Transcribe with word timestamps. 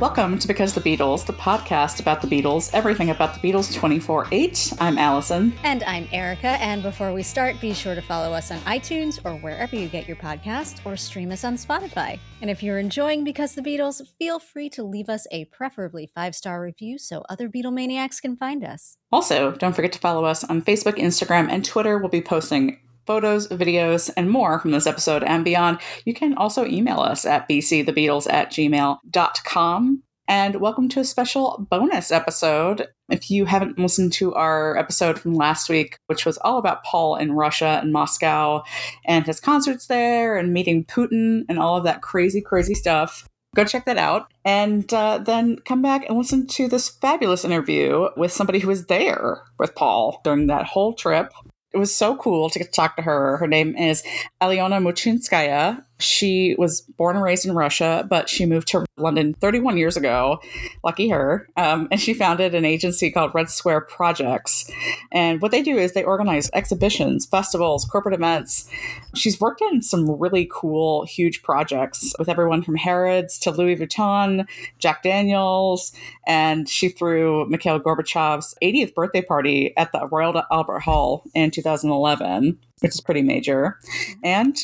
Welcome 0.00 0.40
to 0.40 0.48
Because 0.48 0.74
the 0.74 0.80
Beatles, 0.80 1.24
the 1.24 1.32
podcast 1.32 2.00
about 2.00 2.20
the 2.20 2.26
Beatles, 2.26 2.68
everything 2.74 3.10
about 3.10 3.40
the 3.40 3.40
Beatles 3.40 3.72
24 3.72 4.26
8. 4.32 4.72
I'm 4.80 4.98
Allison. 4.98 5.54
And 5.62 5.84
I'm 5.84 6.08
Erica. 6.10 6.48
And 6.60 6.82
before 6.82 7.12
we 7.12 7.22
start, 7.22 7.60
be 7.60 7.72
sure 7.72 7.94
to 7.94 8.02
follow 8.02 8.32
us 8.32 8.50
on 8.50 8.58
iTunes 8.62 9.20
or 9.24 9.36
wherever 9.36 9.76
you 9.76 9.86
get 9.86 10.08
your 10.08 10.16
podcast 10.16 10.84
or 10.84 10.96
stream 10.96 11.30
us 11.30 11.44
on 11.44 11.56
Spotify. 11.56 12.18
And 12.42 12.50
if 12.50 12.60
you're 12.60 12.80
enjoying 12.80 13.22
Because 13.22 13.54
the 13.54 13.62
Beatles, 13.62 14.02
feel 14.18 14.40
free 14.40 14.68
to 14.70 14.82
leave 14.82 15.08
us 15.08 15.28
a 15.30 15.44
preferably 15.46 16.10
five 16.12 16.34
star 16.34 16.60
review 16.60 16.98
so 16.98 17.22
other 17.28 17.48
Beatlemaniacs 17.48 18.20
can 18.20 18.36
find 18.36 18.64
us. 18.64 18.96
Also, 19.12 19.52
don't 19.52 19.76
forget 19.76 19.92
to 19.92 20.00
follow 20.00 20.24
us 20.24 20.42
on 20.42 20.60
Facebook, 20.60 20.98
Instagram, 20.98 21.48
and 21.48 21.64
Twitter. 21.64 21.98
We'll 21.98 22.08
be 22.08 22.20
posting 22.20 22.80
photos, 23.06 23.48
videos, 23.48 24.10
and 24.16 24.30
more 24.30 24.58
from 24.58 24.70
this 24.70 24.86
episode 24.86 25.22
and 25.22 25.44
beyond, 25.44 25.78
you 26.04 26.14
can 26.14 26.34
also 26.34 26.64
email 26.64 27.00
us 27.00 27.24
at 27.24 27.48
bcthebeatles 27.48 28.32
at 28.32 28.50
gmail.com. 28.50 30.02
And 30.26 30.56
welcome 30.56 30.88
to 30.88 31.00
a 31.00 31.04
special 31.04 31.66
bonus 31.70 32.10
episode. 32.10 32.88
If 33.10 33.30
you 33.30 33.44
haven't 33.44 33.78
listened 33.78 34.14
to 34.14 34.32
our 34.34 34.74
episode 34.78 35.18
from 35.18 35.34
last 35.34 35.68
week, 35.68 35.98
which 36.06 36.24
was 36.24 36.38
all 36.38 36.56
about 36.56 36.82
Paul 36.82 37.16
in 37.16 37.32
Russia 37.32 37.78
and 37.82 37.92
Moscow 37.92 38.62
and 39.04 39.26
his 39.26 39.38
concerts 39.38 39.86
there 39.86 40.38
and 40.38 40.54
meeting 40.54 40.86
Putin 40.86 41.44
and 41.50 41.58
all 41.58 41.76
of 41.76 41.84
that 41.84 42.00
crazy, 42.00 42.40
crazy 42.40 42.72
stuff, 42.72 43.28
go 43.54 43.64
check 43.64 43.84
that 43.84 43.98
out 43.98 44.32
and 44.46 44.92
uh, 44.94 45.18
then 45.18 45.58
come 45.66 45.82
back 45.82 46.08
and 46.08 46.16
listen 46.16 46.46
to 46.46 46.68
this 46.68 46.88
fabulous 46.88 47.44
interview 47.44 48.08
with 48.16 48.32
somebody 48.32 48.60
who 48.60 48.68
was 48.68 48.86
there 48.86 49.42
with 49.58 49.74
Paul 49.74 50.22
during 50.24 50.46
that 50.46 50.64
whole 50.64 50.94
trip 50.94 51.32
it 51.74 51.78
was 51.78 51.94
so 51.94 52.16
cool 52.16 52.48
to 52.50 52.58
get 52.58 52.66
to 52.66 52.70
talk 52.70 52.96
to 52.96 53.02
her. 53.02 53.36
Her 53.38 53.48
name 53.48 53.76
is 53.76 54.02
Alyona 54.40 54.80
Muchinskaya. 54.80 55.84
She 55.98 56.56
was 56.58 56.80
born 56.80 57.16
and 57.16 57.24
raised 57.24 57.46
in 57.46 57.54
Russia, 57.54 58.04
but 58.08 58.28
she 58.28 58.46
moved 58.46 58.68
to 58.68 58.84
London 58.96 59.34
31 59.34 59.76
years 59.76 59.96
ago. 59.96 60.40
Lucky 60.82 61.08
her. 61.08 61.48
Um, 61.56 61.88
and 61.90 62.00
she 62.00 62.14
founded 62.14 62.54
an 62.54 62.64
agency 62.64 63.10
called 63.10 63.34
Red 63.34 63.48
Square 63.48 63.82
Projects. 63.82 64.70
And 65.12 65.40
what 65.40 65.52
they 65.52 65.62
do 65.62 65.76
is 65.78 65.92
they 65.92 66.04
organize 66.04 66.50
exhibitions, 66.52 67.26
festivals, 67.26 67.84
corporate 67.84 68.14
events. 68.14 68.68
She's 69.14 69.40
worked 69.40 69.62
in 69.62 69.82
some 69.82 70.10
really 70.10 70.48
cool, 70.52 71.04
huge 71.04 71.42
projects 71.42 72.14
with 72.18 72.28
everyone 72.28 72.62
from 72.62 72.76
Harrods 72.76 73.38
to 73.40 73.50
Louis 73.52 73.76
Vuitton, 73.76 74.46
Jack 74.78 75.02
Daniels. 75.02 75.92
And 76.26 76.68
she 76.68 76.88
threw 76.88 77.48
Mikhail 77.48 77.80
Gorbachev's 77.80 78.54
80th 78.62 78.94
birthday 78.94 79.22
party 79.22 79.76
at 79.76 79.92
the 79.92 80.06
Royal 80.08 80.42
Albert 80.50 80.80
Hall 80.80 81.24
in 81.34 81.50
2011, 81.50 82.58
which 82.80 82.94
is 82.94 83.00
pretty 83.00 83.22
major. 83.22 83.78
And 84.22 84.56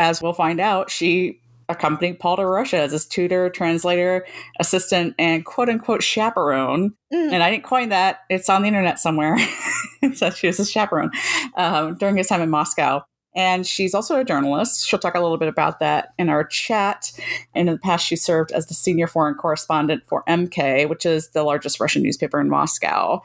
as 0.00 0.22
we'll 0.22 0.32
find 0.32 0.60
out, 0.60 0.90
she 0.90 1.38
accompanied 1.68 2.18
Paul 2.18 2.36
to 2.38 2.46
Russia 2.46 2.78
as 2.78 2.92
his 2.92 3.06
tutor, 3.06 3.50
translator, 3.50 4.26
assistant, 4.58 5.14
and 5.18 5.44
quote 5.44 5.68
unquote 5.68 6.02
chaperone. 6.02 6.94
Mm. 7.12 7.32
And 7.32 7.42
I 7.42 7.50
didn't 7.50 7.64
coin 7.64 7.90
that, 7.90 8.20
it's 8.30 8.48
on 8.48 8.62
the 8.62 8.68
internet 8.68 8.98
somewhere. 8.98 9.36
it 10.02 10.16
says 10.16 10.36
she 10.36 10.46
was 10.46 10.58
a 10.58 10.64
chaperone 10.64 11.10
um, 11.54 11.96
during 11.96 12.16
his 12.16 12.26
time 12.26 12.40
in 12.40 12.50
Moscow. 12.50 13.02
And 13.36 13.64
she's 13.64 13.94
also 13.94 14.18
a 14.18 14.24
journalist. 14.24 14.88
She'll 14.88 14.98
talk 14.98 15.14
a 15.14 15.20
little 15.20 15.36
bit 15.36 15.46
about 15.48 15.78
that 15.78 16.14
in 16.18 16.28
our 16.28 16.42
chat. 16.42 17.12
And 17.54 17.68
in 17.68 17.74
the 17.74 17.80
past, 17.80 18.04
she 18.04 18.16
served 18.16 18.50
as 18.50 18.66
the 18.66 18.74
senior 18.74 19.06
foreign 19.06 19.34
correspondent 19.34 20.02
for 20.08 20.24
MK, 20.28 20.88
which 20.88 21.06
is 21.06 21.28
the 21.28 21.44
largest 21.44 21.78
Russian 21.78 22.02
newspaper 22.02 22.40
in 22.40 22.48
Moscow. 22.48 23.20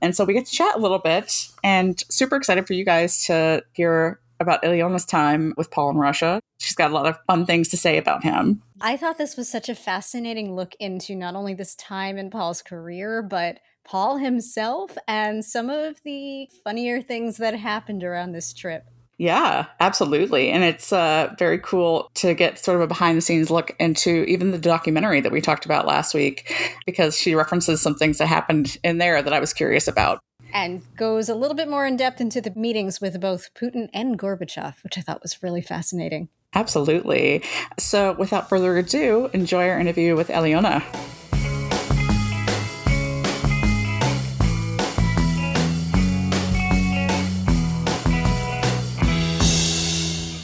And 0.00 0.14
so 0.14 0.24
we 0.24 0.34
get 0.34 0.46
to 0.46 0.52
chat 0.52 0.76
a 0.76 0.78
little 0.78 1.00
bit 1.00 1.48
and 1.64 2.04
super 2.08 2.36
excited 2.36 2.68
for 2.68 2.74
you 2.74 2.84
guys 2.84 3.24
to 3.26 3.64
hear 3.72 4.20
about 4.40 4.62
Alyona's 4.62 5.04
time 5.04 5.54
with 5.56 5.70
Paul 5.70 5.90
in 5.90 5.96
Russia. 5.96 6.40
She's 6.58 6.74
got 6.74 6.90
a 6.90 6.94
lot 6.94 7.06
of 7.06 7.18
fun 7.26 7.46
things 7.46 7.68
to 7.68 7.76
say 7.76 7.98
about 7.98 8.22
him. 8.22 8.62
I 8.80 8.96
thought 8.96 9.18
this 9.18 9.36
was 9.36 9.48
such 9.48 9.68
a 9.68 9.74
fascinating 9.74 10.54
look 10.54 10.74
into 10.78 11.14
not 11.14 11.34
only 11.34 11.54
this 11.54 11.74
time 11.74 12.18
in 12.18 12.30
Paul's 12.30 12.62
career, 12.62 13.22
but 13.22 13.58
Paul 13.84 14.18
himself 14.18 14.96
and 15.06 15.44
some 15.44 15.70
of 15.70 16.02
the 16.04 16.48
funnier 16.62 17.00
things 17.00 17.38
that 17.38 17.54
happened 17.54 18.04
around 18.04 18.32
this 18.32 18.52
trip. 18.52 18.84
Yeah, 19.20 19.66
absolutely. 19.80 20.50
And 20.50 20.62
it's 20.62 20.92
uh, 20.92 21.34
very 21.38 21.58
cool 21.58 22.08
to 22.14 22.34
get 22.34 22.58
sort 22.58 22.76
of 22.76 22.82
a 22.82 22.86
behind 22.86 23.18
the 23.18 23.22
scenes 23.22 23.50
look 23.50 23.74
into 23.80 24.24
even 24.28 24.52
the 24.52 24.58
documentary 24.58 25.20
that 25.20 25.32
we 25.32 25.40
talked 25.40 25.64
about 25.64 25.88
last 25.88 26.14
week, 26.14 26.54
because 26.86 27.18
she 27.18 27.34
references 27.34 27.80
some 27.80 27.96
things 27.96 28.18
that 28.18 28.26
happened 28.26 28.76
in 28.84 28.98
there 28.98 29.20
that 29.20 29.32
I 29.32 29.40
was 29.40 29.52
curious 29.52 29.88
about 29.88 30.20
and 30.52 30.82
goes 30.96 31.28
a 31.28 31.34
little 31.34 31.56
bit 31.56 31.68
more 31.68 31.86
in 31.86 31.96
depth 31.96 32.20
into 32.20 32.40
the 32.40 32.52
meetings 32.54 33.00
with 33.00 33.20
both 33.20 33.52
Putin 33.54 33.88
and 33.92 34.18
Gorbachev, 34.18 34.82
which 34.82 34.98
I 34.98 35.00
thought 35.00 35.22
was 35.22 35.42
really 35.42 35.62
fascinating. 35.62 36.28
Absolutely. 36.54 37.42
So, 37.78 38.12
without 38.12 38.48
further 38.48 38.76
ado, 38.78 39.30
enjoy 39.32 39.68
our 39.68 39.78
interview 39.78 40.16
with 40.16 40.28
Alyona. 40.28 40.82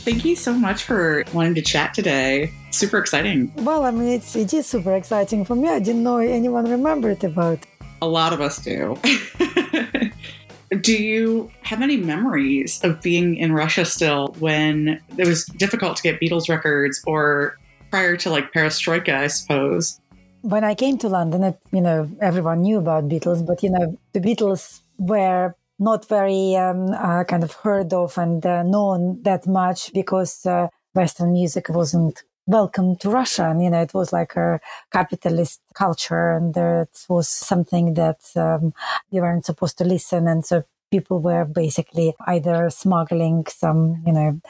Thank 0.05 0.27
you 0.27 0.37
so 0.37 0.53
much 0.53 0.85
for 0.85 1.25
wanting 1.33 1.55
to 1.55 1.63
chat 1.63 1.95
today. 1.95 2.53
Super 2.71 2.99
exciting. 2.99 3.51
Well, 3.57 3.87
I 3.87 3.91
mean, 3.91 4.09
it's, 4.09 4.37
it 4.37 4.53
is 4.53 4.67
super 4.67 4.95
exciting 4.95 5.47
for 5.47 5.57
me. 5.57 5.71
I 5.71 5.79
didn't 5.79 6.03
know 6.03 6.19
anyone 6.19 6.71
remembered 6.71 7.25
about. 7.25 7.61
A 8.05 8.07
lot 8.07 8.35
of 8.35 8.43
us 8.43 8.59
do. 8.59 9.01
Do 10.81 10.93
you 10.93 11.51
have 11.63 11.81
any 11.81 11.97
memories 11.97 12.85
of 12.85 13.01
being 13.01 13.37
in 13.37 13.53
Russia 13.55 13.87
still 13.87 14.35
when 14.39 15.01
it 15.17 15.27
was 15.27 15.47
difficult 15.47 15.97
to 15.97 16.03
get 16.03 16.21
Beatles 16.21 16.51
records 16.51 17.03
or 17.07 17.57
prior 17.91 18.19
to 18.19 18.29
like 18.29 18.53
perestroika, 18.53 19.15
I 19.15 19.29
suppose? 19.29 19.99
When 20.43 20.65
I 20.65 20.75
came 20.75 20.99
to 20.99 21.09
London, 21.09 21.45
it, 21.45 21.59
you 21.73 21.81
know, 21.81 22.11
everyone 22.21 22.61
knew 22.61 22.77
about 22.77 23.09
Beatles, 23.09 23.47
but, 23.47 23.63
you 23.63 23.71
know, 23.71 23.99
the 24.13 24.21
Beatles 24.21 24.81
were 24.99 25.55
not 25.79 26.07
very 26.07 26.57
um, 26.57 26.91
uh, 26.93 27.25
kind 27.25 27.43
of 27.43 27.53
heard 27.53 27.95
of 27.95 28.19
and 28.19 28.45
uh, 28.45 28.63
known 28.65 29.23
that 29.23 29.47
much 29.47 29.95
because 29.95 30.45
uh, 30.45 30.69
Western 30.95 31.33
music 31.33 31.71
wasn't 31.71 32.23
welcome 32.47 32.97
to 32.97 33.11
Russia. 33.11 33.49
And, 33.51 33.63
you 33.63 33.71
know, 33.71 33.81
it 33.81 33.95
was 33.95 34.13
like 34.13 34.37
a 34.37 34.61
capitalist 34.93 35.61
culture 35.75 36.33
and 36.33 36.55
there 36.55 36.83
it 36.83 37.05
was 37.09 37.29
something 37.29 37.95
that 37.95 38.21
um, 38.37 38.75
you 39.11 39.23
weren't 39.23 39.47
supposed 39.47 39.79
to 39.79 39.85
listen. 39.85 40.29
And 40.29 40.45
so 40.45 40.65
people 40.91 41.21
were 41.21 41.45
basically 41.45 42.15
either 42.27 42.71
smuggling 42.71 43.47
some, 43.49 44.03
you 44.07 44.13
know, 44.13 44.41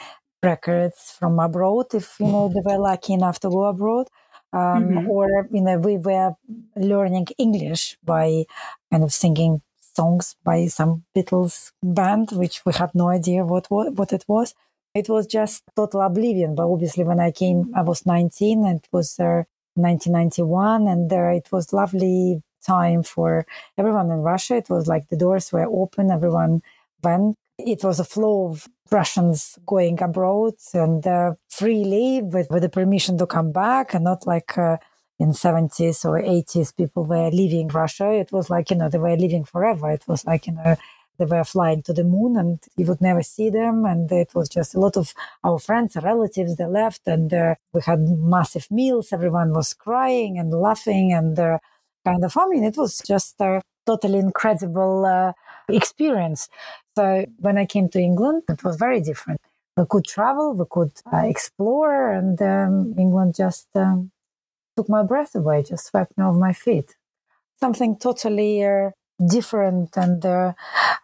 records 0.43 1.15
from 1.17 1.39
abroad 1.39 1.93
if, 1.93 2.17
you 2.19 2.27
know, 2.27 2.49
they 2.49 2.61
were 2.63 2.77
lucky 2.77 3.13
enough 3.13 3.39
to 3.39 3.49
go 3.49 3.63
abroad. 3.65 4.07
Um, 4.53 4.61
mm-hmm. 4.61 5.09
Or, 5.09 5.47
you 5.51 5.61
know, 5.61 5.77
we 5.77 5.97
were 5.97 6.35
learning 6.75 7.27
English 7.37 7.97
by 8.03 8.45
kind 8.91 9.03
of 9.03 9.11
singing 9.11 9.61
songs 9.81 10.35
by 10.43 10.67
some 10.67 11.03
Beatles 11.15 11.71
band, 11.81 12.31
which 12.31 12.65
we 12.65 12.73
had 12.73 12.93
no 12.93 13.09
idea 13.09 13.43
what, 13.43 13.67
what, 13.69 13.93
what 13.93 14.13
it 14.13 14.25
was. 14.27 14.53
It 14.95 15.09
was 15.09 15.27
just 15.27 15.63
total 15.75 16.01
oblivion. 16.01 16.55
But 16.55 16.67
obviously, 16.71 17.03
when 17.03 17.19
I 17.19 17.31
came, 17.31 17.71
I 17.75 17.81
was 17.81 18.05
19 18.05 18.65
and 18.65 18.79
it 18.79 18.87
was 18.91 19.19
uh, 19.19 19.43
1991. 19.75 20.87
And 20.87 21.09
there 21.09 21.29
it 21.31 21.49
was 21.51 21.73
lovely 21.73 22.41
time 22.65 23.03
for 23.03 23.45
everyone 23.77 24.09
in 24.09 24.19
Russia. 24.19 24.55
It 24.55 24.69
was 24.69 24.87
like 24.87 25.09
the 25.09 25.17
doors 25.17 25.51
were 25.51 25.65
open, 25.65 26.11
everyone 26.11 26.61
went. 27.03 27.35
It 27.57 27.83
was 27.83 27.99
a 27.99 28.03
flow 28.05 28.47
of 28.47 28.67
Russians 28.91 29.57
going 29.65 30.01
abroad 30.01 30.55
and 30.73 31.05
uh, 31.05 31.35
freely 31.49 32.21
with, 32.21 32.47
with 32.49 32.63
the 32.63 32.69
permission 32.69 33.17
to 33.17 33.27
come 33.27 33.51
back 33.51 33.93
and 33.93 34.03
not 34.03 34.27
like 34.27 34.57
uh, 34.57 34.77
in 35.19 35.29
70s 35.31 36.03
or 36.05 36.21
80s 36.21 36.75
people 36.75 37.05
were 37.05 37.29
leaving 37.31 37.69
Russia. 37.69 38.11
It 38.11 38.31
was 38.31 38.49
like, 38.49 38.69
you 38.69 38.75
know, 38.75 38.89
they 38.89 38.97
were 38.97 39.15
leaving 39.15 39.45
forever. 39.45 39.89
It 39.89 40.03
was 40.07 40.25
like, 40.25 40.47
you 40.47 40.53
know, 40.53 40.75
they 41.17 41.25
were 41.25 41.43
flying 41.43 41.81
to 41.83 41.93
the 41.93 42.03
moon 42.03 42.37
and 42.37 42.59
you 42.77 42.85
would 42.85 43.01
never 43.01 43.21
see 43.21 43.49
them. 43.49 43.85
And 43.85 44.11
it 44.11 44.33
was 44.35 44.49
just 44.49 44.75
a 44.75 44.79
lot 44.79 44.97
of 44.97 45.13
our 45.43 45.59
friends, 45.59 45.95
and 45.95 46.05
relatives, 46.05 46.55
they 46.55 46.65
left 46.65 47.07
and 47.07 47.33
uh, 47.33 47.55
we 47.73 47.81
had 47.81 47.99
massive 47.99 48.69
meals. 48.71 49.13
Everyone 49.13 49.53
was 49.53 49.73
crying 49.73 50.37
and 50.37 50.51
laughing 50.51 51.13
and 51.13 51.37
uh, 51.39 51.59
kind 52.05 52.23
of, 52.23 52.37
I 52.37 52.47
mean, 52.47 52.63
it 52.63 52.77
was 52.77 53.01
just 53.05 53.39
a 53.41 53.61
totally 53.85 54.19
incredible 54.19 55.05
uh, 55.05 55.33
experience. 55.67 56.49
So 56.97 57.25
when 57.39 57.57
I 57.57 57.65
came 57.65 57.89
to 57.89 57.99
England, 57.99 58.43
it 58.49 58.63
was 58.63 58.77
very 58.77 59.01
different. 59.01 59.39
We 59.77 59.85
could 59.89 60.05
travel, 60.05 60.53
we 60.53 60.65
could 60.69 60.93
uh, 61.11 61.17
explore, 61.17 62.11
and 62.11 62.41
um, 62.41 62.95
England 62.97 63.35
just 63.35 63.67
um, 63.75 64.11
took 64.77 64.87
my 64.87 65.03
breath 65.03 65.35
away, 65.35 65.63
just 65.63 65.87
swept 65.87 66.17
me 66.17 66.23
off 66.23 66.35
my 66.35 66.53
feet. 66.53 66.95
Something 67.59 67.97
totally 67.97 68.63
uh, 68.63 68.91
different 69.25 69.95
and 69.97 70.25
uh, 70.25 70.53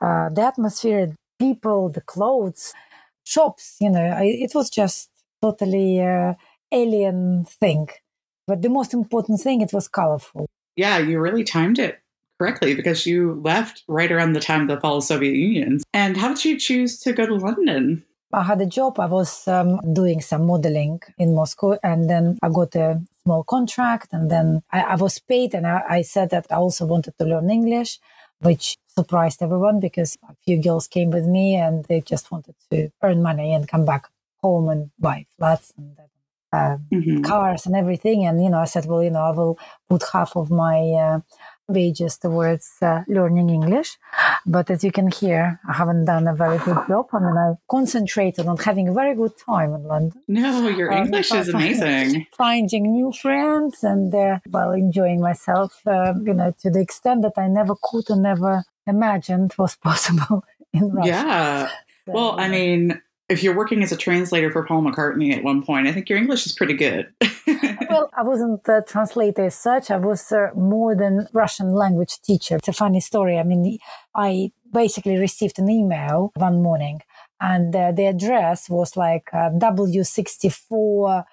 uh, 0.01 0.29
the 0.29 0.41
atmosphere, 0.41 1.15
people, 1.39 1.89
the 1.89 2.01
clothes, 2.01 2.73
shops, 3.23 3.77
you 3.79 3.89
know, 3.89 4.05
I, 4.05 4.23
it 4.23 4.51
was 4.53 4.69
just 4.69 5.09
totally 5.41 6.01
uh, 6.01 6.33
alien 6.71 7.45
thing. 7.45 7.87
But 8.47 8.61
the 8.61 8.69
most 8.69 8.93
important 8.93 9.39
thing, 9.39 9.61
it 9.61 9.73
was 9.73 9.87
colorful. 9.87 10.47
Yeah, 10.75 10.97
you 10.97 11.19
really 11.19 11.43
timed 11.43 11.79
it 11.79 12.01
correctly 12.39 12.73
because 12.73 13.05
you 13.05 13.39
left 13.43 13.83
right 13.87 14.11
around 14.11 14.33
the 14.33 14.39
time 14.39 14.61
of 14.61 14.67
the 14.67 14.79
fall 14.79 14.97
of 14.97 15.03
Soviet 15.03 15.35
Union. 15.35 15.79
And 15.93 16.17
how 16.17 16.29
did 16.29 16.43
you 16.43 16.57
choose 16.57 16.99
to 17.01 17.13
go 17.13 17.25
to 17.25 17.35
London? 17.35 18.03
I 18.33 18.43
had 18.43 18.61
a 18.61 18.65
job. 18.65 18.99
I 18.99 19.05
was 19.05 19.47
um, 19.47 19.79
doing 19.93 20.21
some 20.21 20.47
modeling 20.47 21.01
in 21.17 21.35
Moscow, 21.35 21.77
and 21.83 22.09
then 22.09 22.39
I 22.41 22.49
got 22.49 22.75
a 22.75 23.01
small 23.23 23.43
contract. 23.43 24.09
And 24.11 24.29
then 24.29 24.63
I, 24.71 24.81
I 24.81 24.95
was 24.95 25.19
paid 25.19 25.53
and 25.53 25.67
I, 25.67 25.83
I 25.89 26.01
said 26.01 26.29
that 26.31 26.47
I 26.49 26.55
also 26.55 26.85
wanted 26.85 27.17
to 27.17 27.25
learn 27.25 27.49
English, 27.49 27.99
which 28.39 28.77
surprised 28.87 29.41
everyone 29.41 29.79
because 29.79 30.17
a 30.29 30.35
few 30.45 30.61
girls 30.61 30.87
came 30.87 31.11
with 31.11 31.25
me 31.25 31.55
and 31.55 31.85
they 31.85 32.01
just 32.01 32.31
wanted 32.31 32.55
to 32.71 32.89
earn 33.01 33.21
money 33.21 33.53
and 33.53 33.67
come 33.67 33.85
back 33.85 34.09
home 34.41 34.69
and 34.69 34.91
buy 34.99 35.25
flats 35.37 35.73
and 35.77 35.97
uh, 36.53 36.77
mm-hmm. 36.91 37.21
cars 37.21 37.65
and 37.65 37.75
everything. 37.75 38.25
And, 38.25 38.43
you 38.43 38.49
know, 38.49 38.59
I 38.59 38.65
said, 38.65 38.85
well, 38.85 39.03
you 39.03 39.09
know, 39.09 39.21
I 39.21 39.31
will 39.31 39.57
put 39.89 40.03
half 40.11 40.35
of 40.35 40.51
my 40.51 40.79
uh, 40.79 41.19
wages 41.73 42.17
towards 42.17 42.73
uh, 42.81 43.03
learning 43.07 43.49
English. 43.49 43.97
But 44.45 44.69
as 44.69 44.83
you 44.83 44.91
can 44.91 45.11
hear, 45.11 45.59
I 45.67 45.73
haven't 45.73 46.05
done 46.05 46.27
a 46.27 46.35
very 46.35 46.57
good 46.59 46.77
job. 46.87 47.07
I 47.13 47.19
mean, 47.19 47.37
I've 47.37 47.57
concentrated 47.69 48.47
on 48.47 48.57
having 48.57 48.87
a 48.87 48.93
very 48.93 49.15
good 49.15 49.33
time 49.37 49.73
in 49.73 49.83
London. 49.83 50.21
No, 50.27 50.67
your 50.67 50.91
um, 50.91 51.05
English 51.05 51.31
is 51.31 51.49
amazing. 51.53 52.27
Finding 52.37 52.91
new 52.91 53.11
friends 53.11 53.83
and, 53.83 54.13
uh, 54.13 54.39
well, 54.49 54.71
enjoying 54.71 55.21
myself, 55.21 55.73
uh, 55.85 56.13
you 56.23 56.33
know, 56.33 56.53
to 56.61 56.69
the 56.69 56.79
extent 56.79 57.21
that 57.23 57.33
I 57.37 57.47
never 57.47 57.75
could 57.81 58.09
and 58.09 58.23
never 58.23 58.63
imagined 58.87 59.53
was 59.57 59.75
possible 59.83 60.43
in 60.73 60.91
Russia. 60.91 61.09
Yeah. 61.09 61.69
So, 62.05 62.13
well, 62.13 62.39
I 62.39 62.47
mean, 62.47 63.01
if 63.31 63.41
you're 63.41 63.55
working 63.55 63.81
as 63.81 63.91
a 63.91 63.97
translator 63.97 64.51
for 64.51 64.65
Paul 64.65 64.83
McCartney 64.83 65.35
at 65.35 65.43
one 65.43 65.63
point, 65.63 65.87
I 65.87 65.93
think 65.93 66.09
your 66.09 66.17
English 66.17 66.45
is 66.45 66.51
pretty 66.51 66.73
good. 66.73 67.07
well, 67.89 68.09
I 68.13 68.23
wasn't 68.23 68.67
a 68.67 68.83
translator 68.85 69.45
as 69.45 69.55
such. 69.55 69.89
I 69.89 69.97
was 69.97 70.31
uh, 70.31 70.49
more 70.55 70.95
than 70.95 71.27
Russian 71.31 71.71
language 71.73 72.21
teacher. 72.21 72.57
It's 72.57 72.67
a 72.67 72.73
funny 72.73 72.99
story. 72.99 73.39
I 73.39 73.43
mean, 73.43 73.79
I 74.13 74.51
basically 74.73 75.17
received 75.17 75.59
an 75.59 75.69
email 75.69 76.31
one 76.35 76.61
morning, 76.61 77.01
and 77.39 77.73
uh, 77.73 77.93
the 77.93 78.07
address 78.07 78.69
was 78.69 78.97
like 78.97 79.29
uh, 79.33 79.49
W64 79.51 81.23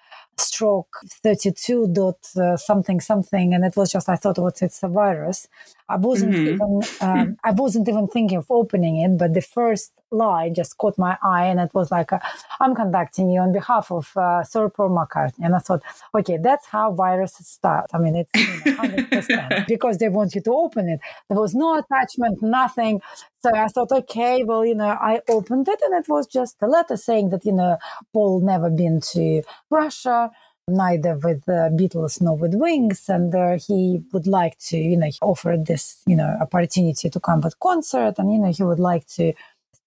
stroke 0.41 1.01
32 1.25 1.89
dot 1.93 2.17
uh, 2.37 2.57
something 2.57 3.01
something 3.01 3.53
and 3.53 3.65
it 3.65 3.75
was 3.77 3.91
just 3.91 4.09
i 4.09 4.15
thought 4.15 4.39
well, 4.39 4.53
it's 4.63 4.83
a 4.85 4.89
virus 4.89 5.49
i 5.89 5.97
wasn't 5.97 6.33
mm-hmm. 6.33 6.55
even 6.55 6.81
um, 7.01 7.37
i 7.45 7.51
wasn't 7.53 7.89
even 7.89 8.07
thinking 8.07 8.39
of 8.39 8.47
opening 8.51 8.99
it 8.99 9.17
but 9.19 9.35
the 9.35 9.41
first 9.41 9.93
line 10.11 10.55
just 10.55 10.79
caught 10.79 10.97
my 10.99 11.17
eye 11.23 11.47
and 11.47 11.61
it 11.61 11.71
was 11.75 11.91
like 11.91 12.13
uh, 12.13 12.19
i'm 12.61 12.75
contacting 12.75 13.31
you 13.31 13.41
on 13.41 13.53
behalf 13.53 13.91
of 13.93 14.17
uh, 14.17 14.43
sir 14.43 14.69
paul 14.69 14.91
mccartney. 14.91 15.45
And 15.45 15.55
i 15.55 15.59
thought 15.59 15.83
okay 16.15 16.39
that's 16.39 16.67
how 16.67 16.93
viruses 16.93 17.47
start. 17.47 17.87
I 17.93 17.99
mean 17.99 18.17
it's 18.17 18.31
you 18.35 18.73
know, 18.73 18.83
100% 18.83 19.67
because 19.75 19.99
they 19.99 20.09
want 20.09 20.35
you 20.35 20.41
to 20.43 20.53
open 20.53 20.89
it. 20.89 21.01
There 21.29 21.39
was 21.39 21.55
no 21.55 21.79
attachment 21.79 22.43
nothing. 22.43 23.01
So 23.41 23.55
i 23.55 23.69
thought 23.69 23.93
okay 23.93 24.45
well 24.45 24.65
you 24.65 24.75
know 24.75 24.89
i 24.89 25.21
opened 25.29 25.69
it 25.69 25.81
and 25.85 25.95
it 25.95 26.09
was 26.09 26.27
just 26.27 26.57
a 26.61 26.67
letter 26.67 26.97
saying 26.97 27.31
that 27.31 27.45
you 27.45 27.53
know 27.53 27.79
paul 28.13 28.41
never 28.41 28.69
been 28.69 29.01
to 29.13 29.43
russia 29.71 30.31
neither 30.69 31.15
with 31.15 31.45
the 31.45 31.71
Beatles 31.75 32.21
nor 32.21 32.37
with 32.37 32.55
Wings, 32.55 33.09
and 33.09 33.35
uh, 33.35 33.59
he 33.59 34.03
would 34.13 34.27
like 34.27 34.59
to, 34.69 34.77
you 34.77 34.97
know, 34.97 35.11
offer 35.23 35.57
this, 35.59 36.03
you 36.07 36.17
know, 36.17 36.37
opportunity 36.41 37.11
to 37.11 37.21
come 37.21 37.43
at 37.45 37.59
concert, 37.61 38.15
and 38.19 38.33
you 38.33 38.39
know, 38.39 38.53
he 38.53 38.63
would 38.63 38.81
like 38.81 39.07
to 39.09 39.33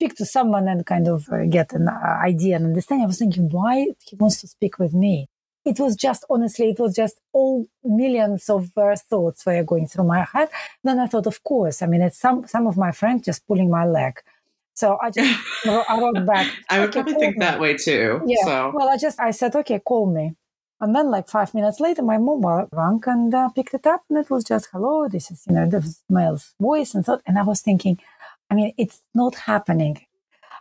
speak 0.01 0.15
to 0.15 0.25
someone 0.25 0.67
and 0.67 0.85
kind 0.85 1.07
of 1.07 1.29
uh, 1.31 1.45
get 1.45 1.73
an 1.73 1.87
uh, 1.87 2.17
idea 2.23 2.55
and 2.55 2.65
understanding. 2.65 3.03
I 3.03 3.07
was 3.07 3.19
thinking, 3.19 3.49
why 3.49 3.87
he 4.03 4.15
wants 4.15 4.41
to 4.41 4.47
speak 4.47 4.79
with 4.79 4.93
me? 4.93 5.27
It 5.63 5.79
was 5.79 5.95
just, 5.95 6.25
honestly, 6.27 6.69
it 6.71 6.79
was 6.79 6.95
just 6.95 7.21
all 7.33 7.67
millions 7.83 8.49
of 8.49 8.75
uh, 8.75 8.95
thoughts 8.95 9.45
were 9.45 9.63
going 9.63 9.87
through 9.87 10.05
my 10.05 10.25
head. 10.33 10.49
Then 10.83 10.99
I 10.99 11.05
thought, 11.05 11.27
of 11.27 11.43
course, 11.43 11.83
I 11.83 11.85
mean, 11.85 12.01
it's 12.01 12.17
some, 12.17 12.47
some 12.47 12.65
of 12.65 12.77
my 12.77 12.91
friends 12.91 13.25
just 13.25 13.45
pulling 13.45 13.69
my 13.69 13.85
leg. 13.85 14.19
So 14.73 14.97
I 14.99 15.11
just, 15.11 15.39
I 15.65 15.99
wrote 15.99 16.25
back. 16.25 16.51
I 16.67 16.79
would 16.79 16.89
okay, 16.89 17.03
probably 17.03 17.19
think 17.19 17.37
me. 17.37 17.45
that 17.45 17.59
way 17.59 17.77
too. 17.77 18.21
Yeah. 18.25 18.43
So. 18.43 18.71
Well, 18.73 18.89
I 18.89 18.97
just, 18.97 19.19
I 19.19 19.29
said, 19.29 19.55
okay, 19.55 19.79
call 19.79 20.11
me. 20.11 20.33
And 20.81 20.95
then, 20.95 21.11
like 21.11 21.29
five 21.29 21.53
minutes 21.53 21.79
later, 21.79 22.01
my 22.01 22.17
mobile 22.17 22.67
rang 22.73 23.01
and 23.05 23.33
uh, 23.33 23.49
picked 23.49 23.75
it 23.75 23.85
up, 23.85 24.03
and 24.09 24.17
it 24.17 24.29
was 24.31 24.43
just, 24.43 24.69
"Hello, 24.71 25.07
this 25.07 25.29
is 25.31 25.43
you 25.47 25.53
know 25.53 25.67
the 25.67 25.81
male's 26.09 26.53
voice," 26.59 26.95
and 26.95 27.05
so. 27.05 27.21
And 27.27 27.37
I 27.37 27.43
was 27.43 27.61
thinking, 27.61 27.99
I 28.49 28.55
mean, 28.55 28.73
it's 28.77 29.01
not 29.13 29.35
happening. 29.35 30.05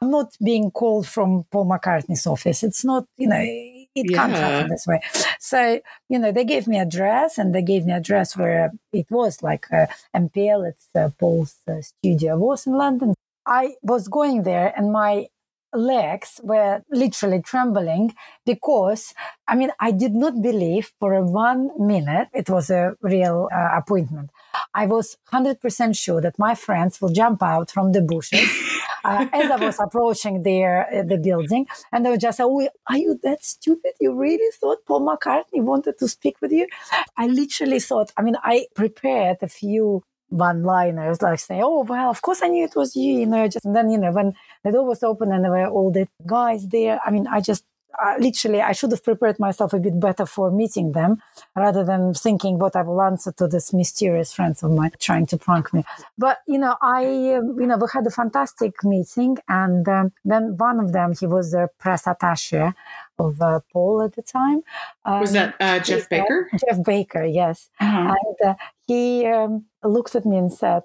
I'm 0.03 0.11
not 0.11 0.37
being 0.43 0.71
called 0.71 1.07
from 1.07 1.45
Paul 1.51 1.67
McCartney's 1.67 2.27
office. 2.27 2.63
It's 2.63 2.85
not, 2.85 3.05
you 3.19 3.29
know, 3.29 3.41
it 3.41 3.89
yeah. 4.11 4.17
can't 4.17 4.33
happen 4.33 4.71
this 4.71 4.87
way. 4.87 5.01
So, 5.39 5.81
you 6.09 6.19
know, 6.19 6.33
they 6.33 6.45
gave 6.45 6.69
me 6.69 6.79
address 6.79 7.37
and 7.37 7.55
they 7.55 7.63
gave 7.63 7.85
me 7.85 7.93
address 7.93 8.37
where 8.37 8.71
it 8.93 9.11
was 9.11 9.43
like 9.43 9.67
uh, 9.73 9.87
MPL, 10.15 10.69
it's 10.69 10.87
uh, 10.95 11.09
Paul's 11.19 11.57
uh, 11.69 11.81
studio 11.81 12.37
was 12.37 12.67
in 12.67 12.75
London. 12.75 13.15
I 13.47 13.75
was 13.83 14.07
going 14.07 14.43
there 14.43 14.73
and 14.77 14.93
my 14.93 15.29
legs 15.73 16.41
were 16.43 16.83
literally 16.91 17.41
trembling 17.43 18.15
because 18.45 19.15
I 19.49 19.57
mean, 19.57 19.71
I 19.81 19.91
did 19.91 20.15
not 20.15 20.41
believe 20.41 20.93
for 21.01 21.13
a 21.15 21.25
one 21.25 21.71
minute 21.79 22.29
it 22.33 22.49
was 22.49 22.71
a 22.71 22.95
real 23.03 23.49
uh, 23.53 23.71
appointment. 23.77 24.31
I 24.75 24.87
was 24.87 25.17
100% 25.33 25.97
sure 25.97 26.21
that 26.21 26.39
my 26.39 26.55
friends 26.55 27.01
will 27.01 27.13
jump 27.13 27.43
out 27.43 27.71
from 27.71 27.93
the 27.93 28.01
bushes 28.01 28.49
uh, 29.05 29.27
as 29.33 29.51
I 29.51 29.57
was 29.57 29.81
approaching 29.81 30.43
their, 30.43 30.87
uh, 30.93 31.03
the 31.03 31.19
building. 31.19 31.67
And 31.91 32.07
they 32.07 32.11
would 32.11 32.21
just 32.21 32.41
oh, 32.41 32.69
Are 32.89 32.99
you 32.99 33.19
that 33.25 33.45
stupid? 33.45 33.93
You 34.01 34.15
really 34.15 34.51
thought 34.61 34.85
Paul 34.87 35.07
McCartney 35.07 35.63
wanted 35.63 35.99
to 35.99 36.09
speak 36.09 36.37
with 36.41 36.53
you? 36.53 36.69
I 37.17 37.27
literally 37.27 37.81
thought, 37.81 38.13
I 38.17 38.23
mean, 38.23 38.37
I 38.43 38.67
prepared 38.75 39.39
a 39.43 39.49
few 39.49 40.05
one 40.31 40.62
liners 40.62 41.23
like 41.23 41.38
saying, 41.38 41.62
Oh, 41.62 41.85
well, 41.85 42.11
of 42.11 42.23
course 42.23 42.41
I 42.43 42.49
knew 42.49 42.65
it 42.65 42.75
was 42.75 42.97
you, 42.97 43.21
you 43.21 43.27
know, 43.27 43.47
just, 43.47 43.65
and 43.65 43.77
then, 43.77 43.91
you 43.91 43.99
know, 43.99 44.12
when 44.12 44.35
the 44.65 44.73
door 44.73 44.87
was 44.87 45.03
open 45.03 45.32
and 45.32 45.44
there 45.44 45.50
were 45.50 45.69
all 45.69 45.93
the 45.93 46.09
guys 46.27 46.67
there, 46.69 47.00
I 47.05 47.11
mean, 47.11 47.27
I 47.27 47.41
just 47.41 47.65
uh, 48.03 48.15
literally, 48.19 48.61
I 48.61 48.73
should 48.73 48.93
have 48.93 49.05
prepared 49.05 49.38
myself 49.38 49.73
a 49.73 49.79
bit 49.79 49.99
better 49.99 50.27
for 50.27 50.50
meeting 50.50 50.93
them 50.93 51.23
rather 51.56 51.85
than 51.85 52.15
thinking 52.15 52.59
what 52.59 52.77
I 52.77 52.82
will 52.82 53.03
answer 53.03 53.32
to 53.32 53.47
this 53.47 53.73
mysterious 53.73 54.32
friends 54.32 54.62
of 54.62 54.71
mine 54.71 54.93
trying 54.99 55.27
to 55.27 55.38
prank 55.38 55.73
me. 55.75 55.85
But, 56.17 56.38
you 56.47 56.59
know, 56.59 56.76
I, 56.81 57.05
um, 57.35 57.56
you 57.61 57.67
know, 57.67 57.76
we 57.76 57.87
had 57.93 58.06
a 58.06 58.11
fantastic 58.11 58.83
meeting. 58.85 59.38
And 59.49 59.87
um, 59.88 60.12
then 60.25 60.56
one 60.56 60.81
of 60.81 60.93
them, 60.93 61.15
he 61.19 61.26
was 61.26 61.50
the 61.50 61.69
press 61.79 62.06
attache 62.06 62.73
of 63.21 63.41
uh, 63.41 63.61
Paul 63.73 64.03
at 64.03 64.15
the 64.17 64.23
time. 64.23 64.63
Um, 65.05 65.21
was 65.21 65.33
that 65.33 65.55
uh, 65.61 65.79
Geoff 65.81 66.09
Baker? 66.09 66.51
Geoff 66.61 66.85
Baker, 66.85 67.25
yes. 67.25 67.69
Uh-huh. 67.81 68.15
And 68.17 68.51
uh, 68.51 68.55
he 68.87 69.27
um, 69.27 69.67
looked 69.85 70.15
at 70.15 70.27
me 70.27 70.37
and 70.37 70.53
said, 70.53 70.83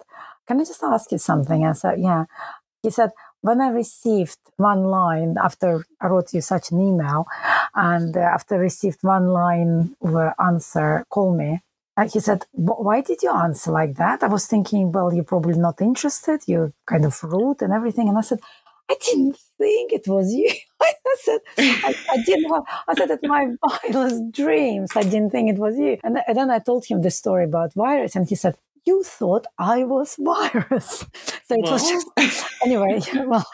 Can 0.47 0.61
I 0.61 0.63
just 0.63 0.83
ask 0.83 1.11
you 1.11 1.17
something? 1.17 1.65
I 1.65 1.73
said, 1.73 1.99
Yeah. 1.99 2.25
He 2.83 2.91
said, 2.91 3.11
when 3.45 3.61
I 3.61 3.69
received 3.69 4.39
one 4.57 4.85
line 4.85 5.35
after 5.41 5.85
I 6.01 6.07
wrote 6.07 6.33
you 6.33 6.41
such 6.41 6.71
an 6.71 6.79
email, 6.79 7.27
and 7.75 8.17
uh, 8.17 8.21
after 8.21 8.55
I 8.55 8.57
received 8.57 8.99
one 9.03 9.27
line 9.27 9.95
of 10.01 10.33
answer, 10.39 11.05
call 11.09 11.37
me. 11.37 11.61
Uh, 11.97 12.09
he 12.09 12.19
said, 12.19 12.45
"Why 12.51 13.01
did 13.01 13.21
you 13.21 13.31
answer 13.31 13.71
like 13.71 13.95
that?" 13.97 14.23
I 14.23 14.27
was 14.27 14.47
thinking, 14.47 14.91
"Well, 14.91 15.13
you're 15.13 15.31
probably 15.33 15.57
not 15.57 15.79
interested. 15.79 16.41
You're 16.47 16.73
kind 16.87 17.05
of 17.05 17.23
rude 17.23 17.61
and 17.61 17.71
everything." 17.71 18.09
And 18.09 18.17
I 18.17 18.21
said, 18.21 18.39
"I 18.89 18.95
didn't 19.05 19.37
think 19.59 19.93
it 19.93 20.07
was 20.07 20.33
you." 20.33 20.49
I 20.81 20.91
said, 21.19 21.39
I, 21.57 21.95
I, 22.11 22.17
didn't 22.23 22.51
have, 22.51 22.63
I 22.87 22.95
said 22.95 23.09
that 23.09 23.19
my 23.23 23.47
wildest 23.63 24.31
dreams, 24.31 24.91
I 24.95 25.03
didn't 25.03 25.31
think 25.31 25.49
it 25.49 25.57
was 25.57 25.77
you. 25.77 25.97
And, 26.03 26.19
and, 26.27 26.37
then 26.37 26.49
I 26.49 26.59
told 26.59 26.85
him 26.85 27.01
the 27.01 27.11
story 27.11 27.45
about 27.45 27.73
virus 27.73 28.15
and 28.15 28.27
he 28.27 28.35
said, 28.35 28.55
you 28.85 29.03
thought 29.03 29.45
I 29.57 29.83
was 29.83 30.15
virus. 30.19 31.05
So 31.47 31.55
it 31.55 31.63
well. 31.63 31.73
was 31.73 31.89
just, 31.89 32.45
anyway, 32.63 33.01
well, 33.25 33.45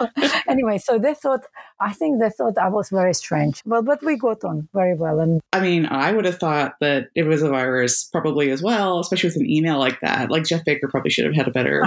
anyway, 0.47 0.77
so 0.77 0.99
they 0.99 1.13
thought, 1.13 1.45
I 1.79 1.93
think 1.93 2.19
they 2.19 2.29
thought 2.29 2.57
I 2.57 2.67
was 2.67 2.89
very 2.89 3.13
strange. 3.13 3.61
Well, 3.65 3.81
but 3.81 4.03
we 4.03 4.17
got 4.17 4.43
on 4.43 4.67
very 4.73 4.93
well. 4.93 5.19
And 5.19 5.41
I 5.53 5.61
mean, 5.61 5.85
I 5.85 6.11
would 6.11 6.25
have 6.25 6.37
thought 6.37 6.75
that 6.81 7.07
it 7.15 7.23
was 7.23 7.41
a 7.41 7.49
virus 7.49 8.03
probably 8.05 8.51
as 8.51 8.61
well, 8.61 8.99
especially 8.99 9.29
with 9.29 9.37
an 9.37 9.49
email 9.49 9.79
like 9.79 9.99
that. 10.01 10.29
Like 10.29 10.43
Geoff 10.43 10.65
Baker 10.65 10.87
probably 10.89 11.11
should 11.11 11.25
have 11.25 11.35
had 11.35 11.47
a 11.47 11.51
better 11.51 11.85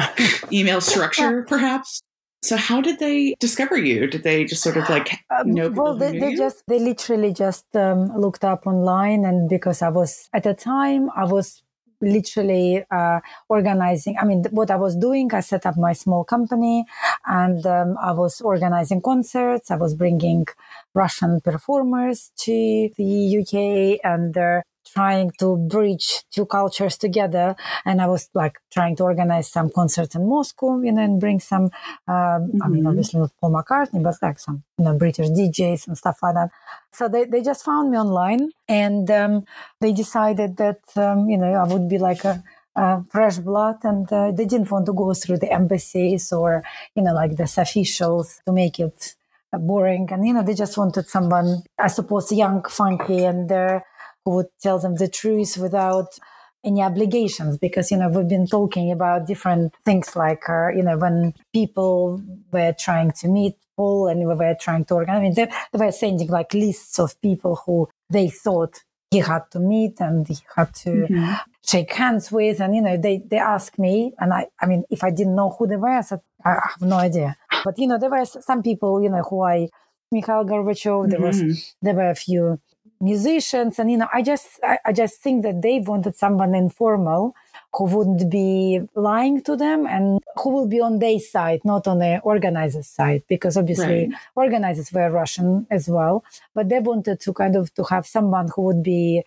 email 0.53 0.81
structure, 0.81 1.43
perhaps. 1.43 2.03
So 2.45 2.59
how 2.59 2.83
did 2.83 2.99
they 2.99 3.35
discover 3.41 3.79
you? 3.79 4.07
Did 4.07 4.23
they 4.23 4.45
just 4.45 4.63
sort 4.63 4.77
of 4.77 4.87
like 4.91 5.19
um, 5.31 5.55
know? 5.55 5.71
well, 5.71 5.97
they, 5.97 6.19
they 6.19 6.35
just 6.35 6.63
they 6.69 6.79
literally 6.79 7.33
just 7.33 7.65
um, 7.75 8.15
looked 8.15 8.45
up 8.45 8.67
online, 8.67 9.25
and 9.25 9.49
because 9.49 9.81
I 9.81 9.89
was 9.89 10.29
at 10.35 10.43
the 10.43 10.53
time 10.53 11.09
I 11.17 11.25
was 11.25 11.63
literally 12.03 12.85
uh, 12.91 13.21
organizing. 13.49 14.17
I 14.21 14.27
mean, 14.27 14.45
what 14.51 14.71
I 14.71 14.77
was 14.77 14.95
doing, 14.95 15.33
I 15.33 15.41
set 15.41 15.65
up 15.65 15.79
my 15.79 15.95
small 15.95 16.23
company 16.23 16.85
and 17.25 17.65
um, 17.67 17.97
I 17.99 18.13
was 18.13 18.43
organizing 18.43 19.01
concerts. 19.01 19.71
I 19.71 19.77
was 19.77 19.95
bringing 19.95 20.45
Russian 20.93 21.41
performers 21.41 22.31
to 22.41 22.91
the 22.99 23.39
UK 23.41 24.01
and 24.05 24.37
uh, 24.37 24.61
trying 24.93 25.31
to 25.39 25.57
bridge 25.57 26.23
two 26.31 26.47
cultures 26.47 26.97
together. 26.97 27.57
And 27.85 28.01
I 28.01 28.07
was 28.07 28.29
like 28.35 28.59
trying 28.73 28.97
to 28.97 29.05
organize 29.05 29.51
some 29.51 29.71
concerts 29.71 30.15
in 30.15 30.29
Moscow, 30.29 30.81
you 30.81 30.93
know, 30.93 31.03
and 31.03 31.21
bring 31.21 31.41
some, 31.41 31.65
um, 31.65 31.71
mm-hmm. 32.09 32.63
I 32.63 32.69
mean, 32.69 32.81
mm-hmm. 32.81 32.89
obviously 32.89 33.21
not 33.21 33.31
Paul 33.41 33.53
McCartney, 33.53 34.03
but 34.03 34.17
like 34.23 34.39
some, 34.39 34.63
you 34.79 34.85
know, 34.85 34.97
British 34.97 35.29
DJs 35.29 35.89
and 35.89 35.99
stuff 35.99 36.19
like 36.23 36.35
that. 36.35 36.51
So 36.93 37.09
they, 37.09 37.25
they 37.25 37.43
just 37.43 37.65
found 37.65 37.91
me 37.91 37.99
online 37.99 38.51
and 38.69 39.11
um, 39.11 39.45
they 39.81 39.93
decided 39.93 40.57
that, 40.59 40.81
um, 40.97 41.29
you 41.29 41.39
know, 41.39 41.53
I 41.53 41.65
would 41.65 41.89
be 41.89 41.99
like 41.99 42.25
a, 42.25 42.43
uh, 42.77 43.01
fresh 43.09 43.39
blood 43.39 43.77
and 43.85 44.13
uh, 44.13 44.33
they 44.33 44.45
didn't 44.45 44.71
want 44.71 44.85
to 44.87 44.93
go 44.93 45.15
through 45.15 45.39
the 45.39 45.53
embassies 45.53 46.33
or 46.33 46.65
you 46.97 47.03
know 47.05 47.15
like 47.15 47.37
the 47.37 47.45
officials 47.45 48.41
to 48.45 48.53
make 48.53 48.81
it 48.81 49.15
boring 49.59 50.09
and 50.11 50.27
you 50.27 50.33
know 50.33 50.43
they 50.43 50.55
just 50.55 50.77
wanted 50.77 51.07
someone 51.07 51.63
i 51.79 51.87
suppose 51.87 52.33
young 52.33 52.63
funky 52.65 53.25
and 53.25 53.51
uh, 53.53 53.81
who 54.25 54.37
would 54.37 54.47
tell 54.61 54.79
them 54.79 54.97
the 54.97 55.09
truth 55.09 55.57
without 55.59 56.19
any 56.65 56.83
obligations 56.83 57.59
because 57.59 57.91
you 57.91 57.97
know 57.97 58.09
we've 58.09 58.29
been 58.29 58.47
talking 58.47 58.91
about 58.91 59.27
different 59.27 59.75
things 59.85 60.17
like 60.17 60.49
uh, 60.49 60.69
you 60.69 60.83
know 60.83 60.97
when 60.97 61.35
people 61.53 62.23
were 62.53 62.75
trying 62.79 63.11
to 63.13 63.29
meet 63.29 63.57
Paul 63.77 64.09
and 64.09 64.21
we 64.21 64.35
were 64.35 64.57
trying 64.59 64.85
to 64.87 64.95
organize 64.95 65.19
I 65.19 65.23
mean 65.23 65.35
they, 65.35 65.49
they 65.73 65.85
were 65.85 65.93
sending 65.93 66.29
like 66.29 66.55
lists 66.55 66.99
of 66.99 67.21
people 67.21 67.57
who 67.67 67.89
they 68.09 68.29
thought 68.29 68.83
he 69.11 69.19
had 69.19 69.51
to 69.53 69.61
meet 69.61 70.01
and 70.01 70.27
he 70.27 70.39
had 70.57 70.75
to 70.75 70.91
mm-hmm. 70.91 71.35
shake 71.65 71.93
hands 71.93 72.33
with 72.33 72.61
and 72.61 72.75
you 72.75 72.83
know 72.83 72.97
they 72.97 73.19
they 73.19 73.39
asked 73.39 73.79
me 73.79 74.13
and 74.19 74.33
I 74.33 74.47
I 74.61 74.67
mean 74.67 74.85
if 74.91 75.05
I 75.05 75.11
didn't 75.11 75.37
know 75.37 75.51
who 75.51 75.67
they 75.67 75.77
were 75.77 75.89
I 75.89 76.01
said 76.01 76.21
I 76.45 76.51
have 76.51 76.81
no 76.81 76.97
idea 76.97 77.37
but 77.65 77.79
you 77.79 77.87
know 77.87 77.99
there 77.99 78.11
were 78.11 78.25
some 78.25 78.63
people 78.63 79.03
you 79.03 79.11
know 79.11 79.23
who 79.23 79.43
I 79.43 79.69
Mikhail 80.11 80.45
Gorbachev 80.45 81.11
there 81.11 81.21
mm-hmm. 81.21 81.49
was 81.49 81.75
there 81.83 81.95
were 81.95 82.11
a 82.11 82.15
few 82.15 82.59
musicians 83.05 83.79
and 83.79 83.91
you 83.91 83.99
know 83.99 84.09
i 84.13 84.23
just 84.23 84.49
I, 84.63 84.79
I, 84.87 84.93
just 84.93 85.21
think 85.21 85.43
that 85.43 85.61
they 85.63 85.79
wanted 85.79 86.17
someone 86.17 86.55
informal 86.55 87.35
who 87.75 87.85
wouldn't 87.85 88.31
be 88.31 88.81
lying 88.95 89.43
to 89.43 89.57
them 89.57 89.87
and 89.87 90.21
who 90.41 90.51
will 90.51 90.67
be 90.67 90.81
on 90.81 90.99
their 90.99 91.21
side 91.21 91.61
not 91.65 91.87
on 91.87 91.99
the 91.99 92.21
organizers 92.21 92.87
side 92.87 93.23
because 93.29 93.57
obviously 93.57 94.09
right. 94.09 94.13
organizers 94.35 94.93
were 94.93 95.11
russian 95.11 95.67
as 95.71 95.89
well 95.89 96.25
but 96.55 96.69
they 96.69 96.79
wanted 96.79 97.21
to 97.21 97.33
kind 97.33 97.57
of 97.57 97.73
to 97.75 97.85
have 97.85 98.07
someone 98.07 98.49
who 98.55 98.63
would 98.63 98.83
be 98.83 99.23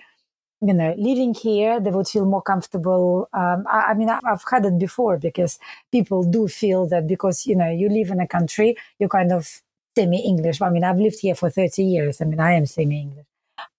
you 0.61 0.73
know 0.73 0.95
living 0.97 1.33
here. 1.33 1.79
They 1.79 1.91
would 1.91 2.07
feel 2.07 2.25
more 2.25 2.41
comfortable. 2.41 3.29
Um, 3.33 3.65
I, 3.69 3.79
I, 3.89 3.93
mean 3.93 4.09
i've 4.09 4.43
had 4.49 4.65
it 4.65 4.79
before 4.79 5.17
because 5.17 5.59
people 5.91 6.23
do 6.23 6.47
feel 6.47 6.87
that 6.87 7.07
because 7.07 7.45
you 7.45 7.55
know 7.55 7.69
you 7.69 7.89
live 7.89 8.09
in 8.09 8.19
a 8.19 8.27
country 8.27 8.75
you 8.99 9.07
kind 9.07 9.31
of 9.31 9.61
semi 9.95 10.19
english 10.19 10.61
i 10.61 10.69
mean 10.69 10.83
i've 10.83 10.99
lived 10.99 11.19
here 11.19 11.35
for 11.35 11.49
30 11.49 11.83
years. 11.83 12.21
I 12.21 12.25
mean 12.25 12.39
i 12.39 12.53
am 12.53 12.65
semi 12.65 13.01
english 13.01 13.25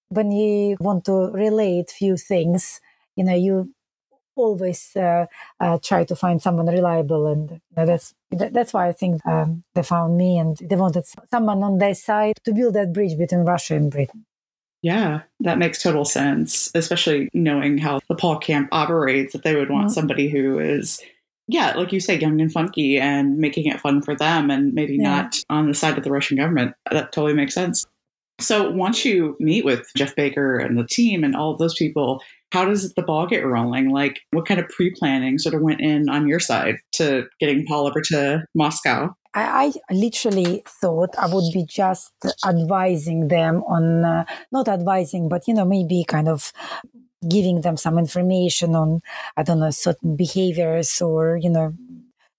when 0.09 0.33
you 0.33 0.77
want 0.81 1.05
to 1.07 1.31
relate 1.33 1.91
few 1.91 2.17
things, 2.17 2.81
you 3.17 3.25
know, 3.25 3.35
you 3.35 3.73
always 4.37 4.95
uh, 4.97 5.27
uh, 5.61 5.79
try 5.83 6.05
to 6.05 6.15
find 6.15 6.41
someone 6.41 6.67
reliable, 6.67 7.27
and 7.27 7.51
you 7.51 7.61
know, 7.77 7.87
that's 7.87 8.15
that's 8.31 8.73
why 8.73 8.89
I 8.89 8.93
think 8.93 9.25
um, 9.27 9.65
they 9.75 9.83
found 9.83 10.17
me, 10.17 10.39
and 10.39 10.57
they 10.59 10.77
wanted 10.77 11.05
someone 11.31 11.63
on 11.63 11.79
their 11.79 11.95
side 11.95 12.37
to 12.45 12.53
build 12.53 12.75
that 12.75 12.93
bridge 12.93 13.19
between 13.19 13.41
Russia 13.41 13.75
and 13.75 13.91
Britain. 13.91 14.25
Yeah, 14.81 15.23
that 15.41 15.59
makes 15.59 15.83
total 15.83 16.05
sense, 16.05 16.71
especially 16.75 17.29
knowing 17.35 17.79
how 17.79 17.99
the 18.09 18.15
Paul 18.15 18.39
camp 18.39 18.69
operates. 18.71 19.33
That 19.33 19.43
they 19.43 19.57
would 19.57 19.71
want 19.71 19.87
mm-hmm. 19.87 19.95
somebody 19.95 20.29
who 20.29 20.59
is 20.61 21.01
yeah, 21.49 21.73
like 21.75 21.93
you 21.93 22.01
say, 22.01 22.19
young 22.19 22.41
and 22.41 22.53
funky 22.53 22.99
and 22.99 23.39
making 23.39 23.67
it 23.67 23.81
fun 23.81 24.03
for 24.03 24.15
them 24.15 24.51
and 24.51 24.75
maybe 24.75 24.97
yeah. 24.97 25.03
not 25.03 25.37
on 25.49 25.67
the 25.67 25.75
side 25.75 25.97
of 25.97 26.05
the 26.05 26.11
Russian 26.11 26.37
government. 26.37 26.75
That 26.93 27.11
totally 27.11 27.33
makes 27.33 27.55
sense. 27.55 27.87
So 28.41 28.71
once 28.71 29.05
you 29.05 29.37
meet 29.41 29.65
with 29.65 29.91
Geoff 29.97 30.15
Baker 30.15 30.59
and 30.59 30.79
the 30.79 30.87
team 30.87 31.25
and 31.25 31.35
all 31.35 31.53
of 31.53 31.59
those 31.59 31.75
people, 31.75 32.23
how 32.53 32.65
does 32.65 32.95
the 32.95 33.03
ball 33.03 33.27
get 33.27 33.45
rolling? 33.45 33.91
Like, 33.91 34.21
what 34.31 34.47
kind 34.47 34.61
of 34.61 34.69
pre 34.69 34.91
planning 34.91 35.39
sort 35.39 35.55
of 35.55 35.61
went 35.61 35.81
in 35.81 36.09
on 36.09 36.29
your 36.29 36.41
side 36.41 36.77
to 36.93 37.27
getting 37.41 37.67
Paul 37.67 37.89
over 37.89 38.01
to 38.03 38.45
Moscow? 38.55 39.15
I, 39.35 39.73
I 39.89 39.93
literally 39.93 40.63
thought 40.67 41.11
I 41.19 41.33
would 41.33 41.53
be 41.53 41.65
just 41.65 42.13
advising 42.47 43.29
them 43.29 43.63
on, 43.65 44.05
uh, 44.05 44.25
not 44.51 44.69
advising, 44.69 45.29
but, 45.29 45.47
you 45.47 45.55
know, 45.55 45.67
maybe 45.67 46.05
kind 46.07 46.29
of 46.29 46.53
giving 47.29 47.63
them 47.63 47.77
some 47.77 47.99
information 47.99 48.75
on, 48.75 49.01
I 49.37 49.43
don't 49.43 49.61
know, 49.61 49.71
certain 49.71 50.17
behaviors 50.17 51.03
or, 51.03 51.37
you 51.37 51.51
know, 51.51 51.75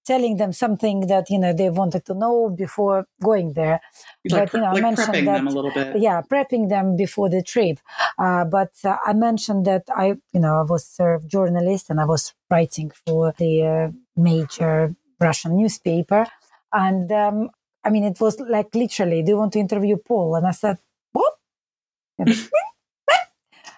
telling 0.09 0.37
them 0.41 0.51
something 0.63 0.97
that 1.11 1.25
you 1.29 1.39
know 1.43 1.53
they 1.53 1.69
wanted 1.81 2.03
to 2.09 2.13
know 2.23 2.49
before 2.63 3.05
going 3.21 3.53
there. 3.53 3.77
Like, 4.25 4.51
but 4.51 4.53
you 4.53 4.61
know, 4.63 4.73
like 4.73 4.83
I 4.83 4.87
mentioned 4.89 5.07
prepping 5.07 5.25
that, 5.25 5.37
them 5.37 5.47
a 5.47 5.55
little 5.57 5.73
bit. 5.79 5.87
Yeah, 6.07 6.21
prepping 6.31 6.63
them 6.75 6.95
before 7.03 7.29
the 7.29 7.43
trip. 7.43 7.77
Uh, 8.25 8.43
but 8.45 8.73
uh, 8.83 8.97
I 9.05 9.13
mentioned 9.13 9.65
that 9.69 9.83
I, 10.03 10.07
you 10.33 10.41
know, 10.43 10.55
I 10.61 10.65
was 10.73 10.85
a 10.99 11.19
journalist 11.35 11.89
and 11.91 11.99
I 12.01 12.05
was 12.05 12.33
writing 12.49 12.91
for 13.05 13.33
the 13.37 13.53
uh, 13.73 13.87
major 14.29 14.95
Russian 15.19 15.51
newspaper, 15.61 16.25
and 16.73 17.11
um, 17.11 17.49
I 17.85 17.89
mean, 17.91 18.05
it 18.11 18.19
was 18.19 18.39
like 18.39 18.73
literally, 18.73 19.21
do 19.21 19.31
you 19.33 19.37
want 19.37 19.53
to 19.53 19.59
interview 19.59 19.97
Paul? 19.97 20.35
And 20.35 20.47
I 20.47 20.51
said, 20.51 20.77
what? 21.11 21.33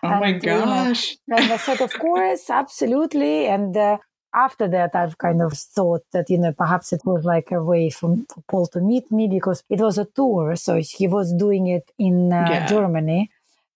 Oh 0.03 0.09
and, 0.09 0.19
my 0.19 0.31
gosh. 0.31 1.11
You 1.11 1.17
know, 1.27 1.37
and 1.37 1.53
I 1.53 1.57
said, 1.57 1.79
of 1.79 1.93
course, 1.93 2.49
absolutely. 2.49 3.45
And 3.45 3.77
uh, 3.77 3.97
after 4.33 4.67
that, 4.69 4.95
I've 4.95 5.17
kind 5.17 5.41
of 5.41 5.53
thought 5.53 6.03
that, 6.13 6.29
you 6.29 6.37
know, 6.37 6.53
perhaps 6.53 6.93
it 6.93 7.01
was 7.05 7.25
like 7.25 7.51
a 7.51 7.63
way 7.63 7.89
for, 7.89 8.17
for 8.29 8.41
Paul 8.47 8.67
to 8.67 8.79
meet 8.79 9.11
me 9.11 9.27
because 9.27 9.63
it 9.69 9.79
was 9.79 9.97
a 9.97 10.05
tour. 10.05 10.55
So 10.55 10.77
he 10.77 11.07
was 11.07 11.33
doing 11.33 11.67
it 11.67 11.91
in 11.97 12.31
uh, 12.31 12.45
yeah. 12.49 12.65
Germany. 12.67 13.29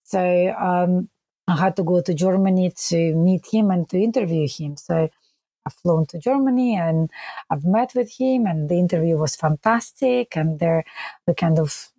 So 0.03 0.55
um, 0.57 1.09
I 1.47 1.57
had 1.57 1.75
to 1.75 1.83
go 1.83 2.01
to 2.01 2.13
Germany 2.13 2.71
to 2.87 3.15
meet 3.15 3.47
him 3.51 3.71
and 3.71 3.89
to 3.89 3.97
interview 3.97 4.47
him. 4.47 4.77
So 4.77 5.09
I've 5.65 5.73
flown 5.73 6.05
to 6.07 6.19
Germany 6.19 6.77
and 6.77 7.09
I've 7.49 7.65
met 7.65 7.93
with 7.95 8.11
him, 8.17 8.45
and 8.45 8.69
the 8.69 8.79
interview 8.79 9.17
was 9.17 9.35
fantastic. 9.35 10.37
And 10.37 10.59
there, 10.59 10.85
the 11.25 11.33
kind 11.33 11.59
of 11.59 11.89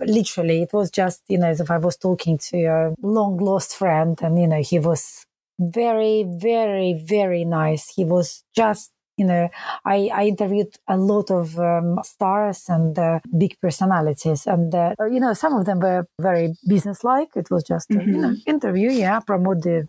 literally, 0.00 0.62
it 0.62 0.72
was 0.72 0.90
just, 0.90 1.22
you 1.28 1.38
know, 1.38 1.48
as 1.48 1.60
if 1.60 1.70
I 1.70 1.78
was 1.78 1.96
talking 1.96 2.38
to 2.38 2.64
a 2.64 2.94
long 3.02 3.36
lost 3.36 3.76
friend, 3.76 4.18
and, 4.22 4.38
you 4.38 4.46
know, 4.46 4.62
he 4.62 4.78
was 4.78 5.26
very, 5.60 6.24
very, 6.26 6.94
very 7.06 7.44
nice. 7.44 7.92
He 7.94 8.04
was 8.04 8.42
just 8.56 8.90
you 9.20 9.26
know, 9.26 9.50
I, 9.84 10.08
I 10.14 10.24
interviewed 10.24 10.74
a 10.88 10.96
lot 10.96 11.30
of 11.30 11.58
um, 11.58 11.98
stars 12.02 12.64
and 12.68 12.98
uh, 12.98 13.20
big 13.36 13.54
personalities, 13.60 14.46
and 14.46 14.74
uh, 14.74 14.94
you 15.10 15.20
know, 15.20 15.34
some 15.34 15.52
of 15.52 15.66
them 15.66 15.80
were 15.80 16.06
very 16.18 16.54
businesslike. 16.66 17.28
It 17.36 17.50
was 17.50 17.62
just 17.64 17.90
mm-hmm. 17.90 18.00
a, 18.00 18.12
you 18.12 18.18
know 18.22 18.28
mm-hmm. 18.30 18.50
interview. 18.50 18.90
Yeah, 18.90 19.20
promote 19.20 19.60
the 19.62 19.88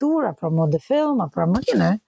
tour, 0.00 0.28
I 0.28 0.32
promote 0.32 0.72
the 0.72 0.80
film, 0.80 1.20
I 1.20 1.28
promote. 1.32 1.68
You 1.68 1.76
know, 1.76 1.98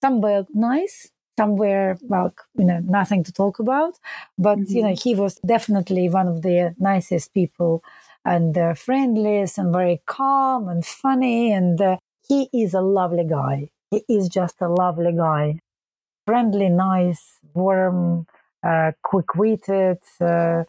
some 0.00 0.20
were 0.20 0.44
nice, 0.54 1.10
some 1.36 1.56
were 1.56 1.96
well, 2.02 2.32
you 2.56 2.66
know, 2.66 2.80
nothing 2.84 3.24
to 3.24 3.32
talk 3.32 3.58
about. 3.58 3.94
But 4.38 4.58
mm-hmm. 4.58 4.76
you 4.76 4.82
know, 4.84 4.94
he 4.94 5.16
was 5.16 5.40
definitely 5.44 6.08
one 6.08 6.28
of 6.28 6.42
the 6.42 6.72
nicest 6.78 7.34
people 7.34 7.82
and 8.24 8.56
uh, 8.56 8.74
friendliest 8.74 9.58
and 9.58 9.72
very 9.72 10.00
calm 10.06 10.68
and 10.68 10.86
funny 10.86 11.52
and 11.52 11.80
uh, 11.80 11.96
he 12.28 12.48
is 12.52 12.74
a 12.74 12.80
lovely 12.80 13.24
guy. 13.24 13.70
He 13.90 14.04
is 14.08 14.28
just 14.28 14.60
a 14.60 14.68
lovely 14.68 15.12
guy. 15.12 15.60
Friendly, 16.26 16.68
nice, 16.68 17.38
warm, 17.54 18.26
uh, 18.62 18.92
quick-witted, 19.02 19.98
uh, 20.20 20.64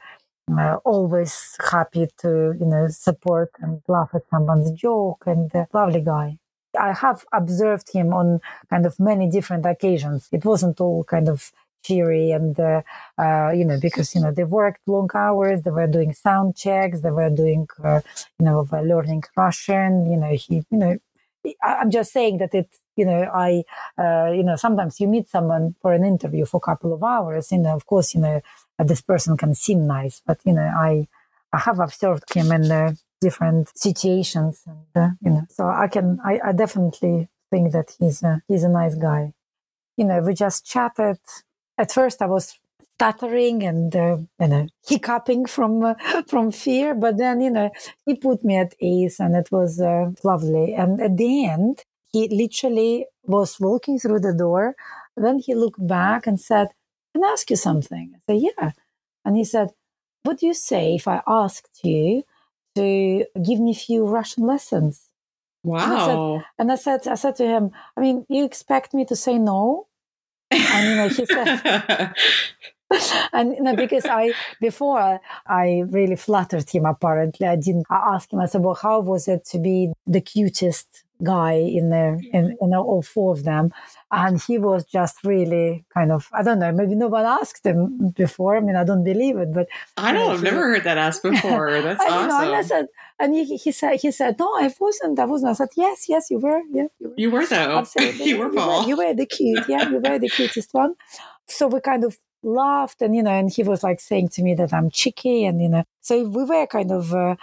uh, 0.58 0.76
always 0.86 1.58
happy 1.72 2.08
to 2.18 2.56
you 2.60 2.66
know 2.66 2.88
support 2.90 3.52
and 3.60 3.82
laugh 3.88 4.10
at 4.14 4.24
someone's 4.30 4.72
joke, 4.72 5.24
and 5.26 5.56
uh, 5.56 5.66
lovely 5.74 6.02
guy. 6.02 6.38
I 6.80 6.94
have 6.94 7.24
observed 7.32 7.92
him 7.94 8.14
on 8.14 8.42
kind 8.70 8.86
of 8.86 9.00
many 9.00 9.30
different 9.30 9.66
occasions. 9.66 10.28
It 10.32 10.44
wasn't 10.44 10.82
all 10.82 11.04
kind 11.04 11.30
of 11.30 11.52
cheery 11.86 12.32
and 12.32 12.60
uh, 12.60 12.82
uh, 13.18 13.52
you 13.52 13.66
know 13.66 13.78
because 13.80 14.16
you 14.16 14.22
know 14.22 14.32
they 14.32 14.46
worked 14.46 14.80
long 14.88 15.10
hours 15.14 15.64
they 15.64 15.72
were 15.72 15.86
doing 15.88 16.14
sound 16.14 16.56
checks 16.56 17.02
they 17.02 17.12
were 17.12 17.30
doing 17.30 17.68
uh, 17.84 18.00
you 18.40 18.46
know 18.46 18.66
learning 18.72 19.22
russian 19.36 20.10
you 20.10 20.16
know 20.16 20.32
he 20.32 20.64
you 20.72 20.78
know 20.78 20.98
I'm 21.64 21.92
just 21.92 22.12
saying 22.12 22.38
that 22.38 22.54
it, 22.54 22.70
you 22.96 23.06
know, 23.06 23.24
I, 23.34 23.64
uh, 23.98 24.32
you 24.32 24.44
know, 24.44 24.56
sometimes 24.56 25.00
you 25.00 25.08
meet 25.08 25.28
someone 25.28 25.76
for 25.82 25.94
an 25.94 26.04
interview 26.04 26.46
for 26.46 26.58
a 26.58 26.62
couple 26.62 26.94
of 26.94 27.04
hours, 27.04 27.52
know, 27.58 27.76
of 27.76 27.86
course, 27.86 28.14
you 28.14 28.22
know, 28.22 28.42
this 28.80 29.02
person 29.02 29.38
can 29.38 29.56
seem 29.56 29.88
nice, 29.88 30.22
but, 30.26 30.40
you 30.46 30.54
know, 30.54 30.62
I, 30.76 31.08
I 31.52 31.60
have 31.60 31.80
observed 31.80 32.34
him 32.34 32.52
in 32.52 32.72
uh, 32.72 32.94
different 33.22 33.72
situations 33.78 34.64
and, 34.66 35.04
uh, 35.04 35.10
you 35.22 35.32
know, 35.32 35.46
so 35.50 35.68
I 35.68 35.88
can, 35.88 36.20
I, 36.26 36.40
I 36.44 36.52
definitely 36.52 37.30
think 37.50 37.72
that 37.72 37.96
he's 38.00 38.24
a, 38.24 38.42
he's 38.48 38.64
a 38.64 38.70
nice 38.70 38.96
guy. 38.96 39.34
You 39.98 40.06
know, 40.06 40.22
we 40.22 40.34
just 40.34 40.66
chatted. 40.66 41.20
At 41.78 41.92
first 41.92 42.22
I 42.22 42.26
was 42.26 42.58
stuttering 42.96 43.64
and 43.64 43.96
uh, 43.96 44.18
you 44.40 44.48
know 44.48 44.68
hiccuping 44.88 45.46
from 45.46 45.84
uh, 45.84 45.94
from 46.28 46.52
fear. 46.52 46.94
But 46.94 47.18
then 47.18 47.42
you 47.42 47.50
know 47.50 47.70
he 48.06 48.16
put 48.16 48.44
me 48.44 48.58
at 48.58 48.74
ease 48.80 49.20
and 49.20 49.36
it 49.36 49.52
was 49.52 49.80
uh, 49.80 50.12
lovely. 50.24 50.74
And 50.74 51.02
at 51.02 51.18
the 51.18 51.46
end 51.46 51.84
he 52.12 52.28
literally 52.30 53.06
was 53.24 53.60
walking 53.60 54.00
through 54.00 54.20
the 54.20 54.34
door. 54.34 54.76
Then 55.18 55.40
he 55.40 55.54
looked 55.56 55.86
back 55.86 56.28
and 56.28 56.40
said 56.40 56.68
can 57.14 57.24
i 57.24 57.28
ask 57.28 57.50
you 57.50 57.56
something? 57.56 58.14
I 58.16 58.20
said 58.26 58.42
yeah. 58.42 58.72
And 59.26 59.38
he 59.38 59.44
said 59.44 59.70
what 60.24 60.40
do 60.40 60.46
you 60.48 60.54
say 60.54 60.96
if 60.96 61.08
i 61.08 61.22
asked 61.28 61.80
you 61.84 62.24
to 62.76 63.26
give 63.46 63.60
me 63.60 63.72
a 63.72 63.76
few 63.86 64.06
russian 64.06 64.46
lessons? 64.46 65.10
Wow 65.66 66.44
and 66.60 66.72
I, 66.72 66.76
said, 66.76 67.00
and 67.00 67.00
I 67.00 67.04
said 67.04 67.12
i 67.14 67.16
said 67.16 67.36
to 67.38 67.46
him 67.48 67.72
i 67.96 68.02
mean 68.02 68.26
you 68.28 68.44
expect 68.44 68.94
me 68.94 69.06
to 69.06 69.16
say 69.16 69.38
no? 69.38 69.88
And 70.52 70.90
you 70.90 70.96
know 70.96 71.08
he 71.10 71.26
said 71.26 72.14
and 73.34 73.54
you 73.56 73.64
know, 73.64 73.76
because 73.76 74.06
I 74.06 74.34
before 74.60 75.00
uh, 75.00 75.18
I 75.48 75.84
really 75.90 76.16
flattered 76.16 76.70
him. 76.70 76.86
Apparently, 76.86 77.48
I 77.48 77.56
didn't. 77.56 77.86
I 77.90 78.16
asked 78.16 78.34
him. 78.34 78.40
I 78.40 78.46
said, 78.46 78.62
"Well, 78.62 78.76
how 78.76 79.00
was 79.00 79.28
it 79.28 79.46
to 79.46 79.60
be 79.60 79.92
the 80.08 80.22
cutest 80.22 81.04
guy 81.24 81.54
in 81.54 81.90
there, 81.90 82.20
in, 82.32 82.56
in 82.60 82.74
all 82.74 83.02
four 83.02 83.34
of 83.34 83.44
them. 83.44 83.72
And 84.12 84.42
he 84.42 84.58
was 84.58 84.84
just 84.86 85.24
really 85.24 85.86
kind 85.94 86.12
of, 86.12 86.30
I 86.34 86.44
don't 86.44 86.60
know, 86.60 86.72
maybe 86.72 86.96
no 86.96 87.08
one 87.08 87.26
asked 87.26 87.66
him 87.66 88.10
before. 88.10 88.58
I 88.58 88.60
mean, 88.60 88.76
I 88.76 88.84
don't 88.84 89.04
believe 89.04 89.38
it, 89.38 89.54
but 89.54 89.68
I 89.98 90.12
don't 90.12 90.28
know, 90.28 90.34
I've 90.34 90.44
never 90.44 90.70
heard 90.70 90.84
that 90.84 90.98
asked 90.98 91.24
before. 91.24 91.72
That's 91.82 92.02
I, 92.02 92.08
awesome. 92.08 92.28
know, 92.28 92.42
and 92.42 92.56
I 92.56 92.62
said, 92.62 92.88
and 93.20 93.34
he, 93.34 93.58
he 93.58 93.72
said, 93.72 94.00
he 94.00 94.12
said, 94.12 94.38
no, 94.38 94.48
I 94.56 94.72
wasn't, 94.80 95.18
I 95.18 95.26
wasn't. 95.26 95.52
I 95.52 95.54
said, 95.54 95.70
yes, 95.76 96.06
yes, 96.08 96.30
you 96.30 96.40
were, 96.40 96.62
yeah, 96.72 96.88
you 97.00 97.10
were. 97.10 97.14
you 97.18 97.32
were 97.32 97.46
though. 97.46 97.78
Absolutely. 97.80 98.26
you 98.30 98.38
were 98.38 98.50
Paul. 98.50 98.88
You 98.88 98.98
were, 98.98 99.04
you 99.04 99.10
were 99.10 99.16
the 99.16 99.26
cute, 99.26 99.64
yeah, 99.68 99.90
you 99.90 100.00
were 100.00 100.20
the 100.20 100.30
cutest 100.30 100.74
one. 100.74 100.94
So 101.48 101.68
we 101.68 101.80
kind 101.82 102.04
of 102.04 102.18
laughed, 102.44 103.02
and 103.02 103.16
you 103.16 103.24
know, 103.24 103.32
and 103.32 103.52
he 103.52 103.64
was 103.64 103.84
like 103.84 104.00
saying 104.00 104.30
to 104.30 104.44
me 104.44 104.54
that 104.56 104.74
I'm 104.74 104.90
cheeky, 104.90 105.46
and 105.46 105.62
you 105.62 105.70
know, 105.70 105.84
so 106.02 106.24
we 106.24 106.44
were 106.44 106.68
kind 106.68 106.92
of 106.92 107.14
uh, 107.14 107.36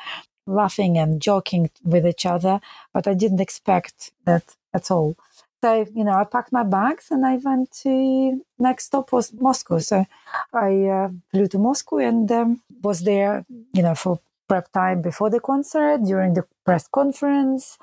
laughing 0.46 0.98
and 0.98 1.20
joking 1.20 1.70
with 1.84 2.06
each 2.06 2.26
other, 2.26 2.60
but 2.92 3.06
I 3.06 3.14
didn't 3.14 3.40
expect 3.40 4.12
that 4.24 4.56
at 4.74 4.90
all. 4.90 5.16
So 5.62 5.86
you 5.94 6.04
know, 6.04 6.12
I 6.12 6.24
packed 6.24 6.52
my 6.52 6.62
bags 6.62 7.10
and 7.10 7.26
I 7.26 7.36
went 7.36 7.70
to 7.82 8.40
next 8.58 8.86
stop 8.86 9.12
was 9.12 9.32
Moscow. 9.32 9.78
So 9.78 10.06
I 10.52 10.84
uh, 10.86 11.08
flew 11.30 11.48
to 11.48 11.58
Moscow 11.58 11.98
and 11.98 12.30
um, 12.32 12.62
was 12.82 13.00
there, 13.02 13.44
you 13.74 13.82
know, 13.82 13.94
for 13.94 14.20
prep 14.48 14.72
time 14.72 15.02
before 15.02 15.28
the 15.30 15.40
concert, 15.40 16.02
during 16.04 16.34
the 16.34 16.44
press 16.64 16.88
conference, 16.88 17.78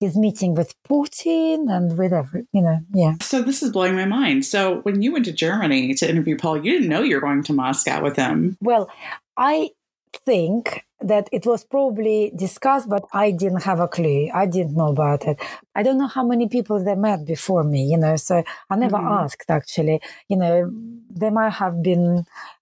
his 0.00 0.16
meeting 0.16 0.54
with 0.54 0.74
Putin, 0.88 1.70
and 1.70 1.98
with 1.98 2.12
every, 2.12 2.46
you 2.52 2.62
know, 2.62 2.78
yeah. 2.94 3.14
So 3.20 3.42
this 3.42 3.62
is 3.62 3.70
blowing 3.70 3.96
my 3.96 4.04
mind. 4.04 4.44
So 4.44 4.80
when 4.82 5.02
you 5.02 5.12
went 5.12 5.24
to 5.26 5.32
Germany 5.32 5.94
to 5.94 6.08
interview 6.08 6.36
Paul, 6.36 6.64
you 6.64 6.72
didn't 6.72 6.88
know 6.88 7.02
you 7.02 7.16
were 7.16 7.20
going 7.20 7.42
to 7.44 7.52
Moscow 7.52 8.02
with 8.02 8.16
him. 8.16 8.56
Well, 8.60 8.90
I 9.36 9.70
think 10.24 10.84
that 11.00 11.28
it 11.32 11.46
was 11.46 11.64
probably 11.64 12.32
discussed, 12.34 12.88
but 12.88 13.04
I 13.12 13.30
didn't 13.30 13.62
have 13.62 13.78
a 13.80 13.88
clue. 13.88 14.30
I 14.34 14.46
didn't 14.46 14.74
know 14.74 14.88
about 14.88 15.24
it. 15.26 15.38
I 15.78 15.82
don't 15.84 15.98
know 16.02 16.12
how 16.18 16.24
many 16.32 16.46
people 16.56 16.76
they 16.82 16.96
met 16.96 17.20
before 17.34 17.62
me, 17.72 17.80
you 17.92 17.98
know, 18.04 18.16
so 18.28 18.34
I 18.72 18.74
never 18.84 18.98
Mhm. 19.00 19.22
asked 19.22 19.50
actually. 19.60 19.96
You 20.30 20.36
know, 20.42 20.54
they 21.22 21.30
might 21.38 21.54
have 21.62 21.76
been 21.90 22.06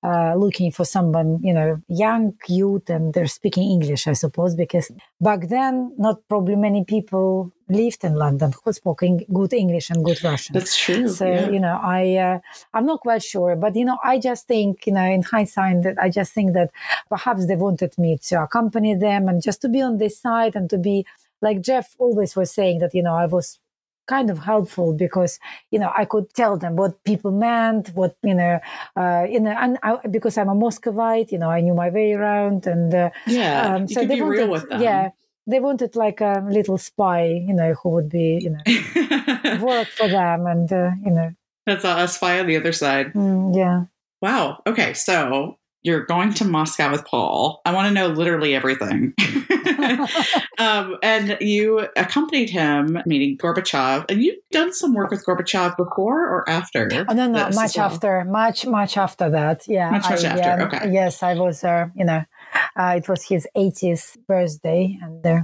uh, 0.08 0.32
looking 0.44 0.70
for 0.76 0.84
someone, 0.96 1.28
you 1.48 1.54
know, 1.58 1.70
young 2.04 2.24
youth 2.58 2.86
and 2.94 3.04
they're 3.14 3.34
speaking 3.40 3.64
English, 3.76 4.02
I 4.12 4.16
suppose, 4.24 4.52
because 4.54 4.86
back 5.28 5.40
then, 5.56 5.74
not 6.06 6.16
probably 6.30 6.56
many 6.68 6.82
people 6.94 7.50
lived 7.68 8.02
in 8.08 8.14
London 8.24 8.50
who 8.62 8.72
spoke 8.80 9.02
good 9.38 9.52
English 9.64 9.86
and 9.92 10.04
good 10.08 10.20
Russian. 10.22 10.52
That's 10.56 10.76
true. 10.84 11.08
So 11.08 11.26
yeah. 11.26 11.48
you 11.54 11.60
know, 11.64 11.76
I 11.82 12.02
uh, 12.28 12.38
I'm 12.74 12.86
not 12.92 13.00
quite 13.06 13.24
sure, 13.32 13.52
but 13.64 13.72
you 13.80 13.84
know, 13.88 13.98
I 14.12 14.14
just 14.28 14.42
think 14.52 14.86
you 14.86 14.92
know, 14.96 15.06
in 15.16 15.22
hindsight, 15.22 15.82
that 15.84 15.96
I 16.06 16.08
just 16.18 16.30
think 16.36 16.48
that 16.58 16.68
perhaps 17.14 17.40
they 17.48 17.56
wanted 17.66 17.92
me 18.04 18.10
to 18.28 18.34
accompany 18.46 18.92
them 19.06 19.22
and 19.30 19.36
just 19.48 19.60
to 19.62 19.68
be 19.76 19.80
on 19.88 19.94
this 20.02 20.14
side 20.26 20.54
and 20.58 20.68
to 20.74 20.78
be 20.90 20.96
like 21.42 21.60
Geoff 21.60 21.94
always 21.98 22.36
was 22.36 22.50
saying 22.50 22.78
that 22.80 22.94
you 22.94 23.02
know 23.02 23.14
I 23.14 23.26
was 23.26 23.58
kind 24.06 24.30
of 24.30 24.38
helpful 24.38 24.94
because 24.94 25.38
you 25.70 25.78
know 25.78 25.92
I 25.96 26.04
could 26.04 26.32
tell 26.34 26.56
them 26.56 26.76
what 26.76 27.02
people 27.04 27.32
meant, 27.32 27.88
what 27.94 28.16
you 28.22 28.34
know, 28.34 28.60
uh, 28.96 29.26
you 29.28 29.40
know, 29.40 29.54
and 29.58 29.78
I, 29.82 29.98
because 30.10 30.38
I'm 30.38 30.48
a 30.48 30.54
Moscovite, 30.54 31.32
you 31.32 31.38
know, 31.38 31.50
I 31.50 31.60
knew 31.60 31.74
my 31.74 31.90
way 31.90 32.12
around, 32.12 32.66
and 32.66 32.94
uh, 32.94 33.10
yeah. 33.26 33.74
um, 33.74 33.88
so 33.88 34.04
they 34.04 34.20
wanted, 34.20 34.38
real 34.38 34.48
with 34.48 34.68
them. 34.68 34.80
yeah, 34.80 35.10
they 35.46 35.60
wanted 35.60 35.96
like 35.96 36.20
a 36.20 36.44
little 36.48 36.78
spy, 36.78 37.26
you 37.26 37.54
know, 37.54 37.74
who 37.74 37.90
would 37.90 38.08
be 38.08 38.40
you 38.42 38.50
know 38.50 39.58
work 39.64 39.88
for 39.88 40.08
them 40.08 40.46
and 40.46 40.72
uh, 40.72 40.92
you 41.04 41.10
know, 41.10 41.32
That's 41.66 41.84
a, 41.84 41.96
a 42.04 42.08
spy 42.08 42.40
on 42.40 42.46
the 42.46 42.56
other 42.56 42.72
side. 42.72 43.12
mm, 43.12 43.56
yeah. 43.56 43.84
Wow. 44.22 44.62
Okay. 44.66 44.94
So 44.94 45.58
you're 45.82 46.04
going 46.04 46.34
to 46.34 46.44
Moscow 46.44 46.90
with 46.90 47.04
Paul. 47.04 47.60
I 47.64 47.72
want 47.72 47.86
to 47.88 47.94
know 47.94 48.08
literally 48.08 48.54
everything. 48.54 49.14
um, 50.58 50.96
and 51.02 51.36
you 51.40 51.86
accompanied 51.96 52.50
him 52.50 52.98
meeting 53.06 53.36
Gorbachev, 53.38 54.10
and 54.10 54.22
you've 54.22 54.38
done 54.50 54.72
some 54.72 54.94
work 54.94 55.10
with 55.10 55.24
Gorbachev 55.24 55.76
before 55.76 56.20
or 56.28 56.48
after? 56.48 56.88
Oh, 57.08 57.14
no, 57.14 57.26
no, 57.26 57.50
much 57.50 57.76
well? 57.76 57.86
after, 57.86 58.24
much, 58.24 58.66
much 58.66 58.96
after 58.96 59.30
that. 59.30 59.66
Yeah. 59.68 59.90
Much, 59.90 60.10
much 60.10 60.24
I, 60.24 60.28
after, 60.28 60.62
um, 60.62 60.68
okay. 60.68 60.92
Yes, 60.92 61.22
I 61.22 61.34
was, 61.34 61.64
uh, 61.64 61.88
you 61.94 62.04
know, 62.04 62.24
uh, 62.76 62.94
it 62.96 63.08
was 63.08 63.24
his 63.24 63.46
80th 63.56 64.16
birthday 64.26 64.98
and 65.02 65.26
uh, 65.26 65.40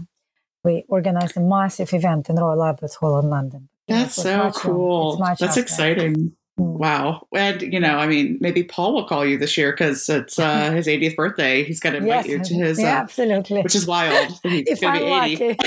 we 0.64 0.84
organized 0.88 1.36
a 1.36 1.40
massive 1.40 1.92
event 1.92 2.28
in 2.28 2.36
Royal 2.36 2.62
Albert 2.62 2.94
Hall 2.94 3.18
in 3.18 3.28
London. 3.28 3.68
That's 3.88 4.14
so 4.14 4.50
cool. 4.54 5.16
That's 5.16 5.42
after. 5.42 5.60
exciting. 5.60 6.36
Wow. 6.58 7.26
And, 7.34 7.62
you 7.62 7.80
know, 7.80 7.96
I 7.96 8.06
mean, 8.06 8.36
maybe 8.40 8.62
Paul 8.62 8.94
will 8.94 9.06
call 9.06 9.24
you 9.24 9.38
this 9.38 9.56
year 9.56 9.72
because 9.72 10.06
it's 10.08 10.38
uh, 10.38 10.70
his 10.72 10.86
80th 10.86 11.16
birthday. 11.16 11.64
He's 11.64 11.80
going 11.80 11.94
to 11.94 11.98
invite 12.00 12.26
Yes, 12.26 12.28
you 12.28 12.44
to 12.58 12.64
his, 12.66 12.80
yeah, 12.80 12.98
uh, 12.98 13.02
absolutely. 13.02 13.62
which 13.62 13.74
is 13.74 13.86
wild. 13.86 14.32
He's 14.42 14.64
going 14.80 14.98
to 14.98 15.36
be 15.36 15.44
80. 15.50 15.58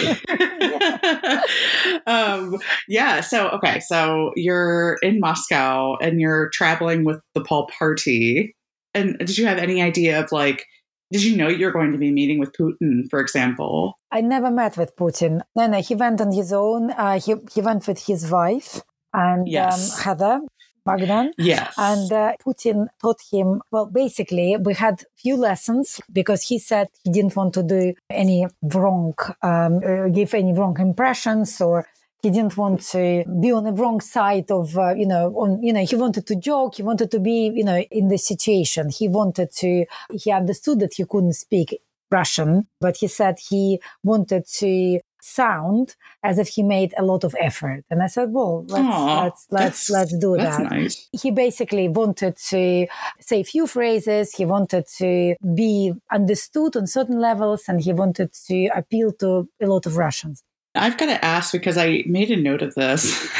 um, 2.07 2.57
yeah. 2.87 3.21
So, 3.21 3.49
okay. 3.49 3.79
So 3.79 4.31
you're 4.35 4.97
in 5.01 5.19
Moscow 5.19 5.95
and 6.01 6.21
you're 6.21 6.49
traveling 6.49 7.03
with 7.03 7.19
the 7.33 7.41
Paul 7.41 7.67
party. 7.77 8.55
And 8.93 9.17
did 9.17 9.37
you 9.37 9.45
have 9.47 9.57
any 9.57 9.81
idea 9.81 10.23
of 10.23 10.31
like, 10.31 10.65
did 11.11 11.23
you 11.23 11.35
know 11.35 11.47
you're 11.47 11.71
going 11.71 11.91
to 11.93 11.97
be 11.97 12.11
meeting 12.11 12.39
with 12.39 12.51
Putin, 12.53 13.09
for 13.09 13.19
example? 13.19 13.97
I 14.11 14.21
never 14.21 14.51
met 14.51 14.77
with 14.77 14.95
Putin. 14.95 15.41
No, 15.55 15.67
no, 15.67 15.81
he 15.81 15.95
went 15.95 16.21
on 16.21 16.31
his 16.31 16.53
own. 16.53 16.91
Uh, 16.91 17.19
he, 17.19 17.35
he 17.53 17.61
went 17.61 17.87
with 17.87 18.05
his 18.05 18.29
wife 18.31 18.81
and 19.13 19.47
Yes. 19.47 19.97
um, 19.97 20.03
Heather 20.03 20.39
back 20.85 20.99
then. 20.99 21.33
Yes. 21.37 21.73
And 21.77 22.11
uh, 22.11 22.33
Putin 22.45 22.87
taught 23.01 23.21
him, 23.31 23.61
well, 23.71 23.87
basically, 23.87 24.55
we 24.57 24.73
had 24.75 25.03
few 25.17 25.35
lessons 25.35 25.99
because 26.11 26.43
he 26.43 26.59
said 26.59 26.87
he 27.03 27.11
didn't 27.11 27.35
want 27.35 27.53
to 27.55 27.63
do 27.63 27.93
any 28.09 28.47
wrong, 28.61 29.13
um, 29.41 29.81
uh, 29.85 30.07
give 30.09 30.33
any 30.33 30.53
wrong 30.53 30.79
impressions 30.79 31.59
or 31.59 31.85
he 32.21 32.31
didn't 32.31 32.57
want 32.57 32.81
to 32.81 33.23
be 33.39 33.51
on 33.51 33.65
the 33.65 33.71
wrong 33.71 34.01
side 34.01 34.49
of, 34.49 34.75
uh, 34.77 34.95
you 34.95 35.05
know, 35.05 35.31
on, 35.35 35.61
you 35.61 35.71
know, 35.71 35.85
he 35.85 35.95
wanted 35.95 36.25
to 36.25 36.35
joke. 36.35 36.75
He 36.75 36.83
wanted 36.83 37.11
to 37.11 37.19
be, 37.19 37.51
you 37.53 37.63
know, 37.63 37.77
in 37.91 38.07
the 38.07 38.17
situation. 38.17 38.89
He 38.89 39.07
wanted 39.07 39.51
to, 39.57 39.85
he 40.11 40.31
understood 40.31 40.79
that 40.79 40.95
he 40.95 41.05
couldn't 41.05 41.33
speak 41.33 41.79
Russian, 42.09 42.67
but 42.79 42.97
he 42.97 43.07
said 43.07 43.37
he 43.49 43.79
wanted 44.03 44.47
to 44.59 44.99
sound 45.21 45.95
as 46.23 46.37
if 46.37 46.49
he 46.49 46.63
made 46.63 46.93
a 46.97 47.03
lot 47.03 47.23
of 47.23 47.35
effort. 47.39 47.83
And 47.89 48.01
I 48.01 48.07
said, 48.07 48.31
well, 48.31 48.65
let's, 48.67 48.85
Aw, 48.85 49.23
let's, 49.23 49.47
let's, 49.51 49.89
let's 49.89 50.17
do 50.17 50.37
that 50.37 50.71
nice. 50.71 51.07
he 51.11 51.31
basically 51.31 51.87
wanted 51.87 52.37
to 52.37 52.87
say 53.19 53.39
a 53.41 53.43
few 53.43 53.67
phrases. 53.67 54.33
He 54.33 54.45
wanted 54.45 54.85
to 54.97 55.35
be 55.55 55.93
understood 56.11 56.75
on 56.75 56.87
certain 56.87 57.19
levels 57.19 57.63
and 57.67 57.81
he 57.81 57.93
wanted 57.93 58.33
to 58.47 58.67
appeal 58.75 59.11
to 59.13 59.49
a 59.61 59.65
lot 59.67 59.85
of 59.85 59.97
Russians. 59.97 60.43
I've 60.75 60.97
got 60.97 61.05
to 61.05 61.23
ask 61.23 61.53
because 61.53 61.77
I 61.77 62.03
made 62.05 62.29
a 62.31 62.35
note 62.35 62.61
of 62.61 62.75
this. 62.75 63.27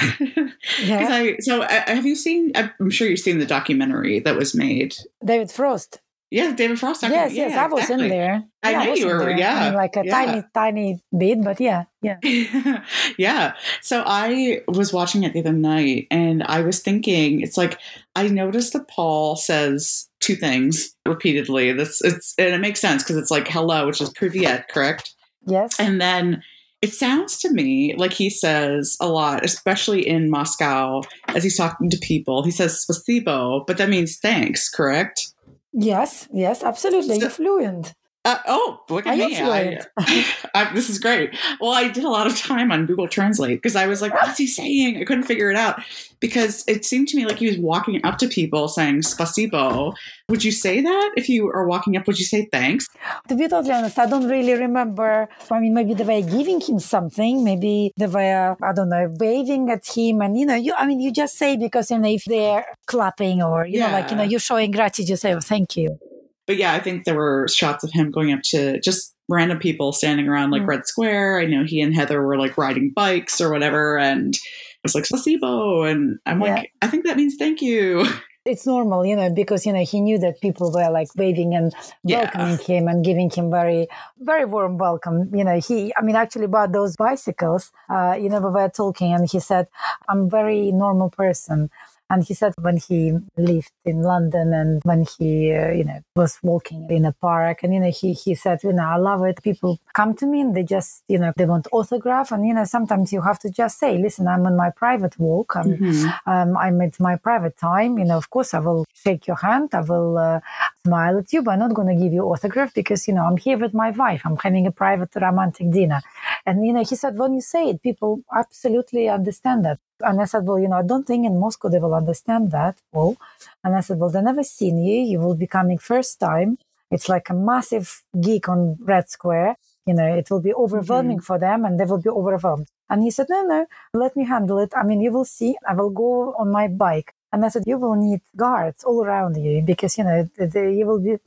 Yeah. 0.83 0.99
Because 0.99 1.09
I 1.11 1.37
so 1.39 1.61
uh, 1.61 1.83
have 1.85 2.05
you 2.07 2.15
seen? 2.15 2.51
I'm 2.55 2.89
sure 2.89 3.07
you've 3.07 3.19
seen 3.19 3.37
the 3.37 3.45
documentary 3.45 4.19
that 4.21 4.35
was 4.35 4.55
made. 4.55 4.95
David 5.23 5.51
Frost. 5.51 6.01
Yeah, 6.35 6.53
David 6.53 6.77
Frost. 6.77 7.01
docu- 7.01 7.11
yes, 7.11 7.31
yeah, 7.31 7.47
yes, 7.47 7.57
I 7.57 7.67
was 7.67 7.83
exactly. 7.83 8.07
in 8.07 8.11
there. 8.11 8.43
I 8.61 8.71
yeah, 8.71 8.83
know 8.83 8.89
was 8.91 8.99
you 8.99 9.07
were, 9.07 9.19
there. 9.19 9.35
I 9.35 9.37
yeah, 9.37 9.63
mean, 9.63 9.73
like 9.75 9.95
a 9.95 10.03
yeah. 10.03 10.11
tiny, 10.11 10.43
tiny 10.53 11.03
bit, 11.17 11.41
but 11.41 11.61
yeah, 11.61 11.85
yeah. 12.01 12.17
yeah. 13.17 13.53
So 13.81 14.03
I 14.05 14.59
was 14.67 14.91
watching 14.91 15.23
it 15.23 15.31
the 15.31 15.39
other 15.39 15.53
night 15.53 16.07
and 16.11 16.43
I 16.43 16.59
was 16.59 16.81
thinking, 16.81 17.39
it's 17.39 17.55
like 17.55 17.79
I 18.17 18.27
noticed 18.27 18.73
that 18.73 18.89
Paul 18.89 19.37
says 19.37 20.09
two 20.19 20.35
things 20.35 20.93
repeatedly. 21.05 21.71
This 21.71 22.01
it's 22.01 22.33
and 22.37 22.53
it 22.53 22.59
makes 22.59 22.81
sense 22.81 23.01
because 23.01 23.15
it's 23.15 23.31
like 23.31 23.47
hello, 23.47 23.87
which 23.87 24.01
is 24.01 24.09
privyet, 24.09 24.67
correct? 24.67 25.15
Yes. 25.47 25.79
And 25.79 26.01
then 26.01 26.43
it 26.81 26.93
sounds 26.93 27.39
to 27.39 27.49
me 27.53 27.95
like 27.95 28.11
he 28.11 28.29
says 28.29 28.97
a 28.99 29.07
lot, 29.07 29.45
especially 29.45 30.05
in 30.05 30.29
Moscow, 30.29 31.03
as 31.29 31.43
he's 31.43 31.55
talking 31.55 31.89
to 31.89 31.97
people. 31.99 32.43
He 32.43 32.51
says 32.51 32.85
spasibo, 32.85 33.65
but 33.65 33.77
that 33.77 33.87
means 33.87 34.17
thanks, 34.17 34.67
correct? 34.67 35.29
Yes, 35.75 36.27
yes, 36.33 36.63
absolutely. 36.63 37.15
So- 37.15 37.21
You're 37.21 37.29
fluent. 37.29 37.93
Uh, 38.25 38.39
oh, 38.47 38.81
look 38.89 39.05
at 39.05 39.17
you 39.17 39.27
me. 39.27 39.37
I, 39.39 40.25
I, 40.55 40.73
this 40.73 40.89
is 40.89 40.97
great. 40.97 41.37
Well, 41.61 41.71
I 41.71 41.87
did 41.89 42.03
a 42.03 42.09
lot 42.09 42.25
of 42.25 42.35
time 42.35 42.71
on 42.71 42.87
Google 42.87 43.07
Translate 43.07 43.61
because 43.61 43.75
I 43.75 43.85
was 43.85 44.01
like, 44.01 44.15
what's 44.15 44.39
he 44.39 44.47
saying? 44.47 44.97
I 44.97 45.03
couldn't 45.03 45.25
figure 45.25 45.51
it 45.51 45.55
out 45.55 45.79
because 46.19 46.63
it 46.67 46.85
seemed 46.85 47.07
to 47.09 47.17
me 47.17 47.25
like 47.25 47.37
he 47.37 47.45
was 47.45 47.59
walking 47.59 48.03
up 48.03 48.17
to 48.17 48.27
people 48.27 48.67
saying 48.67 49.01
spasibo. 49.01 49.93
Would 50.27 50.43
you 50.43 50.51
say 50.51 50.81
that 50.81 51.11
if 51.15 51.29
you 51.29 51.47
are 51.49 51.67
walking 51.67 51.95
up? 51.97 52.07
Would 52.07 52.17
you 52.17 52.25
say 52.25 52.49
thanks? 52.51 52.87
To 53.27 53.35
be 53.35 53.47
totally 53.47 53.75
honest, 53.75 53.99
I 53.99 54.07
don't 54.07 54.27
really 54.27 54.53
remember. 54.53 55.29
I 55.51 55.59
mean, 55.59 55.75
maybe 55.75 55.93
they 55.93 56.03
were 56.03 56.27
giving 56.27 56.59
him 56.61 56.79
something. 56.79 57.43
Maybe 57.43 57.91
they 57.95 58.07
were, 58.07 58.57
I 58.59 58.73
don't 58.73 58.89
know, 58.89 59.07
waving 59.19 59.69
at 59.69 59.85
him. 59.85 60.21
And, 60.21 60.35
you 60.35 60.47
know, 60.47 60.55
you, 60.55 60.73
I 60.73 60.87
mean, 60.87 60.99
you 60.99 61.11
just 61.11 61.37
say 61.37 61.57
because, 61.57 61.91
you 61.91 61.99
know, 61.99 62.09
if 62.09 62.25
they're 62.25 62.65
clapping 62.87 63.43
or, 63.43 63.67
you 63.67 63.81
know, 63.81 63.91
like, 63.91 64.09
you 64.09 64.17
know, 64.17 64.23
you're 64.23 64.39
showing 64.39 64.71
gratitude, 64.71 65.09
you 65.09 65.15
say, 65.15 65.35
oh, 65.35 65.39
thank 65.39 65.77
you. 65.77 65.99
But 66.47 66.57
yeah, 66.57 66.73
I 66.73 66.79
think 66.79 67.05
there 67.05 67.15
were 67.15 67.47
shots 67.47 67.83
of 67.83 67.91
him 67.91 68.11
going 68.11 68.31
up 68.31 68.41
to 68.51 68.79
just 68.81 69.15
random 69.29 69.57
people 69.57 69.91
standing 69.91 70.27
around 70.27 70.51
like 70.51 70.61
Mm. 70.61 70.67
Red 70.67 70.87
Square. 70.87 71.39
I 71.39 71.45
know 71.45 71.63
he 71.63 71.81
and 71.81 71.95
Heather 71.95 72.21
were 72.21 72.37
like 72.37 72.57
riding 72.57 72.91
bikes 72.95 73.41
or 73.41 73.51
whatever. 73.51 73.97
And 73.97 74.35
it 74.35 74.41
was 74.83 74.93
like 74.95 75.05
spasibo, 75.05 75.89
And 75.89 76.19
I'm 76.25 76.39
like, 76.39 76.71
I 76.81 76.87
think 76.87 77.05
that 77.05 77.17
means 77.17 77.35
thank 77.37 77.61
you. 77.61 78.05
it's 78.45 78.67
normal, 78.67 79.03
you 79.03 79.15
know, 79.15 79.31
because, 79.31 79.65
you 79.65 79.73
know, 79.73 79.83
he 79.83 79.99
knew 79.99 80.19
that 80.19 80.39
people 80.39 80.71
were 80.71 80.91
like 80.91 81.07
waving 81.15 81.55
and 81.55 81.73
welcoming 82.03 82.59
yeah. 82.59 82.77
him 82.77 82.87
and 82.87 83.03
giving 83.03 83.31
him 83.31 83.49
very, 83.49 83.87
very 84.19 84.45
warm 84.45 84.77
welcome. 84.77 85.33
You 85.33 85.43
know, 85.43 85.59
he, 85.59 85.91
I 85.97 86.03
mean, 86.03 86.15
actually 86.15 86.45
bought 86.45 86.71
those 86.71 86.95
bicycles, 86.95 87.71
uh, 87.89 88.15
you 88.19 88.29
know, 88.29 88.39
we 88.39 88.51
were 88.51 88.69
talking 88.69 89.13
and 89.13 89.27
he 89.27 89.39
said, 89.39 89.67
I'm 90.07 90.29
very 90.29 90.71
normal 90.71 91.09
person. 91.09 91.71
And 92.09 92.23
he 92.23 92.33
said 92.35 92.53
when 92.61 92.77
he 92.77 93.13
lived 93.35 93.71
in 93.83 94.03
London 94.03 94.53
and 94.53 94.81
when 94.83 95.05
he, 95.17 95.51
uh, 95.53 95.71
you 95.71 95.83
know, 95.83 95.99
was 96.15 96.37
walking 96.43 96.87
in 96.89 97.03
a 97.05 97.11
park 97.13 97.63
and, 97.63 97.73
you 97.73 97.79
know, 97.79 97.91
he, 97.91 98.13
he 98.13 98.35
said, 98.35 98.59
you 98.63 98.73
know, 98.73 98.83
I 98.83 98.97
love 98.97 99.23
it. 99.23 99.41
People 99.41 99.79
come 99.93 100.13
to 100.17 100.27
me 100.27 100.41
and 100.41 100.55
they 100.55 100.63
just, 100.63 101.03
you 101.07 101.17
know, 101.17 101.33
they 101.35 101.45
want 101.45 101.67
autograph. 101.71 102.31
And, 102.31 102.47
you 102.47 102.53
know, 102.53 102.63
sometimes 102.63 103.11
you 103.11 103.21
have 103.21 103.39
to 103.39 103.49
just 103.49 103.79
say, 103.79 103.97
listen, 103.97 104.27
I'm 104.27 104.45
on 104.45 104.55
my 104.55 104.69
private 104.69 105.17
walk. 105.19 105.55
I'm, 105.55 105.77
mm-hmm. 105.77 106.29
um, 106.29 106.55
I'm 106.57 106.79
at 106.81 106.99
my 106.99 107.15
private 107.15 107.57
time. 107.57 107.97
You 107.97 108.05
know, 108.05 108.17
of 108.17 108.29
course, 108.29 108.53
I 108.53 108.59
will 108.59 108.85
shake 108.93 109.25
your 109.25 109.37
hand. 109.37 109.69
I 109.73 109.81
will 109.81 110.17
uh, 110.17 110.41
smile 110.85 111.17
at 111.17 111.33
you, 111.33 111.41
but 111.41 111.51
I'm 111.51 111.59
not 111.59 111.73
going 111.73 111.95
to 111.95 112.01
give 112.03 112.13
you 112.13 112.21
autograph 112.23 112.73
because, 112.75 113.07
you 113.07 113.15
know, 113.15 113.25
I'm 113.25 113.37
here 113.37 113.57
with 113.57 113.73
my 113.73 113.89
wife. 113.89 114.21
I'm 114.25 114.37
having 114.37 114.67
a 114.67 114.71
private 114.71 115.09
romantic 115.15 115.71
dinner. 115.71 116.01
And, 116.45 116.65
you 116.65 116.73
know, 116.73 116.83
he 116.83 116.95
said, 116.95 117.17
when 117.17 117.33
you 117.33 117.41
say 117.41 117.69
it, 117.69 117.81
people 117.81 118.21
absolutely 118.35 119.09
understand 119.09 119.65
that. 119.65 119.79
And 120.05 120.21
I 120.21 120.25
said, 120.25 120.45
well, 120.45 120.59
you 120.59 120.67
know, 120.67 120.77
I 120.77 120.83
don't 120.83 121.05
think 121.05 121.25
in 121.25 121.39
Moscow 121.39 121.69
they 121.69 121.79
will 121.79 121.95
understand 121.95 122.51
that. 122.51 122.77
Well, 122.93 123.17
and 123.63 123.75
I 123.75 123.81
said, 123.81 123.99
well, 123.99 124.09
they 124.09 124.21
never 124.21 124.43
seen 124.43 124.83
you. 124.83 125.01
You 125.01 125.19
will 125.19 125.35
be 125.35 125.47
coming 125.47 125.77
first 125.77 126.19
time. 126.19 126.57
It's 126.91 127.09
like 127.09 127.29
a 127.29 127.33
massive 127.33 128.03
geek 128.19 128.47
on 128.47 128.77
Red 128.81 129.09
Square. 129.09 129.57
You 129.85 129.93
know, 129.93 130.15
it 130.15 130.29
will 130.29 130.41
be 130.41 130.53
overwhelming 130.53 131.17
mm-hmm. 131.17 131.25
for 131.25 131.37
them 131.39 131.65
and 131.65 131.79
they 131.79 131.85
will 131.85 132.01
be 132.01 132.09
overwhelmed. 132.09 132.67
And 132.89 133.01
he 133.03 133.11
said, 133.11 133.27
no, 133.29 133.41
no, 133.43 133.65
let 133.93 134.15
me 134.15 134.25
handle 134.25 134.59
it. 134.59 134.71
I 134.75 134.83
mean, 134.83 135.01
you 135.01 135.11
will 135.11 135.25
see, 135.25 135.57
I 135.67 135.73
will 135.73 135.89
go 135.89 136.35
on 136.37 136.51
my 136.51 136.67
bike. 136.67 137.13
And 137.31 137.43
I 137.43 137.49
said, 137.49 137.63
you 137.65 137.77
will 137.77 137.95
need 137.95 138.21
guards 138.35 138.83
all 138.83 139.03
around 139.03 139.35
you 139.37 139.61
because, 139.61 139.97
you 139.97 140.03
know, 140.03 140.29
the, 140.37 140.47
the, 140.47 140.71
you 140.71 140.85
will 140.85 140.99
be 140.99 141.17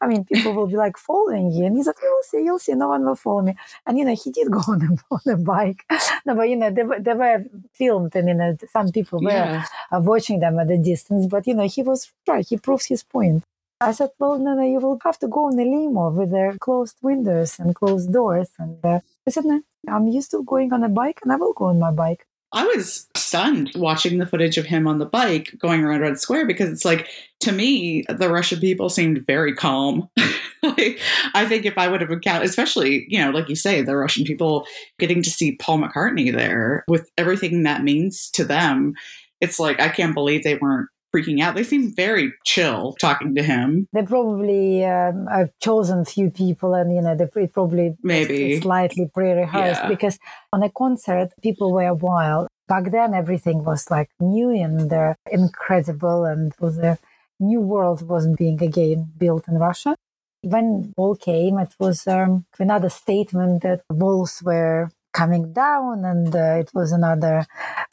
I 0.00 0.06
mean, 0.06 0.24
people 0.24 0.54
will 0.54 0.66
be 0.66 0.76
like 0.76 0.96
following 0.96 1.50
you. 1.52 1.66
And 1.66 1.76
he 1.76 1.82
said, 1.82 1.94
you'll 2.02 2.22
see, 2.22 2.44
you'll 2.44 2.58
see, 2.58 2.72
no 2.72 2.88
one 2.88 3.04
will 3.04 3.16
follow 3.16 3.42
me. 3.42 3.54
And, 3.86 3.98
you 3.98 4.04
know, 4.04 4.14
he 4.14 4.30
did 4.30 4.50
go 4.50 4.58
on 4.68 4.82
a, 4.82 5.14
on 5.14 5.34
a 5.34 5.36
bike. 5.36 5.84
no, 6.24 6.34
but, 6.34 6.48
you 6.48 6.56
know, 6.56 6.70
they, 6.70 6.82
they 6.98 7.14
were 7.14 7.44
filmed 7.74 8.16
and, 8.16 8.28
you 8.28 8.34
know, 8.34 8.56
some 8.72 8.90
people 8.90 9.20
were 9.20 9.30
yeah. 9.30 9.66
uh, 9.92 10.00
watching 10.00 10.40
them 10.40 10.58
at 10.58 10.70
a 10.70 10.78
distance. 10.78 11.26
But, 11.26 11.46
you 11.46 11.54
know, 11.54 11.68
he 11.68 11.82
was 11.82 12.12
right. 12.26 12.46
He 12.46 12.56
proves 12.56 12.86
his 12.86 13.02
point. 13.02 13.44
I 13.82 13.92
said, 13.92 14.10
well, 14.18 14.38
no, 14.38 14.54
no, 14.54 14.62
you 14.62 14.78
will 14.78 14.98
have 15.04 15.18
to 15.20 15.28
go 15.28 15.48
in 15.48 15.58
a 15.58 15.64
limo 15.64 16.10
with 16.10 16.30
their 16.30 16.56
closed 16.58 16.96
windows 17.00 17.58
and 17.58 17.74
closed 17.74 18.12
doors. 18.12 18.50
And 18.58 18.78
uh, 18.84 19.00
I 19.26 19.30
said, 19.30 19.46
no, 19.46 19.62
I'm 19.88 20.06
used 20.08 20.30
to 20.32 20.42
going 20.42 20.72
on 20.72 20.84
a 20.84 20.88
bike 20.88 21.20
and 21.22 21.32
I 21.32 21.36
will 21.36 21.54
go 21.54 21.66
on 21.66 21.78
my 21.78 21.90
bike. 21.90 22.26
I 22.52 22.64
was 22.64 23.06
stunned 23.16 23.70
watching 23.76 24.18
the 24.18 24.26
footage 24.26 24.58
of 24.58 24.66
him 24.66 24.88
on 24.88 24.98
the 24.98 25.06
bike 25.06 25.54
going 25.58 25.84
around 25.84 26.00
Red 26.00 26.18
Square 26.18 26.46
because 26.46 26.68
it's 26.70 26.84
like, 26.84 27.08
to 27.40 27.52
me, 27.52 28.04
the 28.08 28.28
Russian 28.28 28.58
people 28.58 28.88
seemed 28.88 29.24
very 29.24 29.54
calm. 29.54 30.08
like, 30.62 30.98
I 31.34 31.46
think 31.46 31.64
if 31.64 31.78
I 31.78 31.86
would 31.86 32.00
have 32.00 32.10
encountered, 32.10 32.48
especially, 32.48 33.06
you 33.08 33.20
know, 33.20 33.30
like 33.30 33.48
you 33.48 33.54
say, 33.54 33.82
the 33.82 33.96
Russian 33.96 34.24
people 34.24 34.66
getting 34.98 35.22
to 35.22 35.30
see 35.30 35.56
Paul 35.56 35.78
McCartney 35.78 36.34
there 36.34 36.84
with 36.88 37.08
everything 37.16 37.62
that 37.62 37.84
means 37.84 38.30
to 38.32 38.44
them, 38.44 38.94
it's 39.40 39.60
like, 39.60 39.80
I 39.80 39.88
can't 39.88 40.14
believe 40.14 40.42
they 40.42 40.56
weren't 40.56 40.88
freaking 41.14 41.40
out. 41.40 41.54
They 41.54 41.64
seem 41.64 41.92
very 41.94 42.32
chill 42.44 42.94
talking 43.00 43.34
to 43.34 43.42
him. 43.42 43.88
They 43.92 44.02
probably 44.02 44.84
um, 44.84 45.26
have 45.26 45.50
chosen 45.60 46.04
few 46.04 46.30
people, 46.30 46.74
and 46.74 46.94
you 46.94 47.02
know 47.02 47.14
they 47.16 47.46
probably 47.46 47.96
maybe 48.02 48.60
slightly 48.60 49.10
pre-rehearsed 49.12 49.82
yeah. 49.82 49.88
because 49.88 50.18
on 50.52 50.62
a 50.62 50.70
concert 50.70 51.30
people 51.42 51.72
were 51.72 51.94
wild. 51.94 52.48
Back 52.68 52.90
then, 52.92 53.14
everything 53.14 53.64
was 53.64 53.90
like 53.90 54.10
new 54.20 54.50
and 54.50 54.92
uh, 54.92 55.14
incredible, 55.30 56.24
and 56.24 56.52
was 56.60 56.78
a 56.78 56.98
new 57.40 57.60
world 57.60 58.06
was 58.06 58.26
being 58.36 58.62
again 58.62 59.12
built 59.16 59.48
in 59.48 59.58
Russia. 59.58 59.96
When 60.42 60.94
Wall 60.96 61.16
came, 61.16 61.58
it 61.58 61.74
was 61.78 62.06
um, 62.06 62.46
another 62.58 62.88
statement 62.88 63.62
that 63.62 63.82
walls 63.90 64.42
were 64.42 64.90
coming 65.12 65.52
down 65.52 66.04
and 66.04 66.34
uh, 66.34 66.56
it 66.62 66.70
was 66.74 66.92
another 66.92 67.46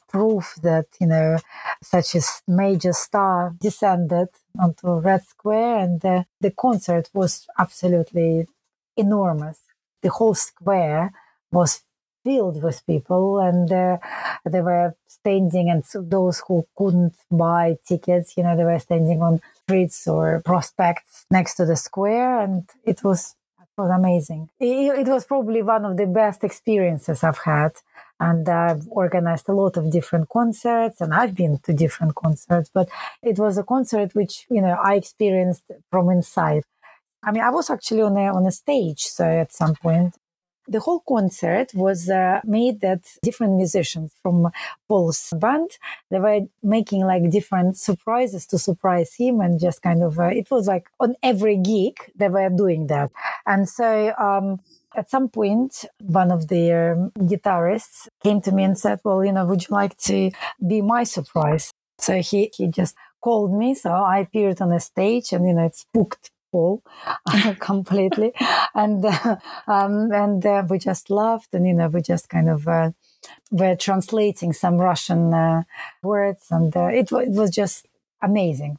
proof 0.08 0.56
that 0.64 0.86
you 1.00 1.08
know 1.08 1.38
such 1.84 2.16
a 2.16 2.22
major 2.48 2.94
star 2.94 3.54
descended 3.60 4.30
onto 4.60 4.88
red 5.00 5.24
square 5.26 5.80
and 5.80 6.04
uh, 6.06 6.24
the 6.42 6.52
concert 6.52 7.10
was 7.14 7.48
absolutely 7.60 8.48
enormous. 8.96 9.60
The 10.02 10.10
whole 10.10 10.36
square 10.36 11.12
was 11.52 11.82
filled 12.24 12.62
with 12.62 12.86
people 12.86 13.40
and 13.40 13.72
uh, 13.72 13.98
they 14.46 14.62
were 14.62 14.96
standing 15.08 15.70
and 15.70 15.86
so 15.86 16.02
those 16.02 16.42
who 16.48 16.68
couldn't 16.78 17.16
buy 17.32 17.78
tickets 17.88 18.36
you 18.36 18.44
know 18.44 18.56
they 18.56 18.64
were 18.66 18.80
standing 18.80 19.22
on 19.22 19.40
streets 19.64 20.08
or 20.08 20.42
prospects 20.46 21.26
next 21.32 21.56
to 21.56 21.66
the 21.66 21.76
square 21.76 22.40
and 22.42 22.70
it 22.86 23.04
was 23.04 23.36
was 23.78 23.92
amazing. 23.92 24.50
It, 24.60 25.00
it, 25.00 25.08
was 25.08 25.26
probably 25.26 25.62
one 25.62 25.86
of 25.86 25.98
the 25.98 26.08
best 26.08 26.44
experiences 26.44 27.24
I've 27.24 27.38
had. 27.38 27.74
And 28.20 28.50
I've 28.50 28.88
organized 28.90 29.48
a 29.48 29.54
lot 29.54 29.78
of 29.78 29.92
different 29.92 30.30
concerts 30.30 31.02
and 31.02 31.14
I've 31.14 31.36
been 31.36 31.60
to 31.60 31.74
different 31.74 32.16
concerts, 32.16 32.72
but 32.74 32.90
it 33.22 33.38
was 33.38 33.60
a 33.60 33.64
concert 33.64 34.16
which, 34.16 34.48
you 34.50 34.62
know, 34.62 34.76
I 34.82 34.96
experienced 34.96 35.64
from 35.92 36.10
inside. 36.10 36.64
I 37.24 37.32
mean, 37.32 37.44
I 37.44 37.52
was 37.52 37.70
actually 37.70 38.02
on 38.02 38.18
a, 38.18 38.34
on 38.34 38.46
a 38.48 38.52
stage. 38.52 39.06
So 39.06 39.24
at 39.24 39.54
some 39.54 39.76
point, 39.76 40.16
the 40.68 40.80
whole 40.80 41.02
concert 41.08 41.74
was 41.74 42.10
uh, 42.10 42.42
made 42.44 42.82
that 42.82 43.02
different 43.24 43.54
musicians 43.54 44.12
from 44.22 44.48
Paul's 44.88 45.34
band, 45.38 45.72
they 46.10 46.20
were 46.20 46.42
making 46.62 47.06
like 47.06 47.30
different 47.30 47.78
surprises 47.78 48.46
to 48.48 48.58
surprise 48.58 49.14
him 49.16 49.40
and 49.40 49.60
just 49.60 49.82
kind 49.82 50.04
of, 50.04 50.20
uh, 50.20 50.26
it 50.26 50.52
was 50.52 50.68
like 50.68 50.88
on 51.00 51.16
every 51.24 51.58
gig 51.58 51.96
they 52.16 52.30
were 52.30 52.50
doing 52.50 52.88
that. 52.88 53.12
And 53.46 53.68
so, 53.68 54.14
um, 54.18 54.60
at 54.96 55.12
some 55.12 55.30
point, 55.30 55.86
one 56.02 56.32
of 56.32 56.48
the 56.48 56.72
um, 56.72 57.12
guitarists 57.28 58.08
came 58.24 58.42
to 58.42 58.52
me 58.52 58.64
and 58.64 58.78
said, 58.78 59.00
well, 59.04 59.24
you 59.24 59.32
know, 59.32 59.46
would 59.46 59.62
you 59.62 59.76
like 59.76 59.96
to 60.00 60.32
be 60.66 60.82
my 60.82 61.04
surprise? 61.04 61.72
So 62.00 62.22
he, 62.22 62.52
he 62.56 62.68
just 62.68 62.96
called 63.22 63.54
me. 63.54 63.76
So 63.76 63.92
I 63.92 64.20
appeared 64.20 64.62
on 64.62 64.70
the 64.70 64.80
stage 64.80 65.34
and, 65.34 65.48
you 65.48 65.54
know, 65.54 65.66
it's 65.66 65.86
booked 65.94 66.32
full 66.52 66.84
completely. 67.60 68.34
And 68.74 69.06
uh, 69.06 69.38
um, 69.68 70.12
and 70.12 70.46
uh, 70.46 70.64
we 70.70 70.80
just 70.80 71.10
laughed 71.10 71.54
and 71.54 71.66
you 71.68 71.74
know 71.74 71.88
we 71.88 72.02
just 72.02 72.30
kind 72.30 72.50
of 72.50 72.68
uh, 72.68 72.92
were 73.52 73.76
translating 73.76 74.54
some 74.54 74.78
russian 74.78 75.34
uh, 75.34 75.64
words 76.04 76.48
and 76.52 76.76
uh, 76.76 76.88
it, 76.88 77.12
it 77.12 77.32
was 77.32 77.50
just 77.50 77.88
amazing. 78.22 78.78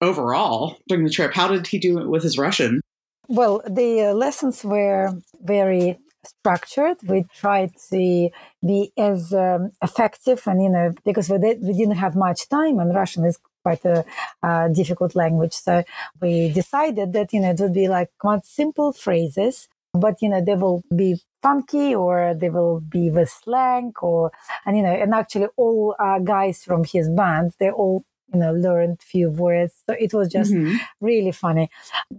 Overall 0.00 0.78
during 0.88 1.04
the 1.04 1.10
trip 1.10 1.34
how 1.34 1.48
did 1.48 1.66
he 1.66 1.78
do 1.78 1.98
it 1.98 2.08
with 2.08 2.22
his 2.22 2.38
russian? 2.38 2.80
Well 3.28 3.62
the 3.68 4.06
uh, 4.06 4.14
lessons 4.14 4.64
were 4.64 5.12
very 5.42 5.98
structured. 6.26 6.96
We 7.06 7.24
tried 7.34 7.72
to 7.90 8.30
be 8.64 8.92
as 8.96 9.32
um, 9.32 9.72
effective, 9.82 10.42
and 10.46 10.62
you 10.62 10.70
know, 10.70 10.94
because 11.04 11.28
we, 11.28 11.38
did, 11.38 11.60
we 11.62 11.72
didn't 11.74 11.96
have 11.96 12.16
much 12.16 12.48
time, 12.48 12.78
and 12.78 12.94
Russian 12.94 13.24
is 13.24 13.38
quite 13.64 13.84
a, 13.84 14.04
a 14.42 14.70
difficult 14.72 15.16
language. 15.16 15.54
So 15.54 15.82
we 16.20 16.52
decided 16.52 17.12
that, 17.14 17.32
you 17.32 17.40
know, 17.40 17.50
it 17.50 17.60
would 17.60 17.74
be 17.74 17.88
like 17.88 18.10
quite 18.18 18.44
simple 18.44 18.92
phrases, 18.92 19.68
but, 19.92 20.20
you 20.22 20.28
know, 20.28 20.42
they 20.44 20.54
will 20.54 20.82
be 20.94 21.20
funky 21.42 21.94
or 21.94 22.34
they 22.34 22.50
will 22.50 22.80
be 22.80 23.10
with 23.10 23.30
slang 23.30 23.92
or, 24.00 24.30
and, 24.66 24.76
you 24.76 24.82
know, 24.82 24.92
and 24.92 25.14
actually 25.14 25.48
all 25.56 25.96
uh, 25.98 26.18
guys 26.18 26.62
from 26.62 26.84
his 26.84 27.08
band, 27.08 27.52
they 27.58 27.70
all 27.70 28.04
you 28.32 28.40
know 28.40 28.52
learned 28.52 29.00
few 29.02 29.30
words 29.30 29.74
so 29.86 29.94
it 29.98 30.14
was 30.14 30.28
just 30.28 30.52
mm-hmm. 30.52 30.76
really 31.00 31.30
funny 31.30 31.68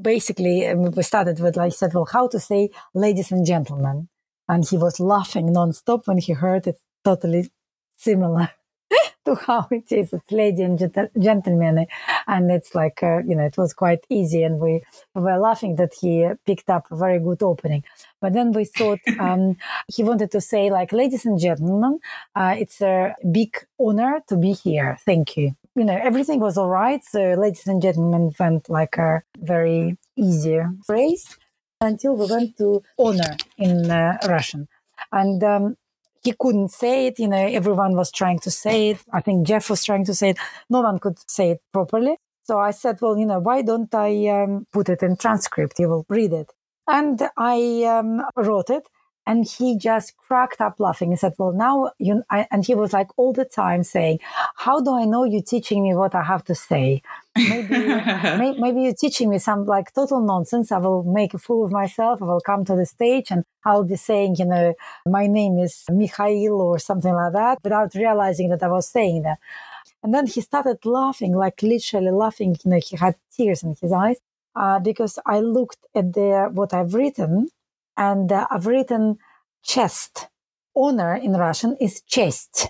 basically 0.02 0.68
um, 0.68 0.92
we 0.92 1.02
started 1.02 1.40
with 1.40 1.58
like 1.58 1.66
I 1.66 1.70
said 1.70 1.96
well 1.96 2.06
how 2.06 2.28
to 2.28 2.40
say 2.40 2.70
ladies 2.94 3.32
and 3.32 3.44
gentlemen 3.46 4.08
and 4.48 4.64
he 4.70 4.78
was 4.78 5.00
laughing 5.00 5.48
nonstop 5.48 6.06
when 6.06 6.20
he 6.20 6.34
heard 6.34 6.68
it 6.68 6.78
totally 7.04 7.50
similar 7.98 8.52
to 9.26 9.36
how 9.48 9.68
it 9.72 9.92
is. 9.92 10.14
It's 10.14 10.32
lady 10.32 10.64
and 10.64 10.78
gentleman. 11.20 11.86
And 12.28 12.52
it's 12.52 12.74
like, 12.76 13.04
uh, 13.04 13.20
you 13.28 13.36
know, 13.36 13.44
it 13.44 13.58
was 13.58 13.74
quite 13.74 14.06
easy. 14.10 14.44
And 14.44 14.60
we 14.60 14.82
were 15.14 15.38
laughing 15.38 15.76
that 15.76 15.94
he 16.00 16.28
picked 16.46 16.70
up 16.70 16.86
a 16.92 16.96
very 16.96 17.20
good 17.20 17.44
opening. 17.44 17.84
But 18.22 18.34
then 18.34 18.52
we 18.52 18.66
thought 18.66 19.00
um, 19.20 19.58
he 19.94 20.04
wanted 20.04 20.32
to 20.32 20.42
say, 20.42 20.70
like, 20.70 20.92
ladies 20.92 21.26
and 21.26 21.40
gentlemen, 21.40 22.00
uh, 22.36 22.56
it's 22.58 22.82
a 22.82 23.16
big 23.32 23.56
honor 23.80 24.22
to 24.30 24.38
be 24.38 24.54
here. 24.54 24.98
Thank 25.06 25.38
you. 25.38 25.56
You 25.76 25.84
know, 25.84 26.00
everything 26.02 26.40
was 26.40 26.58
all 26.58 26.70
right. 26.70 27.04
So, 27.04 27.34
ladies 27.34 27.68
and 27.68 27.82
gentlemen 27.82 28.32
went 28.40 28.70
like 28.70 28.98
a 28.98 29.24
very 29.38 29.98
easy 30.16 30.62
phrase 30.86 31.38
until 31.82 32.16
we 32.16 32.28
went 32.28 32.58
to 32.58 32.82
honor 32.98 33.36
in 33.58 33.92
uh, 33.92 34.18
Russian. 34.28 34.70
And 35.12 35.44
um, 35.44 35.78
he 36.26 36.34
couldn't 36.40 36.70
say 36.70 37.08
it. 37.08 37.20
You 37.20 37.28
know, 37.28 37.38
everyone 37.48 37.96
was 37.96 38.12
trying 38.12 38.40
to 38.40 38.52
say 38.52 38.90
it. 38.92 38.98
I 39.14 39.22
think 39.22 39.48
Geoff 39.48 39.70
was 39.70 39.84
trying 39.84 40.06
to 40.06 40.14
say 40.14 40.32
it. 40.32 40.38
No 40.70 40.82
one 40.82 41.00
could 41.00 41.18
say 41.30 41.52
it 41.52 41.62
properly. 41.74 42.18
So 42.44 42.60
I 42.60 42.72
said, 42.72 43.00
well, 43.02 43.18
you 43.18 43.26
know, 43.26 43.40
why 43.40 43.62
don't 43.64 43.94
I 43.94 44.28
um, 44.28 44.68
put 44.72 44.90
it 44.90 45.02
in 45.02 45.18
transcript? 45.18 45.80
You 45.80 45.90
will 45.90 46.06
read 46.10 46.34
it. 46.34 46.52
And 46.88 47.20
I 47.38 47.84
um, 47.86 48.22
wrote 48.36 48.70
it. 48.70 48.84
And 49.28 49.46
he 49.48 49.78
just 49.78 50.16
cracked 50.18 50.62
up 50.62 50.80
laughing. 50.80 51.10
He 51.12 51.18
said, 51.18 51.34
well, 51.38 51.52
now 51.52 51.92
you, 51.98 52.24
I, 52.30 52.48
and 52.52 52.64
he 52.66 52.76
was 52.76 52.94
like 52.94 53.08
all 53.18 53.34
the 53.34 53.46
time 53.46 53.84
saying, 53.84 54.20
how 54.56 54.82
do 54.82 54.94
I 54.94 55.06
know 55.06 55.24
you're 55.24 55.42
teaching 55.42 55.84
me 55.84 55.96
what 55.96 56.14
I 56.14 56.24
have 56.24 56.44
to 56.46 56.56
say? 56.56 57.02
Maybe, 57.36 57.70
may, 57.78 58.56
maybe 58.58 58.82
you're 58.82 58.94
teaching 58.94 59.30
me 59.30 59.40
some 59.40 59.66
like 59.66 59.94
total 59.94 60.22
nonsense. 60.22 60.72
I 60.72 60.78
will 60.78 61.04
make 61.04 61.34
a 61.34 61.40
fool 61.40 61.66
of 61.66 61.72
myself. 61.72 62.22
I 62.22 62.26
will 62.26 62.42
come 62.42 62.66
to 62.66 62.76
the 62.76 62.86
stage 62.86 63.32
and 63.32 63.44
I'll 63.66 63.84
be 63.84 63.96
saying, 63.96 64.36
you 64.38 64.46
know, 64.46 64.74
my 65.06 65.28
name 65.28 65.58
is 65.58 65.84
Mikhail 65.90 66.54
or 66.54 66.78
something 66.78 67.14
like 67.14 67.34
that 67.34 67.60
without 67.64 67.96
realizing 67.96 68.50
that 68.50 68.62
I 68.62 68.68
was 68.68 68.88
saying 68.88 69.24
that. 69.24 69.40
And 70.04 70.14
then 70.14 70.28
he 70.28 70.42
started 70.42 70.86
laughing, 70.86 71.36
like 71.36 71.64
literally 71.64 72.12
laughing. 72.12 72.56
You 72.64 72.72
know, 72.72 72.80
he 72.80 72.96
had 72.96 73.16
tears 73.36 73.64
in 73.64 73.76
his 73.82 73.92
eyes 73.92 74.18
uh, 74.56 74.80
because 74.80 75.20
I 75.26 75.40
looked 75.40 75.80
at 75.96 76.14
the 76.14 76.50
what 76.54 76.74
I've 76.74 76.94
written, 76.94 77.50
and 77.98 78.32
uh, 78.32 78.48
I've 78.50 78.68
written 78.68 79.18
chest. 79.64 80.28
Honor 80.76 81.16
in 81.16 81.34
Russian 81.34 81.78
is 81.80 82.02
chest. 82.02 82.70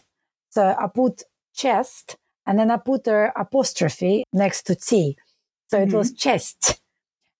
So 0.49 0.75
I 0.79 0.87
put 0.87 1.23
chest, 1.53 2.17
and 2.45 2.59
then 2.59 2.69
I 2.69 2.77
put 2.77 3.07
a 3.07 3.31
apostrophe 3.35 4.23
next 4.31 4.63
to 4.63 4.75
T. 4.75 5.17
So 5.67 5.77
mm-hmm. 5.77 5.89
it 5.93 5.97
was 5.97 6.11
mm-hmm. 6.11 6.17
chest. 6.17 6.81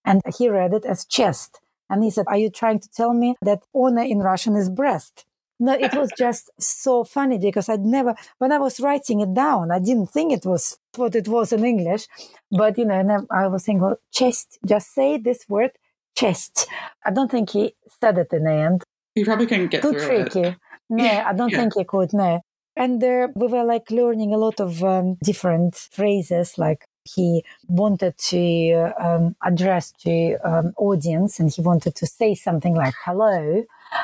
And 0.03 0.21
he 0.37 0.49
read 0.49 0.73
it 0.73 0.85
as 0.85 1.05
chest. 1.05 1.59
And 1.89 2.03
he 2.03 2.09
said, 2.09 2.25
Are 2.27 2.37
you 2.37 2.49
trying 2.49 2.79
to 2.79 2.89
tell 2.89 3.13
me 3.13 3.35
that 3.41 3.63
honor 3.73 4.03
in 4.03 4.19
Russian 4.19 4.55
is 4.55 4.69
breast? 4.69 5.25
No, 5.59 5.73
it 5.73 5.93
was 5.93 6.11
just 6.17 6.49
so 6.59 7.03
funny 7.03 7.37
because 7.37 7.69
I'd 7.69 7.85
never, 7.85 8.15
when 8.39 8.51
I 8.51 8.57
was 8.57 8.79
writing 8.79 9.21
it 9.21 9.33
down, 9.33 9.71
I 9.71 9.79
didn't 9.79 10.07
think 10.07 10.33
it 10.33 10.45
was 10.45 10.77
what 10.95 11.15
it 11.15 11.27
was 11.27 11.53
in 11.53 11.63
English. 11.63 12.07
But, 12.51 12.77
you 12.77 12.85
know, 12.85 13.25
I 13.31 13.47
was 13.47 13.65
thinking, 13.65 13.81
well, 13.81 13.99
chest, 14.11 14.59
just 14.65 14.93
say 14.93 15.17
this 15.17 15.47
word, 15.47 15.71
chest. 16.15 16.67
I 17.05 17.11
don't 17.11 17.29
think 17.29 17.51
he 17.51 17.75
said 18.01 18.17
it 18.17 18.33
in 18.33 18.43
the 18.43 18.51
end. 18.51 18.83
He 19.13 19.23
probably 19.23 19.47
couldn't 19.47 19.67
get 19.67 19.81
Too 19.81 19.91
through 19.91 20.07
tricky. 20.07 20.39
It. 20.41 20.55
No, 20.87 21.03
I 21.03 21.33
don't 21.33 21.49
yeah. 21.49 21.61
think 21.61 21.73
he 21.73 21.83
could, 21.83 22.13
no. 22.13 22.41
And 22.75 23.01
there, 23.01 23.31
we 23.35 23.47
were 23.47 23.63
like 23.63 23.89
learning 23.89 24.35
a 24.35 24.37
lot 24.37 24.59
of 24.59 24.83
um, 24.83 25.15
different 25.23 25.75
phrases, 25.75 26.59
like 26.59 26.85
he 27.05 27.43
wanted 27.67 28.15
to 28.19 28.93
um, 29.03 29.35
address 29.43 29.91
to 30.01 30.37
um, 30.43 30.73
audience 30.77 31.39
and 31.39 31.51
he 31.51 31.63
wanted 31.63 31.95
to 31.95 32.05
say 32.05 32.35
something 32.35 32.75
like 32.75 32.93
hello 33.03 33.63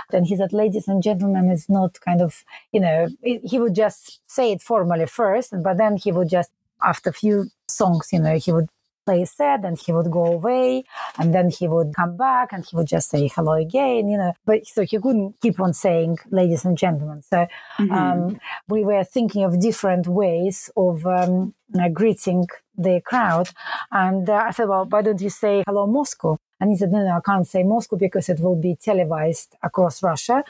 then 0.10 0.24
he 0.24 0.36
said, 0.36 0.54
ladies 0.54 0.88
and 0.88 1.04
gentlemen, 1.04 1.50
is 1.50 1.69
not 1.69 2.00
kind 2.02 2.21
of, 2.21 2.43
you 2.71 2.80
know, 2.80 3.08
he 3.21 3.60
would 3.60 3.76
just 3.76 4.19
say 4.30 4.52
it 4.52 4.62
formally 4.62 5.06
first, 5.06 5.54
but 5.63 5.78
then 5.78 5.97
he 5.97 6.12
would 6.12 6.30
just, 6.30 6.52
after 6.84 7.10
a 7.10 7.13
few 7.13 7.45
songs, 7.67 8.10
you 8.12 8.19
know, 8.19 8.38
he 8.38 8.52
would 8.52 8.69
play 9.05 9.25
set 9.25 9.65
and 9.65 9.79
he 9.79 9.91
would 9.91 10.11
go 10.11 10.25
away 10.25 10.83
and 11.17 11.33
then 11.33 11.49
he 11.49 11.67
would 11.67 11.93
come 11.95 12.17
back 12.17 12.49
and 12.51 12.65
he 12.65 12.75
would 12.75 12.87
just 12.87 13.09
say 13.09 13.27
hello 13.27 13.53
again 13.53 14.07
you 14.07 14.17
know. 14.17 14.33
But 14.45 14.65
so 14.65 14.83
he 14.83 14.97
couldn't 14.99 15.39
keep 15.41 15.59
on 15.59 15.73
saying 15.73 16.17
ladies 16.29 16.65
and 16.65 16.77
gentlemen. 16.77 17.21
So 17.21 17.47
mm-hmm. 17.79 17.91
um, 17.91 18.39
we 18.67 18.83
were 18.83 19.03
thinking 19.03 19.43
of 19.43 19.59
different 19.59 20.07
ways 20.07 20.69
of 20.75 21.05
um, 21.05 21.53
uh, 21.79 21.89
greeting 21.89 22.47
the 22.77 23.01
crowd 23.01 23.49
and 23.91 24.29
uh, 24.29 24.45
i 24.47 24.51
said 24.51 24.67
well 24.67 24.85
why 24.85 25.01
don't 25.01 25.21
you 25.21 25.29
say 25.29 25.61
hello 25.67 25.85
moscow? 25.85 26.37
And 26.61 26.69
he 26.69 26.77
said, 26.77 26.91
no, 26.91 27.03
no, 27.03 27.17
I 27.17 27.21
can't 27.21 27.47
say 27.47 27.63
Moscow 27.63 27.97
because 27.97 28.29
it 28.29 28.39
will 28.39 28.55
be 28.55 28.75
televised 28.75 29.55
across 29.63 30.03
Russia 30.03 30.43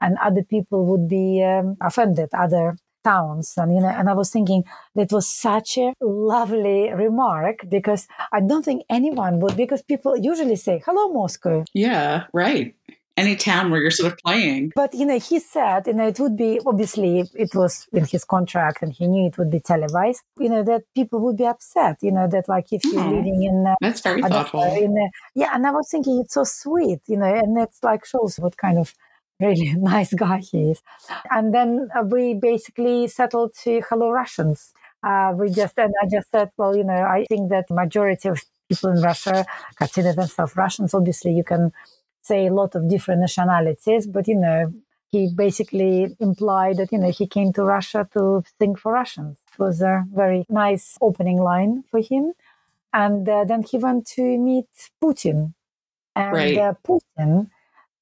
and 0.00 0.16
other 0.18 0.42
people 0.42 0.86
would 0.86 1.08
be 1.08 1.44
um, 1.44 1.76
offended, 1.82 2.30
other 2.32 2.76
towns. 3.08 3.54
And, 3.56 3.74
you 3.74 3.80
know, 3.80 3.88
and 3.98 4.08
I 4.08 4.14
was 4.14 4.30
thinking 4.30 4.64
that 4.94 5.12
was 5.12 5.26
such 5.28 5.78
a 5.78 5.92
lovely 6.00 6.80
remark 6.92 7.56
because 7.68 8.06
I 8.32 8.40
don't 8.40 8.64
think 8.64 8.82
anyone 8.88 9.40
would, 9.40 9.56
because 9.56 9.82
people 9.82 10.16
usually 10.16 10.56
say, 10.56 10.82
hello, 10.84 11.12
Moscow. 11.12 11.64
Yeah, 11.72 12.24
right 12.32 12.74
any 13.18 13.34
town 13.34 13.70
where 13.70 13.80
you're 13.80 13.90
sort 13.90 14.12
of 14.12 14.18
playing. 14.18 14.72
But 14.74 14.94
you 14.94 15.04
know, 15.04 15.18
he 15.18 15.40
said, 15.40 15.88
you 15.88 15.94
know, 15.94 16.06
it 16.06 16.18
would 16.20 16.36
be 16.36 16.60
obviously 16.64 17.24
it 17.34 17.52
was 17.54 17.86
in 17.92 18.04
his 18.06 18.24
contract, 18.24 18.78
and 18.82 18.92
he 18.92 19.06
knew 19.08 19.26
it 19.26 19.36
would 19.38 19.50
be 19.50 19.60
televised. 19.60 20.22
You 20.38 20.50
know 20.50 20.62
that 20.62 20.82
people 20.94 21.18
would 21.24 21.36
be 21.36 21.46
upset. 21.46 21.96
You 22.00 22.12
know 22.12 22.28
that 22.28 22.48
like 22.48 22.72
if 22.72 22.84
you're 22.84 23.02
mm. 23.02 23.16
living 23.16 23.42
in 23.42 23.66
uh, 23.66 23.74
that's 23.80 24.00
very 24.00 24.22
thoughtful. 24.22 24.62
In, 24.62 24.92
uh, 24.96 25.10
yeah, 25.34 25.50
and 25.54 25.66
I 25.66 25.72
was 25.72 25.88
thinking 25.90 26.20
it's 26.20 26.34
so 26.34 26.44
sweet, 26.44 27.00
you 27.08 27.16
know, 27.16 27.32
and 27.42 27.58
it's 27.58 27.82
like 27.82 28.06
shows 28.06 28.38
what 28.38 28.56
kind 28.56 28.78
of 28.78 28.94
really 29.40 29.72
nice 29.76 30.12
guy 30.14 30.38
he 30.38 30.70
is. 30.72 30.82
And 31.30 31.54
then 31.54 31.88
uh, 31.94 32.02
we 32.02 32.34
basically 32.34 33.08
settled 33.08 33.54
to 33.64 33.82
hello 33.88 34.10
Russians. 34.10 34.72
Uh, 35.02 35.32
we 35.36 35.50
just 35.50 35.78
and 35.78 35.94
I 36.02 36.06
just 36.10 36.30
said, 36.30 36.50
well, 36.56 36.76
you 36.76 36.84
know, 36.84 37.02
I 37.02 37.26
think 37.28 37.50
that 37.50 37.70
majority 37.70 38.28
of 38.28 38.42
people 38.68 38.90
in 38.90 39.00
Russia 39.00 39.46
consider 39.76 40.12
themselves 40.12 40.56
Russians. 40.56 40.94
Obviously, 40.94 41.32
you 41.32 41.44
can 41.44 41.72
say 42.22 42.46
a 42.46 42.52
lot 42.52 42.74
of 42.74 42.88
different 42.88 43.20
nationalities, 43.20 44.06
but 44.06 44.26
you 44.26 44.34
know, 44.34 44.72
he 45.10 45.32
basically 45.34 46.14
implied 46.20 46.76
that 46.78 46.92
you 46.92 46.98
know 46.98 47.10
he 47.10 47.26
came 47.26 47.52
to 47.52 47.62
Russia 47.62 48.08
to 48.12 48.42
sing 48.58 48.74
for 48.74 48.92
Russians. 48.92 49.38
It 49.52 49.58
was 49.58 49.80
a 49.80 50.04
very 50.12 50.44
nice 50.48 50.98
opening 51.00 51.40
line 51.40 51.84
for 51.90 52.00
him, 52.00 52.32
and 52.92 53.28
uh, 53.28 53.44
then 53.44 53.62
he 53.62 53.78
went 53.78 54.06
to 54.16 54.22
meet 54.22 54.66
Putin, 55.02 55.54
and 56.14 56.32
right. 56.32 56.58
uh, 56.58 56.74
Putin 56.84 57.50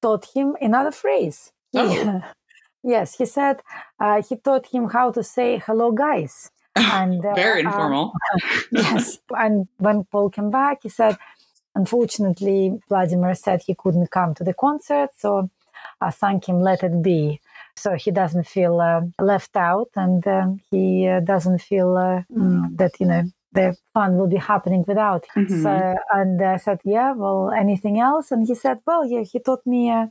taught 0.01 0.27
him 0.33 0.55
another 0.61 0.91
phrase. 0.91 1.51
Oh. 1.75 2.21
yes, 2.83 3.17
he 3.17 3.25
said 3.25 3.61
uh, 3.99 4.21
he 4.21 4.35
taught 4.37 4.67
him 4.67 4.89
how 4.89 5.11
to 5.11 5.23
say 5.23 5.61
"hello, 5.65 5.91
guys." 5.91 6.51
And 6.79 7.25
uh, 7.25 7.33
very 7.33 7.63
uh, 7.65 7.69
informal. 7.69 8.13
yes, 8.71 9.17
and 9.31 9.67
when 9.77 10.03
Paul 10.05 10.29
came 10.29 10.51
back, 10.51 10.83
he 10.83 10.89
said 10.89 11.17
Unfortunately, 11.77 12.79
Vladimir 12.89 13.35
said 13.35 13.61
he 13.61 13.75
couldn't 13.75 14.09
come 14.09 14.33
to 14.33 14.43
the 14.43 14.53
concert, 14.53 15.11
so 15.15 15.51
I 16.01 16.09
thank 16.09 16.49
him, 16.49 16.59
let 16.59 16.81
it 16.81 17.03
be. 17.03 17.39
So 17.75 17.93
he 17.93 18.09
doesn't 18.09 18.47
feel 18.47 18.81
uh, 18.81 19.01
left 19.21 19.55
out 19.55 19.89
and 19.95 20.23
he 20.71 21.07
uh, 21.07 21.19
doesn't 21.19 21.61
feel 21.61 21.95
uh, 21.95 22.23
mm. 22.35 22.75
that, 22.77 22.99
you 22.99 23.05
know, 23.05 23.23
the 23.56 23.76
fun 23.92 24.16
will 24.16 24.28
be 24.28 24.36
happening 24.36 24.84
without. 24.86 25.26
Mm-hmm. 25.36 25.62
So, 25.62 25.94
and 26.12 26.40
I 26.40 26.56
said, 26.56 26.80
yeah, 26.84 27.12
well, 27.12 27.50
anything 27.50 28.00
else? 28.00 28.30
And 28.32 28.46
he 28.46 28.54
said, 28.54 28.78
well, 28.86 29.04
yeah, 29.04 29.22
he 29.22 29.38
taught 29.38 29.66
me 29.66 29.90
a 29.90 30.10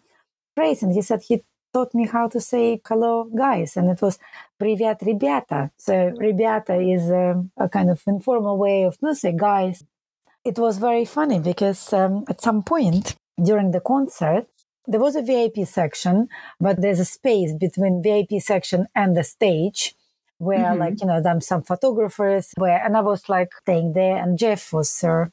phrase 0.55 0.83
and 0.83 0.93
he 0.93 1.01
said 1.01 1.21
he 1.27 1.41
taught 1.73 1.93
me 1.93 2.07
how 2.07 2.27
to 2.27 2.39
say 2.39 2.81
hello, 2.87 3.29
guys. 3.35 3.77
And 3.77 3.89
it 3.89 4.01
was 4.01 4.19
привет, 4.61 5.01
ребята. 5.01 5.71
So 5.77 6.11
ребята 6.17 6.75
is 6.75 7.09
a, 7.09 7.43
a 7.57 7.67
kind 7.69 7.89
of 7.89 8.01
informal 8.05 8.57
way 8.57 8.83
of, 8.83 8.97
no, 9.01 9.13
say 9.13 9.33
guys 9.35 9.83
it 10.43 10.57
was 10.57 10.77
very 10.77 11.05
funny 11.05 11.39
because 11.39 11.93
um, 11.93 12.25
at 12.27 12.41
some 12.41 12.63
point 12.63 13.15
during 13.41 13.71
the 13.71 13.79
concert, 13.79 14.47
there 14.87 14.99
was 14.99 15.15
a 15.15 15.21
VIP 15.21 15.67
section, 15.67 16.27
but 16.59 16.81
there's 16.81 16.99
a 16.99 17.05
space 17.05 17.53
between 17.53 18.01
VIP 18.01 18.41
section 18.41 18.87
and 18.95 19.15
the 19.15 19.23
stage 19.23 19.93
where 20.38 20.58
mm-hmm. 20.58 20.80
like, 20.80 21.00
you 21.00 21.06
know, 21.06 21.20
there's 21.22 21.46
some 21.46 21.62
photographers 21.62 22.52
where, 22.56 22.82
and 22.84 22.96
I 22.96 23.00
was 23.00 23.28
like 23.28 23.50
staying 23.62 23.92
there 23.92 24.16
and 24.16 24.38
Geoff 24.38 24.72
was 24.72 25.04
uh, 25.04 25.26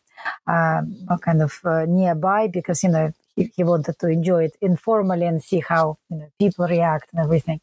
um, 0.48 1.08
kind 1.22 1.42
of 1.42 1.60
uh, 1.66 1.86
nearby 1.88 2.48
because, 2.48 2.84
you 2.84 2.90
know, 2.90 3.12
he, 3.36 3.52
he, 3.56 3.64
wanted 3.64 3.98
to 4.00 4.08
enjoy 4.08 4.46
it 4.46 4.56
informally 4.62 5.26
and 5.26 5.44
see 5.44 5.60
how, 5.60 5.98
you 6.10 6.18
know, 6.18 6.30
people 6.40 6.68
react 6.68 7.10
and 7.14 7.24
everything. 7.24 7.60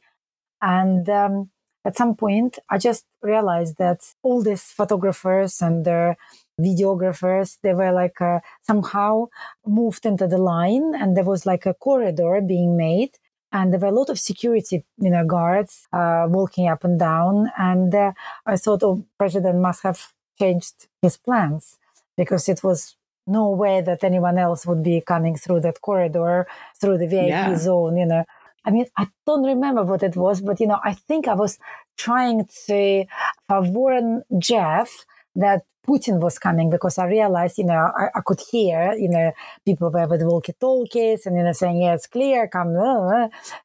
And, 0.61 1.09
um, 1.09 1.51
at 1.85 1.97
some 1.97 2.15
point, 2.15 2.59
I 2.69 2.77
just 2.77 3.07
realized 3.23 3.79
that 3.79 4.01
all 4.23 4.43
these 4.43 4.65
photographers 4.65 5.63
and 5.63 5.83
their 5.85 6.19
videographers 6.61 7.59
they 7.63 7.73
were 7.73 7.93
like 7.93 8.21
uh, 8.21 8.41
somehow 8.63 9.27
moved 9.67 10.07
into 10.07 10.27
the 10.27 10.39
line 10.39 10.95
and 10.95 11.17
there 11.17 11.25
was 11.25 11.47
like 11.47 11.67
a 11.67 11.75
corridor 11.75 12.41
being 12.47 12.77
made 12.77 13.11
and 13.53 13.73
there 13.73 13.81
were 13.81 13.89
a 13.89 13.99
lot 14.01 14.09
of 14.09 14.19
security 14.19 14.85
you 14.99 15.11
know 15.11 15.25
guards 15.25 15.87
uh, 15.93 16.27
walking 16.29 16.69
up 16.69 16.85
and 16.85 16.99
down 16.99 17.51
and 17.59 17.95
uh, 17.95 18.13
i 18.47 18.57
thought 18.57 18.83
oh 18.83 19.05
president 19.19 19.59
must 19.59 19.83
have 19.83 20.13
changed 20.39 20.87
his 21.03 21.17
plans 21.17 21.79
because 22.17 22.49
it 22.49 22.63
was 22.63 22.97
no 23.27 23.49
way 23.51 23.81
that 23.81 24.03
anyone 24.03 24.39
else 24.39 24.67
would 24.67 24.83
be 24.83 25.01
coming 25.01 25.37
through 25.37 25.61
that 25.61 25.81
corridor 25.81 26.47
through 26.81 26.99
the 26.99 27.07
vip 27.07 27.29
yeah. 27.29 27.57
zone 27.57 27.97
you 27.97 28.07
know 28.07 28.25
I 28.65 28.71
mean, 28.71 28.87
I 28.97 29.09
don't 29.27 29.45
remember 29.45 29.83
what 29.85 30.03
it 30.03 30.17
was, 30.17 30.41
but 30.41 30.61
you 30.61 30.67
know, 30.67 30.81
I 30.85 30.93
think 30.93 31.27
I 31.27 31.35
was 31.35 31.59
trying 31.97 32.47
to 32.67 33.05
warn 33.49 34.23
Geoff 34.39 35.07
that 35.37 35.63
Putin 35.87 36.21
was 36.21 36.39
coming 36.39 36.71
because 36.71 36.99
I 36.99 37.07
realized, 37.07 37.59
you 37.59 37.65
know, 37.65 37.91
I, 37.97 38.09
I 38.15 38.21
could 38.25 38.41
hear, 38.51 38.93
you 38.93 39.09
know, 39.09 39.33
people 39.65 39.91
were 39.91 40.07
with 40.07 40.23
walkie-talkies 40.23 41.27
and, 41.27 41.37
you 41.37 41.43
know, 41.43 41.53
saying, 41.53 41.83
yeah, 41.83 41.95
it's 41.95 42.07
clear, 42.07 42.49
come. 42.49 42.77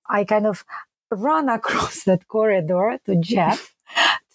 I 0.10 0.24
kind 0.24 0.48
of 0.48 0.64
run 1.12 1.50
across 1.60 2.04
that 2.04 2.28
corridor 2.28 2.98
to 3.06 3.16
Geoff 3.16 3.76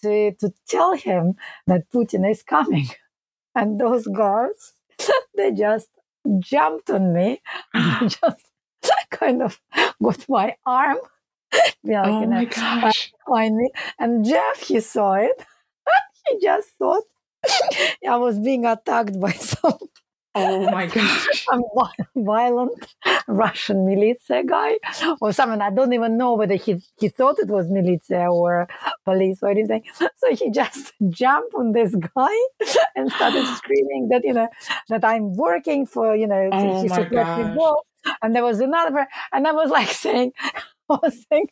to, 0.01 0.31
to 0.33 0.53
tell 0.67 0.93
him 0.93 1.35
that 1.67 1.89
Putin 1.91 2.29
is 2.29 2.43
coming. 2.43 2.87
And 3.53 3.81
those 3.81 4.07
guards, 4.07 4.75
they 5.35 5.51
just 5.51 5.89
jumped 6.39 6.89
on 6.89 7.13
me 7.13 7.41
and 7.73 8.09
just 8.09 8.45
kind 9.09 9.41
of 9.41 9.59
got 10.01 10.29
my 10.29 10.55
arm. 10.65 10.99
like, 11.51 11.75
oh 11.83 12.21
you 12.21 12.27
know, 12.27 12.35
my 12.35 12.45
gosh. 12.45 13.11
Behind 13.27 13.57
me. 13.57 13.69
And 13.99 14.23
Geoff, 14.23 14.61
he 14.61 14.79
saw 14.79 15.15
it. 15.15 15.45
he 16.29 16.39
just 16.39 16.69
thought 16.79 17.03
I 18.07 18.17
was 18.17 18.39
being 18.39 18.65
attacked 18.65 19.19
by 19.19 19.31
some 19.51 19.77
Oh 20.33 20.71
my 20.71 20.85
gosh. 20.93 21.45
a 21.51 21.59
violent 22.15 22.71
Russian 23.27 23.85
militia 23.85 24.43
guy 24.47 24.77
or 25.19 25.33
someone. 25.33 25.61
I 25.61 25.71
don't 25.71 25.91
even 25.91 26.17
know 26.17 26.35
whether 26.35 26.55
he, 26.55 26.81
he 26.99 27.09
thought 27.09 27.39
it 27.39 27.49
was 27.49 27.69
militia 27.69 28.27
or 28.27 28.67
police 29.03 29.39
or 29.41 29.49
anything. 29.49 29.83
So 29.93 30.07
he 30.33 30.49
just 30.51 30.93
jumped 31.09 31.53
on 31.53 31.73
this 31.73 31.93
guy 31.95 32.37
and 32.95 33.11
started 33.11 33.45
screaming 33.57 34.07
that, 34.11 34.23
you 34.23 34.33
know, 34.33 34.47
that 34.87 35.03
I'm 35.03 35.35
working 35.35 35.85
for, 35.85 36.15
you 36.15 36.27
know, 36.27 36.49
oh 36.51 36.81
he 36.81 36.87
should 36.87 37.11
let 37.11 37.37
me 37.37 37.43
gosh. 37.43 37.55
go. 37.57 37.83
And 38.21 38.33
there 38.35 38.43
was 38.43 38.61
another, 38.61 39.07
and 39.33 39.45
I 39.45 39.51
was 39.51 39.69
like 39.69 39.89
saying, 39.89 40.31
I 40.89 40.97
was 41.03 41.25
saying, 41.29 41.47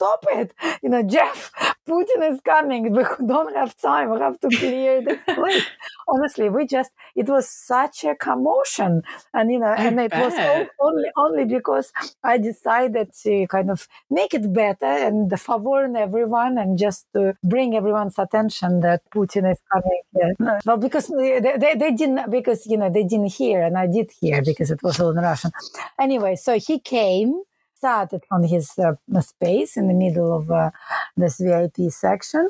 stop 0.00 0.24
it. 0.30 0.54
You 0.82 0.88
know, 0.88 1.02
Geoff, 1.02 1.52
Putin 1.88 2.32
is 2.32 2.40
coming. 2.40 2.92
We 2.92 3.04
don't 3.26 3.54
have 3.54 3.76
time. 3.76 4.10
We 4.10 4.18
have 4.20 4.40
to 4.40 4.48
clear 4.48 5.02
the 5.02 5.18
place. 5.34 5.64
Honestly, 6.08 6.48
we 6.48 6.66
just, 6.66 6.90
it 7.14 7.28
was 7.28 7.48
such 7.48 8.04
a 8.04 8.14
commotion. 8.14 9.02
And, 9.34 9.52
you 9.52 9.58
know, 9.58 9.66
I 9.66 9.84
and 9.84 10.00
it 10.00 10.12
was 10.12 10.68
only, 10.80 11.08
only 11.16 11.44
because 11.44 11.92
I 12.24 12.38
decided 12.38 13.12
to 13.22 13.46
kind 13.48 13.70
of 13.70 13.86
make 14.10 14.34
it 14.34 14.52
better 14.52 14.86
and 14.86 15.30
warn 15.48 15.96
everyone 15.96 16.58
and 16.58 16.78
just 16.78 17.06
to 17.14 17.34
bring 17.44 17.76
everyone's 17.76 18.18
attention 18.18 18.80
that 18.80 19.02
Putin 19.14 19.50
is 19.50 19.58
coming 19.72 20.02
here. 20.14 20.32
No, 20.38 20.58
Well, 20.64 20.76
because 20.78 21.08
they, 21.08 21.40
they, 21.40 21.74
they 21.74 21.92
didn't, 21.92 22.30
because, 22.30 22.66
you 22.66 22.76
know, 22.76 22.90
they 22.90 23.04
didn't 23.04 23.32
hear 23.32 23.62
and 23.62 23.76
I 23.76 23.86
did 23.86 24.10
hear 24.20 24.42
because 24.42 24.70
it 24.70 24.82
was 24.82 24.98
all 25.00 25.10
in 25.10 25.16
Russian. 25.16 25.52
Anyway, 25.98 26.36
so 26.36 26.58
he 26.58 26.78
came 26.78 27.42
started 27.79 28.23
on 28.31 28.43
his 28.43 28.71
uh, 28.79 28.93
space 29.21 29.77
in 29.77 29.87
the 29.87 29.93
middle 29.93 30.35
of 30.35 30.49
uh, 30.51 30.71
this 31.17 31.37
VIP 31.39 31.89
section, 31.91 32.49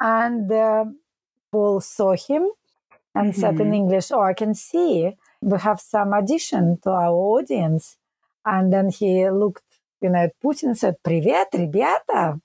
and 0.00 0.50
uh, 0.50 0.84
Paul 1.52 1.80
saw 1.80 2.14
him 2.16 2.44
and 3.14 3.34
said 3.36 3.60
in 3.60 3.68
Mhm. 3.70 3.74
English, 3.80 4.10
"Oh, 4.12 4.22
I 4.22 4.34
can 4.34 4.54
see 4.54 5.16
we 5.42 5.58
have 5.58 5.80
some 5.80 6.12
addition 6.14 6.78
to 6.82 6.90
our 6.90 7.12
audience." 7.36 7.96
And 8.44 8.72
then 8.72 8.88
he 8.90 9.28
looked, 9.30 9.64
you 10.00 10.10
know, 10.10 10.20
at 10.26 10.32
Putin 10.42 10.68
and 10.70 10.78
said, 10.78 10.96
"Привет, 11.04 11.48
ребята," 11.54 12.40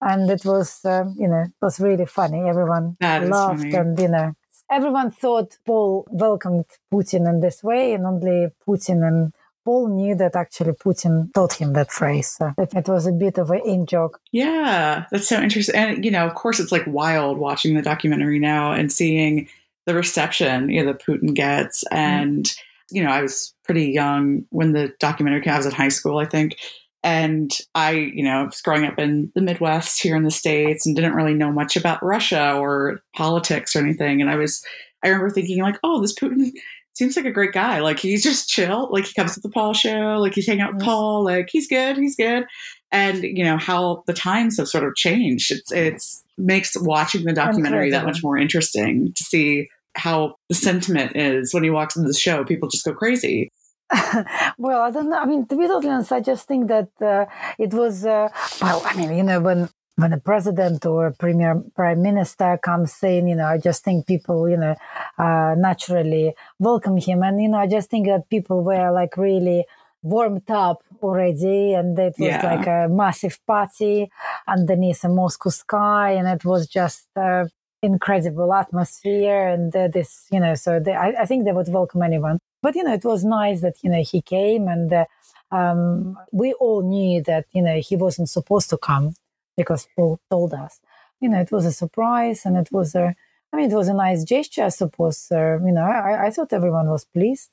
and 0.00 0.30
it 0.30 0.44
was, 0.44 0.84
uh, 0.84 1.04
you 1.16 1.28
know, 1.28 1.42
it 1.42 1.60
was 1.60 1.78
really 1.80 2.06
funny. 2.06 2.40
Everyone 2.48 2.96
That 3.00 3.22
is 3.22 3.30
laughed, 3.30 3.72
funny. 3.72 3.76
and 3.80 3.98
you 3.98 4.08
know, 4.08 4.32
everyone 4.70 5.10
thought 5.10 5.58
Paul 5.66 6.06
welcomed 6.10 6.66
Putin 6.92 7.28
in 7.28 7.40
this 7.40 7.62
way, 7.62 7.94
and 7.94 8.06
only 8.06 8.48
Putin 8.66 9.02
and 9.08 9.32
Paul 9.67 9.89
knew 9.89 10.15
that 10.15 10.33
actually 10.37 10.71
Putin 10.71 11.33
taught 11.33 11.51
him 11.51 11.73
that 11.73 11.91
phrase. 11.91 12.37
So 12.37 12.53
it, 12.57 12.87
was 12.87 13.05
a 13.05 13.11
bit 13.11 13.37
of 13.37 13.51
an 13.51 13.59
in 13.65 13.85
joke. 13.85 14.21
Yeah, 14.31 15.03
that's 15.11 15.27
so 15.27 15.41
interesting. 15.41 15.75
And 15.75 16.05
you 16.05 16.09
know, 16.09 16.25
of 16.25 16.35
course, 16.35 16.61
it's 16.61 16.71
like 16.71 16.87
wild 16.87 17.37
watching 17.37 17.75
the 17.75 17.81
documentary 17.81 18.39
now 18.39 18.71
and 18.71 18.93
seeing 18.93 19.49
the 19.85 19.93
reception 19.93 20.69
you 20.69 20.81
know 20.81 20.93
that 20.93 21.05
Putin 21.05 21.33
gets. 21.33 21.83
Mm-hmm. 21.91 21.97
And 21.97 22.55
you 22.91 23.03
know, 23.03 23.09
I 23.09 23.21
was 23.21 23.53
pretty 23.65 23.91
young 23.91 24.45
when 24.51 24.71
the 24.71 24.93
documentary 25.01 25.41
came. 25.41 25.53
I 25.53 25.57
was 25.57 25.65
in 25.65 25.73
high 25.73 25.89
school, 25.89 26.17
I 26.17 26.25
think. 26.25 26.55
And 27.03 27.51
I, 27.75 27.91
you 27.91 28.23
know, 28.23 28.45
was 28.45 28.61
growing 28.61 28.85
up 28.85 28.97
in 28.97 29.33
the 29.35 29.41
Midwest 29.41 30.01
here 30.01 30.15
in 30.15 30.23
the 30.23 30.31
States 30.31 30.85
and 30.85 30.95
didn't 30.95 31.13
really 31.13 31.33
know 31.33 31.51
much 31.51 31.75
about 31.75 32.01
Russia 32.01 32.53
or 32.53 33.01
politics 33.13 33.75
or 33.75 33.79
anything. 33.79 34.21
And 34.21 34.29
I 34.29 34.37
was, 34.37 34.63
I 35.03 35.09
remember 35.09 35.29
thinking, 35.29 35.61
like, 35.61 35.77
oh, 35.83 36.01
this 36.01 36.17
Putin 36.17 36.51
seems 36.97 37.15
like 37.15 37.25
a 37.25 37.31
great 37.31 37.53
guy. 37.53 37.79
Like, 37.79 37.99
he's 37.99 38.23
just 38.23 38.49
chill. 38.49 38.89
Like, 38.91 39.05
he 39.05 39.13
comes 39.13 39.33
to 39.35 39.39
the 39.39 39.49
Paul 39.49 39.73
show. 39.73 40.17
Like, 40.19 40.33
he's 40.33 40.47
hanging 40.47 40.61
out 40.61 40.75
with. 40.75 40.83
Paul. 40.83 41.23
Like, 41.23 41.49
he's 41.51 41.67
good. 41.67 41.97
He's 41.97 42.15
good 42.15 42.45
and 42.91 43.23
you 43.23 43.43
know 43.43 43.57
how 43.57 44.03
the 44.07 44.13
times 44.13 44.57
have 44.57 44.67
sort 44.67 44.83
of 44.83 44.95
changed 44.95 45.51
it's 45.51 45.71
it's 45.71 46.23
makes 46.37 46.77
watching 46.79 47.23
the 47.25 47.33
documentary 47.33 47.89
that 47.89 48.05
much 48.05 48.23
more 48.23 48.37
interesting 48.37 49.11
to 49.13 49.23
see 49.23 49.67
how 49.95 50.35
the 50.49 50.55
sentiment 50.55 51.15
is 51.15 51.53
when 51.53 51.63
he 51.63 51.69
walks 51.69 51.95
into 51.95 52.07
the 52.07 52.17
show 52.17 52.43
people 52.43 52.69
just 52.69 52.85
go 52.85 52.93
crazy 52.93 53.49
well, 54.57 54.81
I 54.81 54.91
don't 54.91 55.09
know. 55.09 55.17
I 55.17 55.23
mean, 55.23 55.47
to 55.47 55.55
be 55.55 55.65
totally 55.65 55.93
honest, 55.93 56.11
I 56.11 56.19
just 56.19 56.45
think 56.45 56.67
that 56.67 56.89
uh, 56.99 57.23
it 57.57 57.73
was, 57.73 58.05
uh, 58.05 58.27
well, 58.61 58.81
I 58.83 58.93
mean, 58.97 59.15
you 59.15 59.23
know, 59.23 59.39
when 59.39 59.69
when 59.97 60.13
a 60.13 60.19
president 60.19 60.85
or 60.85 61.07
a 61.07 61.11
premier 61.13 61.61
prime 61.75 62.01
minister 62.03 62.59
comes 62.63 63.01
in, 63.03 63.27
you 63.27 63.35
know, 63.35 63.45
I 63.47 63.57
just 63.57 63.83
think 63.83 64.05
people, 64.05 64.47
you 64.47 64.57
know, 64.57 64.75
uh, 65.17 65.55
naturally 65.57 66.35
welcome 66.59 66.97
him. 66.97 67.23
And, 67.23 67.41
you 67.41 67.49
know, 67.49 67.57
I 67.57 67.67
just 67.67 67.89
think 67.89 68.07
that 68.07 68.29
people 68.29 68.63
were 68.63 68.91
like 68.91 69.17
really 69.17 69.65
warmed 70.03 70.49
up 70.51 70.83
already. 71.01 71.73
And 71.73 71.97
it 71.97 72.13
was 72.19 72.27
Yeah. 72.27 72.45
like 72.45 72.67
a 72.67 72.87
massive 72.89 73.39
party 73.47 74.11
underneath 74.47 75.03
a 75.03 75.09
Moscow 75.09 75.49
sky. 75.49 76.11
And 76.11 76.27
it 76.27 76.45
was 76.45 76.67
just 76.67 77.07
uh, 77.15 77.45
incredible 77.81 78.53
atmosphere. 78.53 79.47
And 79.47 79.75
uh, 79.75 79.87
this 79.87 80.27
you 80.31 80.39
know 80.39 80.53
so 80.55 80.79
they, 80.79 80.93
I, 80.93 81.23
I 81.23 81.25
think 81.25 81.45
they 81.45 81.53
would 81.53 81.69
welcome 81.69 82.03
anyone. 82.03 82.37
But 82.61 82.75
you 82.75 82.83
know 82.83 82.93
it 82.93 83.03
was 83.05 83.23
nice 83.23 83.61
that 83.61 83.75
you 83.83 83.89
know 83.89 84.03
he 84.03 84.21
came. 84.21 84.67
And 84.67 84.93
uh, 84.93 85.05
um, 85.51 86.17
we 86.31 86.53
all 86.53 86.83
knew 86.83 87.23
that 87.23 87.45
you 87.53 87.63
know 87.63 87.79
he 87.79 87.95
wasn't 87.95 88.29
supposed 88.29 88.69
to 88.69 88.77
come 88.77 89.15
because 89.57 89.87
Paul 89.95 90.19
told 90.29 90.53
us. 90.53 90.79
You 91.19 91.29
know 91.29 91.39
it 91.39 91.51
was 91.51 91.65
a 91.65 91.71
surprise 91.71 92.45
and 92.45 92.55
it 92.55 92.69
was 92.71 92.93
a 92.93 93.15
I 93.51 93.57
mean 93.57 93.71
it 93.71 93.75
was 93.75 93.87
a 93.87 93.93
nice 93.93 94.23
gesture 94.23 94.65
I 94.65 94.69
suppose 94.69 95.31
uh, 95.31 95.57
you 95.65 95.71
know 95.71 95.81
I, 95.81 96.27
I 96.27 96.29
thought 96.29 96.53
everyone 96.53 96.87
was 96.89 97.05
pleased. 97.05 97.49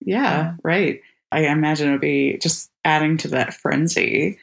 Yeah 0.00 0.54
right. 0.64 1.00
I 1.30 1.46
imagine 1.46 1.88
it 1.88 1.92
would 1.92 2.00
be 2.00 2.38
just 2.38 2.70
adding 2.84 3.16
to 3.18 3.28
that 3.28 3.54
frenzy. 3.54 4.38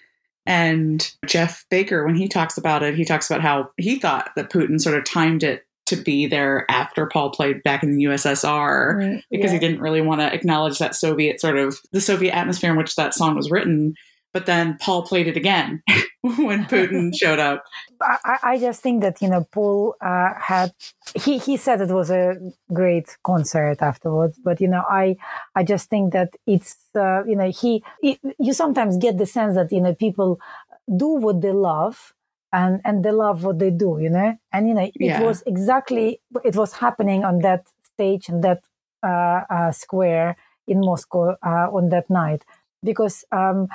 And 0.45 1.11
Geoff 1.25 1.65
Baker 1.69 2.05
when 2.05 2.15
he 2.15 2.27
talks 2.27 2.57
about 2.57 2.83
it 2.83 2.95
he 2.95 3.05
talks 3.05 3.29
about 3.29 3.41
how 3.41 3.71
he 3.77 3.97
thought 3.97 4.29
that 4.35 4.51
putin 4.51 4.79
sort 4.79 4.97
of 4.97 5.03
timed 5.03 5.43
it 5.43 5.65
to 5.87 5.95
be 5.95 6.27
there 6.27 6.65
after 6.69 7.07
paul 7.07 7.31
played 7.31 7.63
back 7.63 7.81
in 7.81 7.97
the 7.97 8.03
ussr 8.05 8.95
Mm, 8.95 9.23
because 9.31 9.51
he 9.51 9.57
didn't 9.57 9.81
really 9.81 10.01
want 10.01 10.21
to 10.21 10.31
acknowledge 10.31 10.77
that 10.77 10.95
Soviet 10.95 11.41
sort 11.41 11.57
of 11.57 11.79
the 11.91 12.01
Soviet 12.01 12.35
atmosphere 12.35 12.71
in 12.71 12.77
which 12.77 12.95
that 12.95 13.15
song 13.15 13.35
was 13.35 13.49
written. 13.49 13.95
But 14.31 14.45
then 14.45 14.77
Paul 14.79 15.01
played 15.03 15.27
it 15.27 15.37
again 15.37 15.81
when 16.39 16.65
Putin 16.65 17.11
showed 17.15 17.39
up. 17.39 17.63
I, 18.01 18.37
I- 18.43 18.59
just 18.59 18.81
think 18.81 19.01
that 19.01 19.21
you 19.21 19.29
know 19.29 19.45
Paul 19.51 19.95
uh, 20.01 20.33
had 20.39 20.71
he 21.15 21.37
he 21.37 21.57
said 21.57 21.81
it 21.81 21.89
was 21.91 22.09
a 22.09 22.37
great 22.73 23.17
concert 23.23 23.81
afterwards, 23.81 24.37
but 24.43 24.59
you 24.61 24.67
know 24.67 24.83
I 24.89 25.15
I 25.55 25.63
just 25.63 25.89
think 25.89 26.13
that 26.13 26.29
it's 26.45 26.77
uh, 26.95 27.23
you 27.25 27.35
know 27.35 27.49
he, 27.51 27.83
he 28.01 28.19
you 28.39 28.53
sometimes 28.53 28.97
get 28.97 29.17
the 29.17 29.25
sense 29.25 29.55
that 29.55 29.71
you 29.71 29.81
know 29.81 29.93
people 29.93 30.39
do 30.95 31.07
what 31.07 31.41
they 31.41 31.51
love 31.51 32.13
and 32.51 32.81
and 32.85 33.03
they 33.03 33.11
love 33.11 33.43
what 33.43 33.59
they 33.59 33.69
do 33.69 33.97
you 34.01 34.09
know 34.09 34.35
and 34.51 34.67
you 34.67 34.73
know 34.73 34.89
it 34.99 34.99
Yeah. 35.05 35.19
was 35.19 35.43
exactly 35.45 36.19
it 36.43 36.55
was 36.55 36.73
happening 36.73 37.23
on 37.23 37.39
that 37.39 37.67
stage 37.93 38.27
and 38.29 38.43
that 38.43 38.61
uh, 39.03 39.41
uh, 39.49 39.71
square 39.71 40.35
in 40.67 40.79
Moscow 40.81 41.35
uh, 41.43 41.67
on 41.71 41.89
that 41.89 42.09
night 42.09 42.43
because 42.83 43.23
um, 43.31 43.67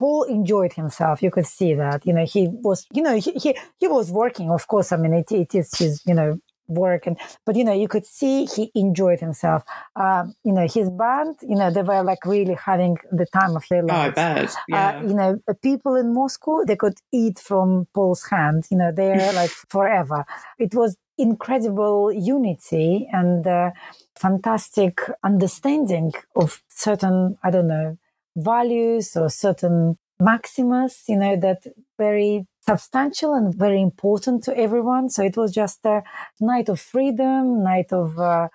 Paul 0.00 0.22
enjoyed 0.24 0.72
himself. 0.72 1.22
You 1.22 1.30
could 1.30 1.46
see 1.46 1.74
that. 1.74 2.06
You 2.06 2.14
know, 2.14 2.24
he 2.24 2.48
was, 2.48 2.86
you 2.92 3.02
know, 3.02 3.16
he, 3.20 3.32
he, 3.32 3.56
he 3.78 3.86
was 3.86 4.10
working, 4.10 4.50
of 4.50 4.66
course. 4.66 4.92
I 4.92 4.96
mean, 4.96 5.12
it, 5.12 5.30
it 5.30 5.54
is 5.54 5.76
his, 5.78 6.02
you 6.06 6.14
know, 6.14 6.38
work. 6.68 7.06
And, 7.06 7.18
but, 7.44 7.54
you 7.54 7.64
know, 7.64 7.74
you 7.74 7.86
could 7.86 8.06
see 8.06 8.46
he 8.46 8.72
enjoyed 8.74 9.20
himself. 9.20 9.62
Um, 9.96 10.34
you 10.42 10.52
know, 10.52 10.66
his 10.66 10.88
band, 10.88 11.36
you 11.42 11.54
know, 11.54 11.70
they 11.70 11.82
were 11.82 12.02
like 12.02 12.24
really 12.24 12.54
having 12.54 12.96
the 13.12 13.26
time 13.26 13.56
of 13.56 13.64
their 13.68 13.82
lives 13.82 14.14
Oh, 14.16 14.22
I 14.22 14.34
bet. 14.34 14.54
Yeah. 14.68 14.88
Uh, 14.88 15.02
you 15.02 15.14
know, 15.14 15.38
people 15.62 15.96
in 15.96 16.14
Moscow, 16.14 16.64
they 16.64 16.76
could 16.76 16.96
eat 17.12 17.38
from 17.38 17.86
Paul's 17.92 18.24
hand, 18.24 18.64
you 18.70 18.78
know, 18.78 18.92
they're 18.92 19.32
like 19.34 19.50
forever. 19.50 20.24
It 20.58 20.74
was 20.74 20.96
incredible 21.18 22.10
unity 22.10 23.06
and 23.12 23.46
uh, 23.46 23.72
fantastic 24.18 25.00
understanding 25.22 26.12
of 26.34 26.62
certain, 26.70 27.36
I 27.44 27.50
don't 27.50 27.68
know, 27.68 27.98
values 28.36 29.16
or 29.16 29.28
certain 29.30 29.98
maximus, 30.20 31.04
you 31.08 31.16
know, 31.16 31.36
that 31.36 31.62
very 31.98 32.46
substantial 32.66 33.34
and 33.34 33.54
very 33.54 33.80
important 33.80 34.44
to 34.44 34.56
everyone. 34.56 35.08
So 35.08 35.22
it 35.24 35.36
was 35.36 35.52
just 35.52 35.84
a 35.84 36.02
night 36.40 36.68
of 36.68 36.80
freedom, 36.80 37.62
night 37.62 37.92
of 37.92 38.18
uh, 38.18 38.48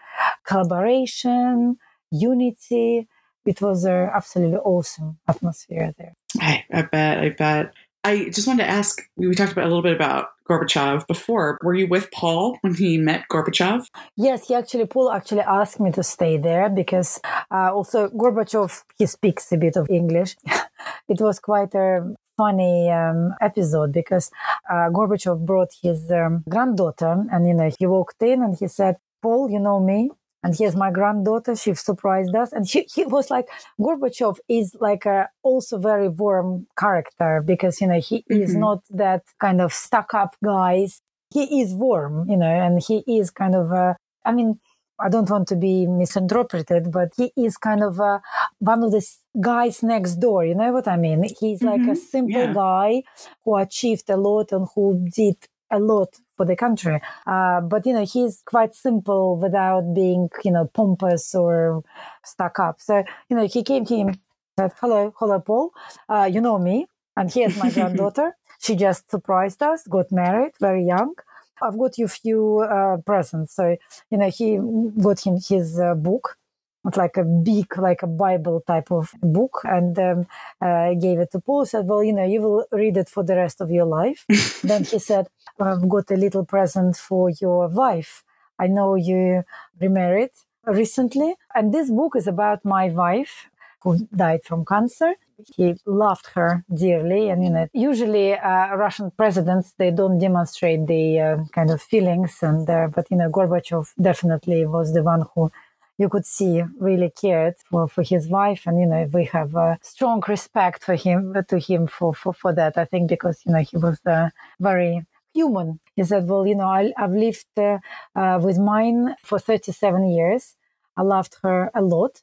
collaboration, 0.46 1.78
unity. 2.12 3.08
It 3.46 3.62
was 3.62 3.84
an 3.86 4.10
absolutely 4.14 4.58
awesome 4.58 5.20
atmosphere 5.28 5.94
there. 5.98 6.14
I, 6.40 6.66
I 6.72 6.82
bet. 6.84 7.20
I 7.20 7.30
bet. 7.30 7.74
I 8.06 8.30
just 8.30 8.48
wanted 8.48 8.66
to 8.66 8.70
ask 8.70 9.02
we 9.18 9.34
talked 9.34 9.52
about 9.52 9.66
a 9.66 9.68
little 9.68 9.82
bit 9.82 9.96
about 9.96 10.28
Gorbachev 10.48 11.08
before. 11.08 11.58
Were 11.64 11.74
you 11.74 11.88
with 11.88 12.12
Paul 12.12 12.56
when 12.62 12.76
he 12.76 13.00
met 13.00 13.26
Gorbachev? 13.32 13.88
Yes, 14.16 14.48
he 14.48 14.54
actually, 14.54 14.86
Paul 14.86 15.12
actually 15.12 15.42
asked 15.42 15.80
me 15.80 15.92
to 15.94 16.04
stay 16.04 16.38
there 16.38 16.70
because 16.70 17.20
uh, 17.50 17.74
also 17.74 18.10
Gorbachev, 18.10 18.84
he 19.00 19.08
speaks 19.08 19.52
a 19.52 19.58
bit 19.58 19.76
of 19.76 19.90
English. 19.90 20.36
it 21.10 21.20
was 21.20 21.40
quite 21.40 21.74
a 21.74 22.14
funny 22.38 22.92
um, 22.92 23.34
episode 23.42 23.92
because 23.92 24.30
uh, 24.70 24.90
Gorbachev 24.92 25.44
brought 25.44 25.72
his 25.82 26.12
um, 26.12 26.44
granddaughter 26.48 27.26
and, 27.32 27.48
you 27.48 27.56
know, 27.56 27.72
he 27.80 27.88
walked 27.88 28.22
in 28.22 28.44
and 28.44 28.56
he 28.56 28.68
said, 28.68 28.98
Paul, 29.24 29.50
you 29.50 29.60
know 29.60 29.80
me? 29.80 30.12
And 30.46 30.56
here's 30.56 30.76
my 30.76 30.92
granddaughter. 30.92 31.56
She 31.56 31.74
surprised 31.74 32.36
us. 32.36 32.54
And 32.54 32.68
she, 32.70 32.86
he 32.94 33.04
was 33.06 33.30
like, 33.30 33.48
Gorbachev 33.80 34.38
is 34.48 34.76
like 34.80 35.06
a 35.06 35.28
also 35.44 35.78
very 35.78 36.08
warm 36.08 36.68
character 36.78 37.44
because, 37.46 37.82
you 37.82 37.88
know, 37.88 38.00
he 38.00 38.24
is 38.30 38.56
Mhm. 38.56 38.60
not 38.60 38.84
that 38.92 39.24
kind 39.42 39.60
of 39.60 39.74
stuck 39.74 40.14
up 40.14 40.36
guy 40.44 40.88
he 41.36 41.62
is 41.62 41.74
warm, 41.74 42.30
you 42.30 42.38
know, 42.38 42.48
and 42.66 42.82
he 42.82 43.04
is 43.08 43.30
kind 43.30 43.56
of, 43.56 43.72
uh, 43.72 43.94
I 44.24 44.32
mean, 44.32 44.60
I 44.98 45.10
don't 45.10 45.30
want 45.30 45.50
to 45.50 45.58
be 45.58 45.86
misinterpreted, 45.86 46.92
but 46.92 47.10
he 47.18 47.34
is 47.36 47.58
kind 47.58 47.84
of 47.84 48.00
uh, 48.00 48.20
one 48.60 48.82
of 48.84 48.92
the 48.92 49.06
guys 49.42 49.84
next 49.84 50.16
door. 50.16 50.46
You 50.46 50.56
know 50.56 50.72
what 50.72 50.88
I 50.88 50.96
mean? 50.96 51.24
He's 51.24 51.60
mm-hmm. 51.60 51.68
like 51.68 51.82
a 51.82 51.84
mm-hmm. 51.84 51.96
simple 51.96 52.46
yeah. 52.48 52.54
guy 52.54 53.04
who 53.44 53.58
achieved 53.58 54.10
a 54.10 54.16
lot 54.16 54.54
and 54.54 54.68
who 54.74 55.06
did 55.14 55.36
a 55.72 55.80
lot 55.80 56.20
for 56.38 56.46
the 56.46 56.56
country. 56.56 57.00
Uh, 57.26 57.62
but 57.62 57.86
you 57.86 57.94
know, 57.94 58.06
he's 58.06 58.42
quite 58.46 58.76
simple 58.76 59.38
without 59.38 59.94
being, 59.94 60.30
you 60.44 60.52
know, 60.52 60.66
pompous 60.74 61.34
or 61.34 61.84
stuck 62.24 62.60
up. 62.60 62.80
So 62.82 63.04
you 63.30 63.36
know, 63.38 63.48
he 63.48 63.64
came 63.64 63.86
to 63.86 63.96
him 63.96 64.16
said, 64.58 64.72
"Hello, 64.80 65.14
hello, 65.18 65.40
Paul. 65.40 65.72
Uh, 66.08 66.30
you 66.32 66.42
know 66.42 66.58
me, 66.58 66.88
and 67.18 67.32
here's 67.32 67.58
my 67.58 67.70
granddaughter. 67.76 68.36
She 68.60 68.76
just 68.76 69.10
surprised 69.12 69.62
us, 69.62 69.86
got 69.88 70.12
married 70.12 70.54
very 70.60 70.86
young." 70.86 71.16
I've 71.62 71.78
got 71.78 71.98
you 71.98 72.06
a 72.06 72.10
few 72.10 72.60
uh, 72.60 72.98
presents. 72.98 73.56
So, 73.56 73.78
you 74.10 74.18
know, 74.18 74.30
he 74.30 74.60
got 75.02 75.26
him 75.26 75.38
his 75.48 75.80
uh, 75.80 75.96
book. 75.96 76.38
It's 76.86 76.98
like 76.98 77.18
a 77.18 77.24
big, 77.24 77.78
like 77.78 78.04
a 78.04 78.08
Bible 78.08 78.62
type 78.66 78.92
of 78.92 79.12
book, 79.22 79.62
and 79.64 79.98
um, 80.00 80.28
uh, 80.62 80.94
gave 80.94 81.20
it 81.20 81.32
to 81.32 81.40
Paul. 81.40 81.66
Said, 81.66 81.88
"Well, 81.88 82.04
you 82.04 82.14
know, 82.14 82.26
you 82.26 82.42
will 82.42 82.66
read 82.72 82.98
it 82.98 83.10
for 83.10 83.24
the 83.24 83.36
rest 83.36 83.62
of 83.62 83.72
your 83.72 83.86
life." 83.86 84.26
then 84.64 84.84
he 84.84 85.00
said, 85.00 85.28
"I've 85.60 85.88
got 85.90 86.12
a 86.12 86.16
little 86.18 86.46
present 86.46 86.96
for 86.98 87.30
your 87.42 87.68
wife. 87.68 88.24
I 88.60 88.68
know 88.68 88.96
you 88.96 89.44
remarried 89.80 90.32
recently, 90.66 91.36
and 91.54 91.74
this 91.74 91.90
book 91.90 92.16
is 92.16 92.28
about 92.28 92.64
my 92.66 92.90
wife 92.90 93.48
who 93.82 94.08
died 94.16 94.44
from 94.44 94.66
cancer 94.66 95.14
he 95.56 95.76
loved 95.86 96.28
her 96.34 96.64
dearly 96.74 97.30
and 97.30 97.44
you 97.44 97.50
know 97.50 97.68
usually 97.74 98.34
uh, 98.34 98.76
russian 98.76 99.12
presidents 99.12 99.74
they 99.78 99.92
don't 99.92 100.18
demonstrate 100.20 100.88
the 100.88 101.20
uh, 101.20 101.38
kind 101.54 101.70
of 101.72 101.82
feelings 101.82 102.38
and 102.42 102.70
uh, 102.70 102.88
but 102.96 103.06
you 103.12 103.18
know 103.18 103.30
gorbachev 103.30 103.94
definitely 104.02 104.66
was 104.66 104.94
the 104.94 105.04
one 105.04 105.24
who 105.34 105.52
you 105.98 106.10
could 106.10 106.26
see 106.26 106.64
really 106.80 107.10
cared 107.10 107.56
for, 107.70 107.88
for 107.88 108.04
his 108.04 108.28
wife. 108.28 108.64
And 108.66 108.80
you 108.80 108.86
know 108.86 109.10
we 109.14 109.26
have 109.26 109.56
a 109.56 109.78
strong 109.82 110.24
respect 110.28 110.84
for 110.84 110.96
him 110.96 111.36
to 111.48 111.60
him 111.60 111.88
for, 111.88 112.14
for, 112.14 112.34
for 112.34 112.54
that 112.54 112.78
i 112.78 112.86
think 112.86 113.10
because 113.10 113.42
you 113.46 113.54
know 113.54 113.62
he 113.62 113.78
was 113.78 114.00
uh, 114.06 114.30
very 114.60 115.06
human. 115.34 115.80
He 115.96 116.04
said 116.04 116.28
well 116.28 116.46
you 116.48 116.56
know 116.56 116.68
I, 116.68 116.94
have 116.98 117.12
lived 117.12 117.48
uh, 117.58 117.80
uh, 118.16 118.40
with 118.42 118.58
mine 118.58 119.16
for 119.24 119.40
37 119.40 120.10
years. 120.10 120.56
I 120.98 121.02
loved 121.02 121.38
her 121.44 121.72
a 121.76 121.82
lot. 121.82 122.22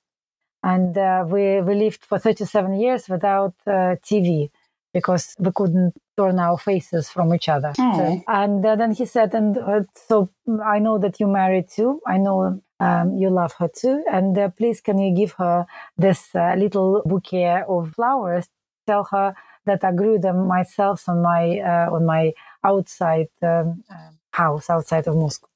And 0.62 0.96
uh, 0.96 1.24
we, 1.26 1.60
we 1.60 1.74
lived 1.74 2.04
for 2.04 2.18
37 2.18 2.74
years 2.80 3.08
without 3.08 3.54
uh, 3.66 3.96
TV 4.08 4.50
because 4.94 5.34
we 5.38 5.50
couldn't 5.52 5.94
turn 6.16 6.38
our 6.38 6.58
faces 6.58 7.10
from 7.10 7.34
each 7.34 7.48
other. 7.48 7.72
So, 7.96 8.22
and 8.28 8.64
uh, 8.64 8.76
then 8.76 8.92
he 8.92 9.06
said, 9.06 9.34
and 9.34 9.56
uh, 9.58 9.82
so 10.06 10.30
I 10.62 10.78
know 10.78 10.98
that 10.98 11.18
you 11.18 11.26
married 11.26 11.68
too. 11.68 12.00
I 12.06 12.18
know 12.18 12.62
um, 12.82 13.16
you 13.16 13.30
love 13.30 13.52
her 13.58 13.68
too. 13.68 14.04
And 14.10 14.36
uh, 14.36 14.48
please, 14.50 14.80
can 14.80 14.98
you 14.98 15.14
give 15.14 15.32
her 15.32 15.66
this 15.96 16.34
uh, 16.34 16.54
little 16.56 17.02
bouquet 17.04 17.62
of 17.68 17.94
flowers? 17.94 18.48
Tell 18.86 19.04
her 19.04 19.34
that 19.66 19.84
I 19.84 19.92
grew 19.92 20.18
them 20.18 20.46
myself 20.48 21.08
on 21.08 21.22
my 21.22 21.60
on 21.96 22.04
my 22.04 22.32
outside 22.64 23.28
um, 23.42 23.84
house 24.32 24.68
outside 24.68 25.06
of 25.06 25.14
Moscow, 25.14 25.48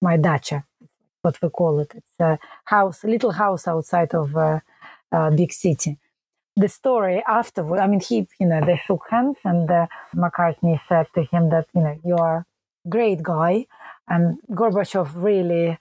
my 0.00 0.16
dacha 0.16 0.64
what 1.24 1.40
we 1.42 1.48
call 1.48 1.80
it. 1.80 1.92
It's 1.94 2.20
a 2.20 2.38
house, 2.64 3.02
little 3.02 3.32
house 3.32 3.66
outside 3.66 4.14
of 4.14 4.36
a, 4.36 4.62
a 5.10 5.30
big 5.30 5.52
city. 5.52 5.98
The 6.56 6.68
story 6.68 7.22
afterward, 7.26 7.80
I 7.80 7.86
mean, 7.88 8.00
he, 8.00 8.28
you 8.38 8.46
know, 8.46 8.60
they 8.64 8.80
shook 8.86 9.02
hands 9.10 9.38
and 9.44 9.68
uh, 9.68 9.86
McCartney 10.14 10.78
said 10.88 11.06
to 11.14 11.22
him 11.24 11.50
that, 11.50 11.66
you 11.74 11.80
know, 11.80 11.96
you 12.04 12.16
are 12.16 12.46
a 12.86 12.88
great 12.88 13.22
guy. 13.22 13.66
And 14.06 14.38
Gorbachev 14.50 15.10
really 15.16 15.78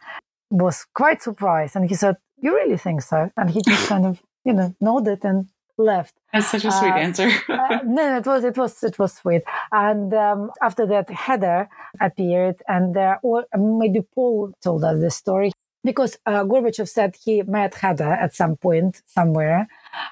was 0.53 0.85
quite 0.93 1.21
surprised. 1.21 1.75
And 1.75 1.89
he 1.89 1.95
said, 1.95 2.17
you 2.41 2.53
really 2.53 2.77
think 2.77 3.01
so? 3.01 3.31
And 3.35 3.49
he 3.49 3.61
just 3.61 3.87
kind 3.87 4.05
of, 4.05 4.21
you 4.45 4.53
know, 4.53 4.75
nodded 4.79 5.23
and 5.23 5.47
left. 5.77 6.15
That's 6.31 6.51
such 6.51 6.65
a 6.65 6.71
sweet 6.71 6.91
uh, 6.91 6.95
answer. 6.97 7.29
uh, 7.49 7.79
no, 7.85 8.17
it 8.17 8.25
was 8.25 8.43
it 8.43 8.57
was 8.57 8.83
it 8.83 8.99
was 8.99 9.13
sweet. 9.13 9.43
And 9.71 10.13
um, 10.13 10.51
after 10.61 10.85
that, 10.87 11.09
Heather 11.09 11.69
appeared, 11.99 12.61
and 12.67 12.95
uh, 12.95 13.17
or 13.23 13.45
maybe 13.57 14.01
Paul 14.13 14.53
told 14.63 14.83
us 14.83 14.99
the 14.99 15.11
story 15.11 15.51
because 15.83 16.17
uh, 16.25 16.43
Gorbachev 16.43 16.87
said 16.87 17.15
he 17.23 17.41
met 17.43 17.75
Heather 17.75 18.13
at 18.13 18.35
some 18.35 18.55
point 18.55 19.01
somewhere, 19.05 19.67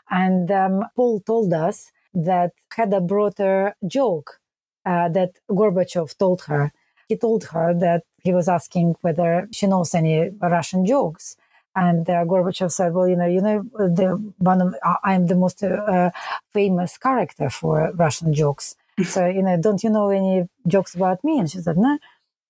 and 0.10 0.50
um, 0.52 0.86
Paul 0.96 1.20
told 1.22 1.54
us 1.54 1.92
that 2.14 2.52
Heather 2.76 3.00
brought 3.00 3.40
a 3.40 3.74
joke 3.88 4.40
uh, 4.86 5.10
that 5.10 5.32
Gorbachev 5.50 6.18
told 6.18 6.42
her. 6.44 6.72
He 7.12 7.18
told 7.18 7.42
her 7.56 7.68
that 7.86 8.02
he 8.26 8.32
was 8.40 8.48
asking 8.58 8.88
whether 9.06 9.32
she 9.58 9.66
knows 9.68 9.90
any 10.02 10.16
Russian 10.56 10.86
jokes 10.86 11.26
and 11.76 12.10
uh, 12.10 12.26
Gorbachev 12.26 12.72
said, 12.72 12.94
"Well, 12.94 13.08
you 13.08 13.16
know, 13.16 13.26
you 13.26 13.42
know, 13.42 13.64
the 14.00 14.10
one 14.38 14.62
of, 14.62 14.76
I'm 15.04 15.28
the 15.28 15.36
most 15.36 15.64
uh, 15.64 16.12
famous 16.54 16.98
character 16.98 17.50
for 17.50 17.92
Russian 17.96 18.34
jokes. 18.34 18.76
So, 19.04 19.26
you 19.28 19.42
know, 19.42 19.58
don't 19.66 19.84
you 19.84 19.90
know 19.90 20.10
any 20.10 20.48
jokes 20.68 20.96
about 20.96 21.24
me?" 21.24 21.40
And 21.40 21.50
she 21.50 21.60
said, 21.60 21.78
"No." 21.78 21.98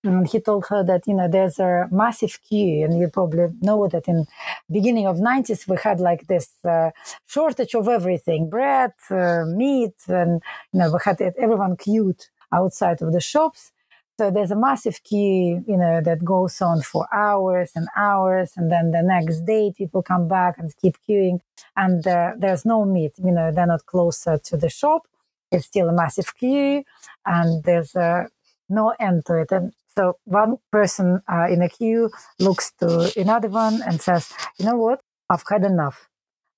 And 0.03 0.27
he 0.27 0.39
told 0.39 0.65
her 0.69 0.83
that 0.83 1.03
you 1.07 1.13
know 1.13 1.27
there's 1.27 1.59
a 1.59 1.87
massive 1.91 2.39
queue, 2.47 2.83
and 2.85 2.99
you 2.99 3.07
probably 3.07 3.47
know 3.61 3.87
that 3.87 4.07
in 4.07 4.25
beginning 4.71 5.05
of 5.05 5.17
90s 5.17 5.67
we 5.67 5.77
had 5.77 5.99
like 5.99 6.25
this 6.27 6.47
uh, 6.65 6.89
shortage 7.27 7.75
of 7.75 7.87
everything: 7.87 8.49
bread, 8.49 8.93
uh, 9.11 9.43
meat, 9.45 9.97
and 10.07 10.41
you 10.73 10.79
know 10.79 10.91
we 10.91 10.99
had 11.05 11.21
everyone 11.37 11.77
queued 11.77 12.19
outside 12.51 13.01
of 13.03 13.13
the 13.13 13.21
shops. 13.21 13.71
So 14.19 14.29
there's 14.29 14.51
a 14.51 14.55
massive 14.55 15.03
queue, 15.03 15.63
you 15.67 15.77
know, 15.77 15.99
that 16.01 16.23
goes 16.23 16.61
on 16.61 16.81
for 16.81 17.07
hours 17.13 17.71
and 17.75 17.87
hours. 17.95 18.51
And 18.55 18.71
then 18.71 18.91
the 18.91 19.01
next 19.01 19.41
day 19.45 19.73
people 19.75 20.03
come 20.03 20.27
back 20.27 20.57
and 20.57 20.71
keep 20.81 20.95
queuing 21.07 21.39
and 21.75 22.05
uh, 22.05 22.33
there's 22.37 22.65
no 22.65 22.85
meat, 22.85 23.13
you 23.17 23.31
know, 23.31 23.51
they're 23.51 23.65
not 23.65 23.85
closer 23.85 24.37
to 24.37 24.57
the 24.57 24.69
shop. 24.69 25.03
It's 25.51 25.65
still 25.65 25.89
a 25.89 25.93
massive 25.93 26.35
queue 26.35 26.83
and 27.25 27.63
there's 27.63 27.95
uh, 27.95 28.25
no 28.69 28.93
end 28.99 29.25
to 29.25 29.39
it. 29.41 29.51
And 29.51 29.73
so 29.95 30.17
one 30.25 30.57
person 30.71 31.21
uh, 31.31 31.47
in 31.49 31.61
a 31.61 31.69
queue 31.69 32.11
looks 32.39 32.71
to 32.79 33.11
another 33.17 33.49
one 33.49 33.81
and 33.81 33.99
says, 34.01 34.31
you 34.59 34.65
know 34.65 34.77
what? 34.77 35.01
I've 35.29 35.43
had 35.49 35.63
enough. 35.63 36.09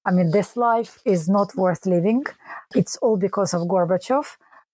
I 0.05 0.11
mean, 0.11 0.31
this 0.31 0.57
life 0.57 0.99
is 1.05 1.29
not 1.29 1.55
worth 1.55 1.85
living. 1.85 2.25
It's 2.75 2.97
all 2.97 3.17
because 3.17 3.53
of 3.53 3.61
Gorbachev 3.63 4.25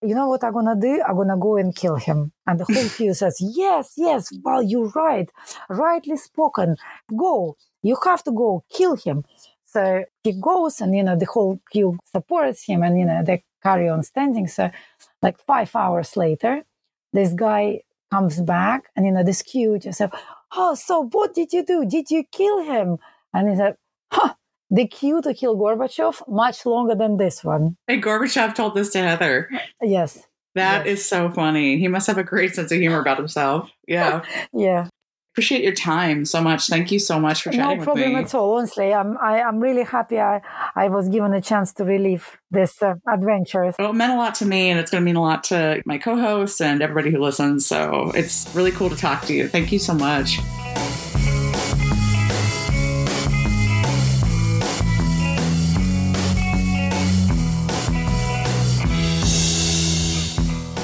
you 0.02 0.16
know 0.16 0.28
what 0.28 0.44
I'm 0.44 0.54
gonna 0.54 0.80
do? 0.80 1.04
I'm 1.08 1.16
gonna 1.16 1.38
go 1.38 1.58
and 1.58 1.76
kill 1.76 1.96
him. 1.96 2.32
And 2.48 2.60
the 2.60 2.66
whole 2.66 2.90
queue 2.90 3.14
says, 3.14 3.38
Yes, 3.40 3.94
yes, 3.98 4.32
well, 4.44 4.62
you're 4.62 4.90
right. 4.90 5.30
Rightly 5.70 6.18
spoken. 6.18 6.78
Go. 7.16 7.58
You 7.84 7.98
have 8.06 8.24
to 8.24 8.32
go 8.32 8.64
kill 8.72 8.96
him. 8.96 9.26
So 9.66 10.04
he 10.24 10.34
goes 10.34 10.82
and 10.82 10.96
you 10.96 11.04
know 11.04 11.16
the 11.16 11.26
whole 11.26 11.60
queue 11.72 11.98
supports 12.06 12.64
him 12.66 12.82
and 12.82 12.98
you 12.98 13.06
know 13.06 13.24
they 13.24 13.44
carry 13.62 13.90
on 13.90 14.04
standing. 14.04 14.48
So 14.48 14.72
like 15.22 15.40
five 15.46 15.76
hours 15.76 16.16
later, 16.18 16.64
this 17.14 17.34
guy 17.34 17.82
comes 18.12 18.42
back 18.42 18.86
and 18.96 19.06
you 19.06 19.12
know 19.12 19.24
this 19.24 19.42
queue 19.42 19.78
just 19.80 19.98
said, 20.00 20.12
Oh, 20.52 20.76
so 20.76 21.08
what 21.12 21.34
did 21.36 21.54
you 21.54 21.64
do? 21.66 21.86
Did 21.86 22.10
you 22.10 22.24
kill 22.32 22.64
him? 22.64 22.98
And 23.34 23.50
he 23.50 23.56
said, 23.56 23.76
Huh, 24.12 24.34
the 24.70 24.88
queue 24.88 25.22
to 25.22 25.34
kill 25.34 25.56
Gorbachev 25.56 26.22
much 26.28 26.66
longer 26.66 26.96
than 26.96 27.18
this 27.18 27.44
one. 27.44 27.78
And 27.88 28.04
Gorbachev 28.04 28.56
told 28.56 28.76
this 28.76 28.92
to 28.92 29.00
Heather. 29.00 29.50
Yes. 29.82 30.26
that 30.56 30.86
yes. 30.86 31.00
is 31.00 31.06
so 31.06 31.32
funny. 31.32 31.78
He 31.80 31.88
must 31.88 32.08
have 32.08 32.18
a 32.18 32.24
great 32.24 32.56
sense 32.56 32.72
of 32.72 32.80
humor 32.80 33.00
about 33.00 33.18
himself. 33.18 33.72
Yeah. 33.88 34.24
yeah. 34.54 34.88
Appreciate 35.34 35.64
your 35.64 35.74
time 35.74 36.26
so 36.26 36.42
much. 36.42 36.68
Thank 36.68 36.92
you 36.92 37.00
so 37.00 37.20
much 37.20 37.44
for 37.44 37.52
chatting 37.52 37.78
No 37.78 37.84
problem 37.84 38.16
at 38.16 38.34
all. 38.36 38.58
Honestly, 38.58 38.94
I'm 38.94 39.18
I, 39.20 39.38
am 39.40 39.46
i 39.46 39.48
am 39.48 39.60
really 39.60 39.84
happy 39.84 40.20
I, 40.20 40.42
I 40.76 40.90
was 40.90 41.08
given 41.08 41.34
a 41.34 41.40
chance 41.40 41.72
to 41.74 41.86
relive 41.86 42.38
this 42.52 42.82
uh, 42.82 42.96
adventure. 43.08 43.74
Well, 43.80 43.92
it 43.92 43.94
meant 43.94 44.12
a 44.12 44.18
lot 44.18 44.36
to 44.36 44.46
me, 44.46 44.70
and 44.70 44.80
it's 44.80 44.92
going 44.92 45.02
to 45.02 45.06
mean 45.06 45.16
a 45.16 45.22
lot 45.22 45.46
to 45.46 45.82
my 45.86 45.98
co-hosts 45.98 46.60
and 46.60 46.82
everybody 46.82 47.12
who 47.12 47.20
listens. 47.20 47.66
So 47.66 48.12
it's 48.16 48.54
really 48.54 48.72
cool 48.72 48.90
to 48.90 48.98
talk 48.98 49.24
to 49.28 49.34
you. 49.34 49.48
Thank 49.48 49.72
you 49.72 49.80
so 49.80 49.94
much. 49.94 50.40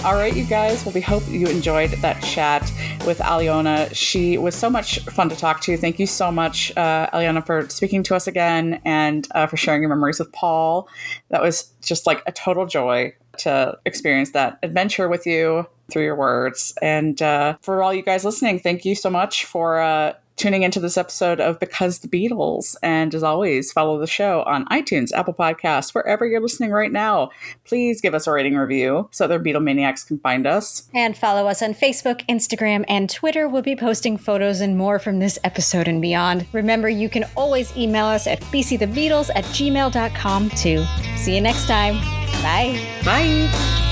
All 0.05 0.13
right, 0.13 0.35
you 0.35 0.43
guys. 0.43 0.85
Well, 0.85 0.93
we 0.93 1.01
hope 1.01 1.23
you 1.27 1.47
enjoyed 1.47 1.89
that 1.89 2.21
chat 2.21 2.61
with 3.07 3.17
Alyona. 3.17 3.89
She 3.91 4.37
was 4.37 4.53
so 4.53 4.69
much 4.69 4.99
fun 4.99 5.29
to 5.29 5.35
talk 5.35 5.61
to. 5.61 5.77
Thank 5.77 5.97
you 5.97 6.05
so 6.05 6.31
much, 6.31 6.71
uh, 6.77 7.09
Alyona, 7.11 7.43
for 7.43 7.67
speaking 7.69 8.03
to 8.03 8.15
us 8.15 8.27
again 8.27 8.79
and 8.85 9.27
uh, 9.33 9.47
for 9.47 9.57
sharing 9.57 9.81
your 9.81 9.89
memories 9.89 10.19
with 10.19 10.31
Paul. 10.31 10.87
That 11.29 11.41
was 11.41 11.71
just 11.81 12.05
like 12.05 12.21
a 12.27 12.31
total 12.31 12.67
joy. 12.67 13.15
to 13.39 13.77
experience 13.85 14.31
that 14.31 14.59
adventure 14.63 15.09
with 15.09 15.25
you 15.25 15.67
through 15.91 16.03
your 16.03 16.15
words. 16.15 16.73
And 16.81 17.21
uh, 17.21 17.57
for 17.61 17.83
all 17.83 17.93
you 17.93 18.01
guys 18.01 18.25
listening, 18.25 18.59
thank 18.59 18.85
you 18.85 18.95
so 18.95 19.09
much 19.09 19.45
for 19.45 19.79
uh, 19.79 20.13
tuning 20.35 20.63
into 20.63 20.79
this 20.79 20.97
episode 20.97 21.39
of 21.39 21.59
Because 21.59 21.99
the 21.99 22.07
Beatles. 22.07 22.75
And 22.83 23.13
as 23.13 23.23
always, 23.23 23.71
follow 23.71 23.97
the 23.99 24.07
show 24.07 24.43
on 24.43 24.65
iTunes, 24.65 25.11
Apple 25.13 25.33
Podcasts, 25.33 25.93
wherever 25.93 26.25
you're 26.25 26.41
listening 26.41 26.71
right 26.71 26.91
now. 26.91 27.29
Please 27.63 28.01
give 28.01 28.13
us 28.13 28.27
a 28.27 28.31
rating 28.31 28.55
review 28.55 29.07
so 29.11 29.25
other 29.25 29.39
Beatle 29.39 29.63
maniacs 29.63 30.03
can 30.03 30.19
find 30.19 30.45
us. 30.45 30.89
And 30.93 31.17
follow 31.17 31.47
us 31.47 31.61
on 31.61 31.73
Facebook, 31.73 32.25
Instagram, 32.27 32.85
and 32.87 33.09
Twitter. 33.09 33.47
We'll 33.47 33.61
be 33.61 33.75
posting 33.75 34.17
photos 34.17 34.61
and 34.61 34.77
more 34.77 34.99
from 34.99 35.19
this 35.19 35.39
episode 35.43 35.87
and 35.87 36.01
beyond. 36.01 36.45
Remember, 36.51 36.89
you 36.89 37.09
can 37.09 37.25
always 37.35 37.75
email 37.77 38.05
us 38.05 38.27
at 38.27 38.41
bcthebeatles 38.41 39.29
at 39.35 39.45
gmail.com 39.45 40.49
too. 40.51 40.85
See 41.17 41.35
you 41.35 41.41
next 41.41 41.67
time. 41.67 41.95
Bye. 42.41 42.79
Bye. 43.03 43.84